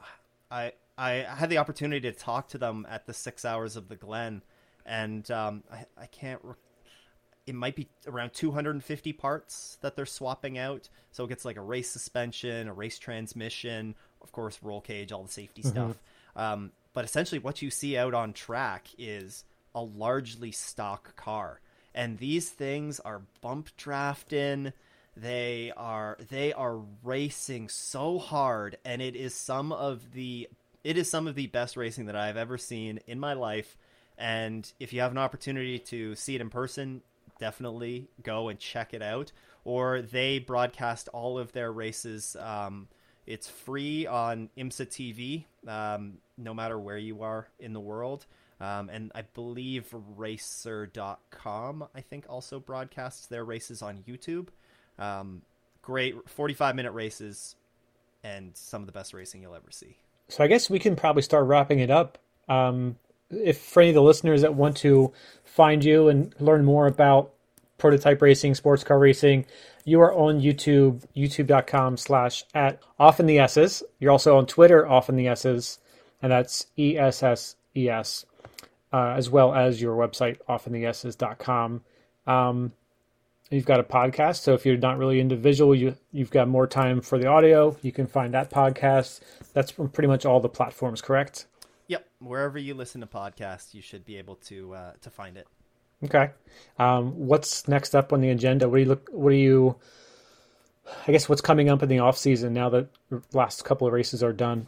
I 0.51 0.73
I 0.97 1.11
had 1.11 1.49
the 1.49 1.57
opportunity 1.57 2.11
to 2.11 2.17
talk 2.17 2.49
to 2.49 2.57
them 2.57 2.85
at 2.89 3.05
the 3.05 3.13
six 3.13 3.45
hours 3.45 3.75
of 3.75 3.87
the 3.87 3.95
Glen, 3.95 4.41
and 4.85 5.29
um, 5.31 5.63
I 5.71 5.85
I 5.97 6.05
can't 6.07 6.41
it 7.47 7.55
might 7.55 7.75
be 7.75 7.87
around 8.07 8.33
250 8.33 9.13
parts 9.13 9.77
that 9.81 9.95
they're 9.95 10.05
swapping 10.05 10.57
out. 10.57 10.89
So 11.11 11.25
it 11.25 11.29
gets 11.29 11.45
like 11.45 11.57
a 11.57 11.61
race 11.61 11.89
suspension, 11.89 12.67
a 12.67 12.73
race 12.73 12.97
transmission, 12.97 13.95
of 14.21 14.31
course, 14.31 14.59
roll 14.61 14.81
cage, 14.81 15.11
all 15.11 15.23
the 15.23 15.31
safety 15.31 15.61
mm-hmm. 15.61 15.71
stuff. 15.71 15.97
Um, 16.35 16.71
but 16.93 17.05
essentially, 17.05 17.39
what 17.39 17.61
you 17.61 17.69
see 17.69 17.97
out 17.97 18.13
on 18.13 18.33
track 18.33 18.87
is 18.97 19.43
a 19.73 19.81
largely 19.81 20.51
stock 20.51 21.15
car, 21.15 21.59
and 21.93 22.17
these 22.17 22.49
things 22.49 22.99
are 22.99 23.21
bump 23.41 23.69
drafting. 23.77 24.73
They 25.17 25.71
are 25.77 26.17
they 26.29 26.51
are 26.53 26.81
racing 27.03 27.69
so 27.69 28.17
hard, 28.17 28.77
and 28.83 29.01
it 29.01 29.15
is 29.15 29.33
some 29.33 29.71
of 29.71 30.13
the 30.13 30.49
it 30.83 30.97
is 30.97 31.09
some 31.09 31.27
of 31.27 31.35
the 31.35 31.47
best 31.47 31.77
racing 31.77 32.05
that 32.05 32.15
I've 32.15 32.37
ever 32.37 32.57
seen 32.57 32.99
in 33.07 33.19
my 33.19 33.33
life. 33.33 33.77
And 34.17 34.71
if 34.79 34.93
you 34.93 35.01
have 35.01 35.11
an 35.11 35.17
opportunity 35.17 35.79
to 35.79 36.15
see 36.15 36.35
it 36.35 36.41
in 36.41 36.49
person, 36.49 37.01
definitely 37.39 38.09
go 38.21 38.49
and 38.49 38.59
check 38.59 38.93
it 38.93 39.01
out. 39.01 39.31
Or 39.63 40.01
they 40.01 40.39
broadcast 40.39 41.09
all 41.09 41.39
of 41.39 41.51
their 41.51 41.71
races. 41.71 42.35
Um, 42.39 42.87
it's 43.25 43.49
free 43.49 44.05
on 44.05 44.49
IMSA 44.57 44.87
TV, 44.87 45.45
um, 45.67 46.19
no 46.37 46.53
matter 46.53 46.77
where 46.77 46.97
you 46.97 47.23
are 47.23 47.47
in 47.59 47.73
the 47.73 47.79
world. 47.79 48.25
Um, 48.61 48.89
and 48.89 49.11
I 49.15 49.23
believe 49.23 49.93
racer.com, 50.15 51.87
I 51.93 52.01
think, 52.01 52.25
also 52.29 52.59
broadcasts 52.59 53.27
their 53.27 53.43
races 53.43 53.81
on 53.81 54.03
YouTube. 54.07 54.49
Um, 54.97 55.41
great 55.81 56.29
45 56.29 56.75
minute 56.75 56.91
races 56.91 57.55
and 58.23 58.55
some 58.55 58.81
of 58.81 58.85
the 58.85 58.91
best 58.91 59.13
racing 59.13 59.41
you'll 59.41 59.55
ever 59.55 59.71
see. 59.71 59.97
So 60.29 60.43
I 60.43 60.47
guess 60.47 60.69
we 60.69 60.79
can 60.79 60.95
probably 60.95 61.21
start 61.21 61.45
wrapping 61.45 61.79
it 61.79 61.91
up. 61.91 62.17
Um, 62.47 62.97
if 63.35 63.59
for 63.59 63.81
any 63.81 63.89
of 63.89 63.95
the 63.95 64.01
listeners 64.01 64.41
that 64.41 64.55
want 64.55 64.77
to 64.77 65.13
find 65.43 65.83
you 65.83 66.09
and 66.09 66.33
learn 66.39 66.65
more 66.65 66.87
about 66.87 67.31
prototype 67.77 68.21
racing, 68.21 68.55
sports 68.55 68.83
car 68.83 68.99
racing, 68.99 69.45
you 69.83 70.01
are 70.01 70.13
on 70.13 70.41
YouTube, 70.41 71.03
youtube.com 71.15 71.97
slash 71.97 72.43
at 72.53 72.79
Off 72.99 73.19
in 73.19 73.25
the 73.25 73.39
Esses. 73.39 73.83
You're 73.99 74.11
also 74.11 74.37
on 74.37 74.45
Twitter, 74.45 74.87
Off 74.87 75.09
in 75.09 75.15
the 75.15 75.27
Esses, 75.27 75.79
and 76.21 76.31
that's 76.31 76.67
E 76.77 76.97
S 76.97 77.21
S 77.21 77.55
E 77.75 77.89
S, 77.89 78.25
uh, 78.91 79.13
as 79.15 79.29
well 79.29 79.53
as 79.53 79.81
your 79.81 79.95
website, 79.95 80.39
offintheesses.com. 80.49 81.83
Um, 82.25 82.71
you've 83.51 83.65
got 83.65 83.79
a 83.79 83.83
podcast, 83.83 84.37
so 84.37 84.53
if 84.53 84.65
you're 84.65 84.77
not 84.77 84.97
really 84.97 85.19
into 85.19 85.35
visual, 85.35 85.75
you, 85.75 85.95
you've 86.11 86.31
got 86.31 86.47
more 86.47 86.65
time 86.65 87.01
for 87.01 87.19
the 87.19 87.27
audio. 87.27 87.77
You 87.81 87.91
can 87.91 88.07
find 88.07 88.33
that 88.33 88.49
podcast. 88.49 89.19
That's 89.53 89.71
from 89.71 89.89
pretty 89.89 90.07
much 90.07 90.25
all 90.25 90.39
the 90.39 90.49
platforms, 90.49 91.01
correct? 91.01 91.45
Yep, 91.87 92.07
wherever 92.19 92.57
you 92.57 92.73
listen 92.73 93.01
to 93.01 93.07
podcasts, 93.07 93.73
you 93.73 93.81
should 93.81 94.05
be 94.05 94.17
able 94.17 94.35
to 94.35 94.73
uh, 94.73 94.91
to 95.01 95.09
find 95.09 95.37
it. 95.37 95.47
Okay, 96.03 96.31
um, 96.77 97.11
what's 97.27 97.67
next 97.67 97.95
up 97.95 98.11
on 98.11 98.21
the 98.21 98.29
agenda? 98.29 98.67
What 98.67 98.77
do 98.77 98.83
you 98.83 98.89
look? 98.89 99.09
What 99.11 99.29
do 99.29 99.35
you? 99.35 99.75
I 101.07 101.11
guess 101.11 101.27
what's 101.27 101.41
coming 101.41 101.69
up 101.69 101.81
in 101.81 101.89
the 101.89 101.99
off 101.99 102.17
season 102.17 102.53
now 102.53 102.69
that 102.69 102.87
the 103.09 103.21
last 103.33 103.65
couple 103.65 103.87
of 103.87 103.93
races 103.93 104.21
are 104.21 104.33
done. 104.33 104.67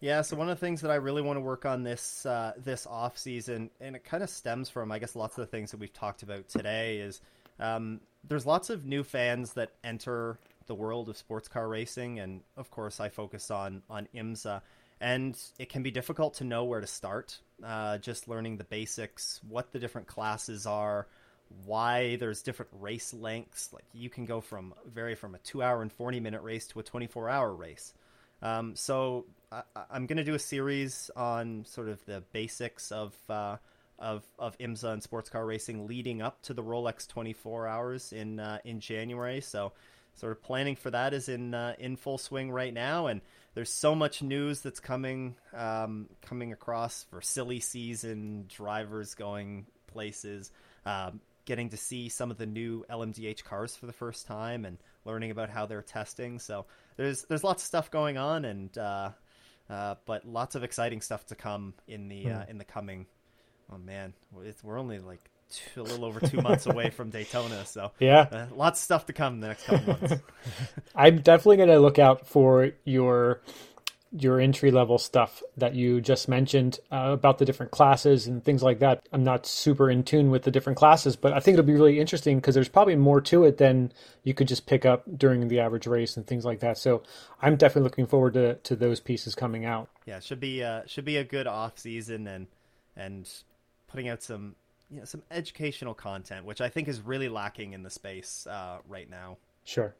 Yeah, 0.00 0.22
so 0.22 0.36
one 0.36 0.48
of 0.48 0.58
the 0.58 0.64
things 0.64 0.80
that 0.82 0.92
I 0.92 0.96
really 0.96 1.22
want 1.22 1.38
to 1.38 1.40
work 1.40 1.66
on 1.66 1.82
this 1.82 2.24
uh, 2.24 2.52
this 2.56 2.86
off 2.86 3.18
season, 3.18 3.70
and 3.80 3.96
it 3.96 4.04
kind 4.04 4.22
of 4.22 4.30
stems 4.30 4.68
from 4.68 4.92
I 4.92 4.98
guess 5.00 5.16
lots 5.16 5.36
of 5.38 5.42
the 5.42 5.50
things 5.50 5.72
that 5.72 5.80
we've 5.80 5.92
talked 5.92 6.22
about 6.22 6.48
today, 6.48 6.98
is 6.98 7.20
um, 7.58 8.00
there's 8.26 8.46
lots 8.46 8.70
of 8.70 8.86
new 8.86 9.02
fans 9.02 9.54
that 9.54 9.72
enter 9.82 10.38
the 10.66 10.74
world 10.74 11.08
of 11.08 11.16
sports 11.16 11.48
car 11.48 11.68
racing, 11.68 12.20
and 12.20 12.42
of 12.56 12.70
course 12.70 13.00
I 13.00 13.08
focus 13.08 13.50
on 13.50 13.82
on 13.90 14.06
IMSA 14.14 14.62
and 15.00 15.40
it 15.58 15.68
can 15.68 15.82
be 15.82 15.90
difficult 15.90 16.34
to 16.34 16.44
know 16.44 16.64
where 16.64 16.80
to 16.80 16.86
start. 16.86 17.38
Uh, 17.64 17.98
just 17.98 18.28
learning 18.28 18.56
the 18.56 18.64
basics, 18.64 19.40
what 19.48 19.72
the 19.72 19.78
different 19.78 20.06
classes 20.06 20.66
are, 20.66 21.08
why 21.64 22.16
there's 22.16 22.42
different 22.42 22.70
race 22.80 23.12
lengths. 23.12 23.72
Like 23.72 23.84
you 23.92 24.10
can 24.10 24.24
go 24.24 24.40
from 24.40 24.74
vary 24.86 25.14
from 25.14 25.34
a 25.34 25.38
two 25.38 25.62
hour 25.62 25.82
and 25.82 25.92
forty 25.92 26.20
minute 26.20 26.42
race 26.42 26.66
to 26.68 26.80
a 26.80 26.82
twenty 26.82 27.06
four 27.06 27.28
hour 27.28 27.52
race. 27.52 27.92
Um, 28.40 28.76
so 28.76 29.26
I, 29.50 29.62
am 29.90 30.06
going 30.06 30.18
to 30.18 30.24
do 30.24 30.34
a 30.34 30.38
series 30.38 31.10
on 31.16 31.64
sort 31.66 31.88
of 31.88 32.04
the 32.04 32.22
basics 32.32 32.92
of 32.92 33.14
uh, 33.28 33.56
of 33.98 34.24
of 34.38 34.56
IMSA 34.58 34.92
and 34.92 35.02
sports 35.02 35.30
car 35.30 35.44
racing 35.44 35.86
leading 35.86 36.22
up 36.22 36.40
to 36.42 36.54
the 36.54 36.62
Rolex 36.62 37.08
24 37.08 37.66
hours 37.66 38.12
in 38.12 38.40
uh, 38.40 38.58
in 38.64 38.80
January. 38.80 39.40
So 39.40 39.72
sort 40.14 40.32
of 40.32 40.42
planning 40.42 40.76
for 40.76 40.90
that 40.90 41.14
is 41.14 41.28
in 41.28 41.54
uh, 41.54 41.74
in 41.78 41.96
full 41.96 42.18
swing 42.18 42.50
right 42.50 42.72
now, 42.72 43.06
and 43.06 43.20
there's 43.58 43.72
so 43.72 43.92
much 43.92 44.22
news 44.22 44.60
that's 44.60 44.78
coming 44.78 45.34
um, 45.52 46.08
coming 46.22 46.52
across 46.52 47.02
for 47.10 47.20
silly 47.20 47.58
season 47.58 48.44
drivers 48.46 49.16
going 49.16 49.66
places. 49.88 50.52
Um, 50.86 51.20
getting 51.44 51.70
to 51.70 51.76
see 51.76 52.08
some 52.08 52.30
of 52.30 52.38
the 52.38 52.46
new 52.46 52.84
LMDH 52.88 53.42
cars 53.42 53.74
for 53.74 53.86
the 53.86 53.92
first 53.92 54.28
time 54.28 54.64
and 54.64 54.78
learning 55.04 55.32
about 55.32 55.50
how 55.50 55.66
they're 55.66 55.82
testing. 55.82 56.38
So 56.38 56.66
there's 56.96 57.24
there's 57.24 57.42
lots 57.42 57.64
of 57.64 57.66
stuff 57.66 57.90
going 57.90 58.16
on, 58.16 58.44
and 58.44 58.78
uh, 58.78 59.10
uh, 59.68 59.96
but 60.06 60.24
lots 60.24 60.54
of 60.54 60.62
exciting 60.62 61.00
stuff 61.00 61.26
to 61.26 61.34
come 61.34 61.74
in 61.88 62.06
the 62.06 62.30
uh, 62.30 62.44
in 62.48 62.58
the 62.58 62.64
coming. 62.64 63.06
Oh 63.72 63.78
man, 63.78 64.14
we're 64.62 64.78
only 64.78 65.00
like 65.00 65.32
two, 65.50 65.80
a 65.80 65.82
little 65.82 66.04
over 66.04 66.20
two 66.20 66.40
months 66.40 66.66
away 66.66 66.90
from 66.96 67.10
Daytona, 67.10 67.64
so 67.64 67.92
yeah, 67.98 68.26
uh, 68.30 68.46
lots 68.54 68.80
of 68.80 68.84
stuff 68.84 69.06
to 69.06 69.12
come 69.12 69.34
in 69.34 69.40
the 69.40 69.48
next 69.48 69.64
couple 69.64 69.86
months. 69.86 70.14
I'm 70.94 71.20
definitely 71.20 71.56
going 71.56 71.68
to 71.68 71.80
look 71.80 71.98
out 71.98 72.26
for 72.26 72.70
your 72.84 73.40
your 74.10 74.40
entry 74.40 74.70
level 74.70 74.96
stuff 74.96 75.42
that 75.56 75.74
you 75.74 76.00
just 76.00 76.28
mentioned 76.28 76.78
uh, 76.90 77.10
about 77.12 77.38
the 77.38 77.44
different 77.44 77.70
classes 77.70 78.26
and 78.26 78.42
things 78.42 78.62
like 78.62 78.78
that. 78.78 79.06
I'm 79.12 79.22
not 79.22 79.44
super 79.44 79.90
in 79.90 80.02
tune 80.02 80.30
with 80.30 80.44
the 80.44 80.50
different 80.50 80.78
classes, 80.78 81.14
but 81.14 81.34
I 81.34 81.40
think 81.40 81.54
it'll 81.54 81.66
be 81.66 81.74
really 81.74 82.00
interesting 82.00 82.38
because 82.38 82.54
there's 82.54 82.70
probably 82.70 82.96
more 82.96 83.20
to 83.22 83.44
it 83.44 83.58
than 83.58 83.92
you 84.22 84.32
could 84.32 84.48
just 84.48 84.66
pick 84.66 84.86
up 84.86 85.04
during 85.18 85.46
the 85.48 85.60
average 85.60 85.86
race 85.86 86.16
and 86.16 86.26
things 86.26 86.44
like 86.46 86.60
that. 86.60 86.78
So 86.78 87.02
I'm 87.42 87.56
definitely 87.56 87.82
looking 87.82 88.06
forward 88.06 88.32
to, 88.34 88.54
to 88.54 88.76
those 88.76 89.00
pieces 89.00 89.34
coming 89.34 89.66
out. 89.66 89.90
Yeah, 90.06 90.20
should 90.20 90.40
be 90.40 90.64
uh, 90.64 90.82
should 90.86 91.04
be 91.04 91.18
a 91.18 91.24
good 91.24 91.46
off 91.46 91.78
season 91.78 92.26
and 92.26 92.46
and 92.96 93.30
putting 93.88 94.08
out 94.08 94.22
some 94.22 94.54
you 94.90 94.98
know 94.98 95.04
some 95.04 95.22
educational 95.30 95.94
content, 95.94 96.44
which 96.44 96.60
I 96.60 96.68
think 96.68 96.88
is 96.88 97.00
really 97.00 97.28
lacking 97.28 97.72
in 97.72 97.82
the 97.82 97.90
space 97.90 98.46
uh, 98.46 98.78
right 98.88 99.08
now. 99.08 99.38
Sure. 99.64 99.94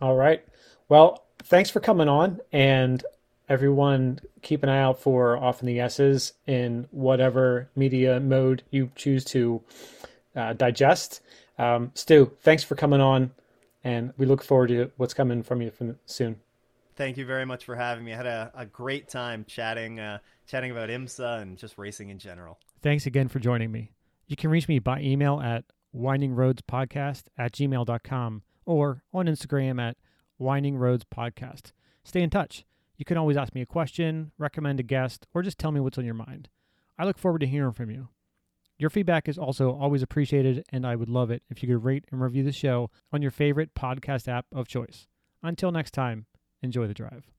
All 0.00 0.16
right. 0.16 0.44
Well, 0.88 1.24
thanks 1.40 1.70
for 1.70 1.80
coming 1.80 2.08
on, 2.08 2.40
and 2.52 3.04
everyone 3.48 4.20
keep 4.42 4.62
an 4.62 4.68
eye 4.68 4.80
out 4.80 5.00
for 5.00 5.36
Off 5.36 5.60
in 5.60 5.66
the 5.66 5.80
Esses 5.80 6.32
in 6.46 6.86
whatever 6.90 7.68
media 7.76 8.20
mode 8.20 8.62
you 8.70 8.90
choose 8.96 9.24
to 9.26 9.62
uh, 10.36 10.52
digest. 10.52 11.20
Um, 11.58 11.90
Stu, 11.94 12.32
thanks 12.40 12.62
for 12.62 12.74
coming 12.76 13.00
on, 13.00 13.32
and 13.84 14.12
we 14.16 14.26
look 14.26 14.42
forward 14.42 14.68
to 14.68 14.90
what's 14.96 15.14
coming 15.14 15.42
from 15.42 15.62
you 15.62 15.70
from 15.70 15.98
soon. 16.06 16.36
Thank 16.96 17.16
you 17.16 17.26
very 17.26 17.44
much 17.44 17.64
for 17.64 17.76
having 17.76 18.04
me. 18.04 18.12
I 18.12 18.16
had 18.16 18.26
a, 18.26 18.52
a 18.56 18.66
great 18.66 19.08
time 19.08 19.44
chatting 19.46 20.00
uh, 20.00 20.18
chatting 20.46 20.70
about 20.70 20.88
IMSA 20.88 21.42
and 21.42 21.56
just 21.56 21.78
racing 21.78 22.08
in 22.08 22.18
general. 22.18 22.58
Thanks 22.82 23.06
again 23.06 23.28
for 23.28 23.38
joining 23.38 23.70
me. 23.70 23.90
You 24.28 24.36
can 24.36 24.50
reach 24.50 24.68
me 24.68 24.78
by 24.78 25.00
email 25.00 25.40
at 25.40 25.64
windingroadspodcast 25.96 27.24
at 27.38 27.52
gmail.com 27.52 28.42
or 28.66 29.02
on 29.12 29.26
Instagram 29.26 29.80
at 29.80 29.96
windingroadspodcast. 30.40 31.72
Stay 32.04 32.22
in 32.22 32.30
touch. 32.30 32.64
You 32.98 33.04
can 33.04 33.16
always 33.16 33.38
ask 33.38 33.54
me 33.54 33.62
a 33.62 33.66
question, 33.66 34.32
recommend 34.36 34.80
a 34.80 34.82
guest, 34.82 35.26
or 35.32 35.42
just 35.42 35.58
tell 35.58 35.72
me 35.72 35.80
what's 35.80 35.98
on 35.98 36.04
your 36.04 36.14
mind. 36.14 36.48
I 36.98 37.04
look 37.04 37.16
forward 37.16 37.40
to 37.40 37.46
hearing 37.46 37.72
from 37.72 37.90
you. 37.90 38.08
Your 38.76 38.90
feedback 38.90 39.28
is 39.28 39.38
also 39.38 39.72
always 39.72 40.02
appreciated, 40.02 40.64
and 40.70 40.86
I 40.86 40.94
would 40.94 41.08
love 41.08 41.30
it 41.30 41.42
if 41.48 41.62
you 41.62 41.68
could 41.68 41.84
rate 41.84 42.04
and 42.12 42.20
review 42.20 42.44
the 42.44 42.52
show 42.52 42.90
on 43.12 43.22
your 43.22 43.30
favorite 43.30 43.74
podcast 43.74 44.28
app 44.28 44.46
of 44.52 44.68
choice. 44.68 45.08
Until 45.42 45.72
next 45.72 45.92
time, 45.92 46.26
enjoy 46.62 46.86
the 46.86 46.94
drive. 46.94 47.30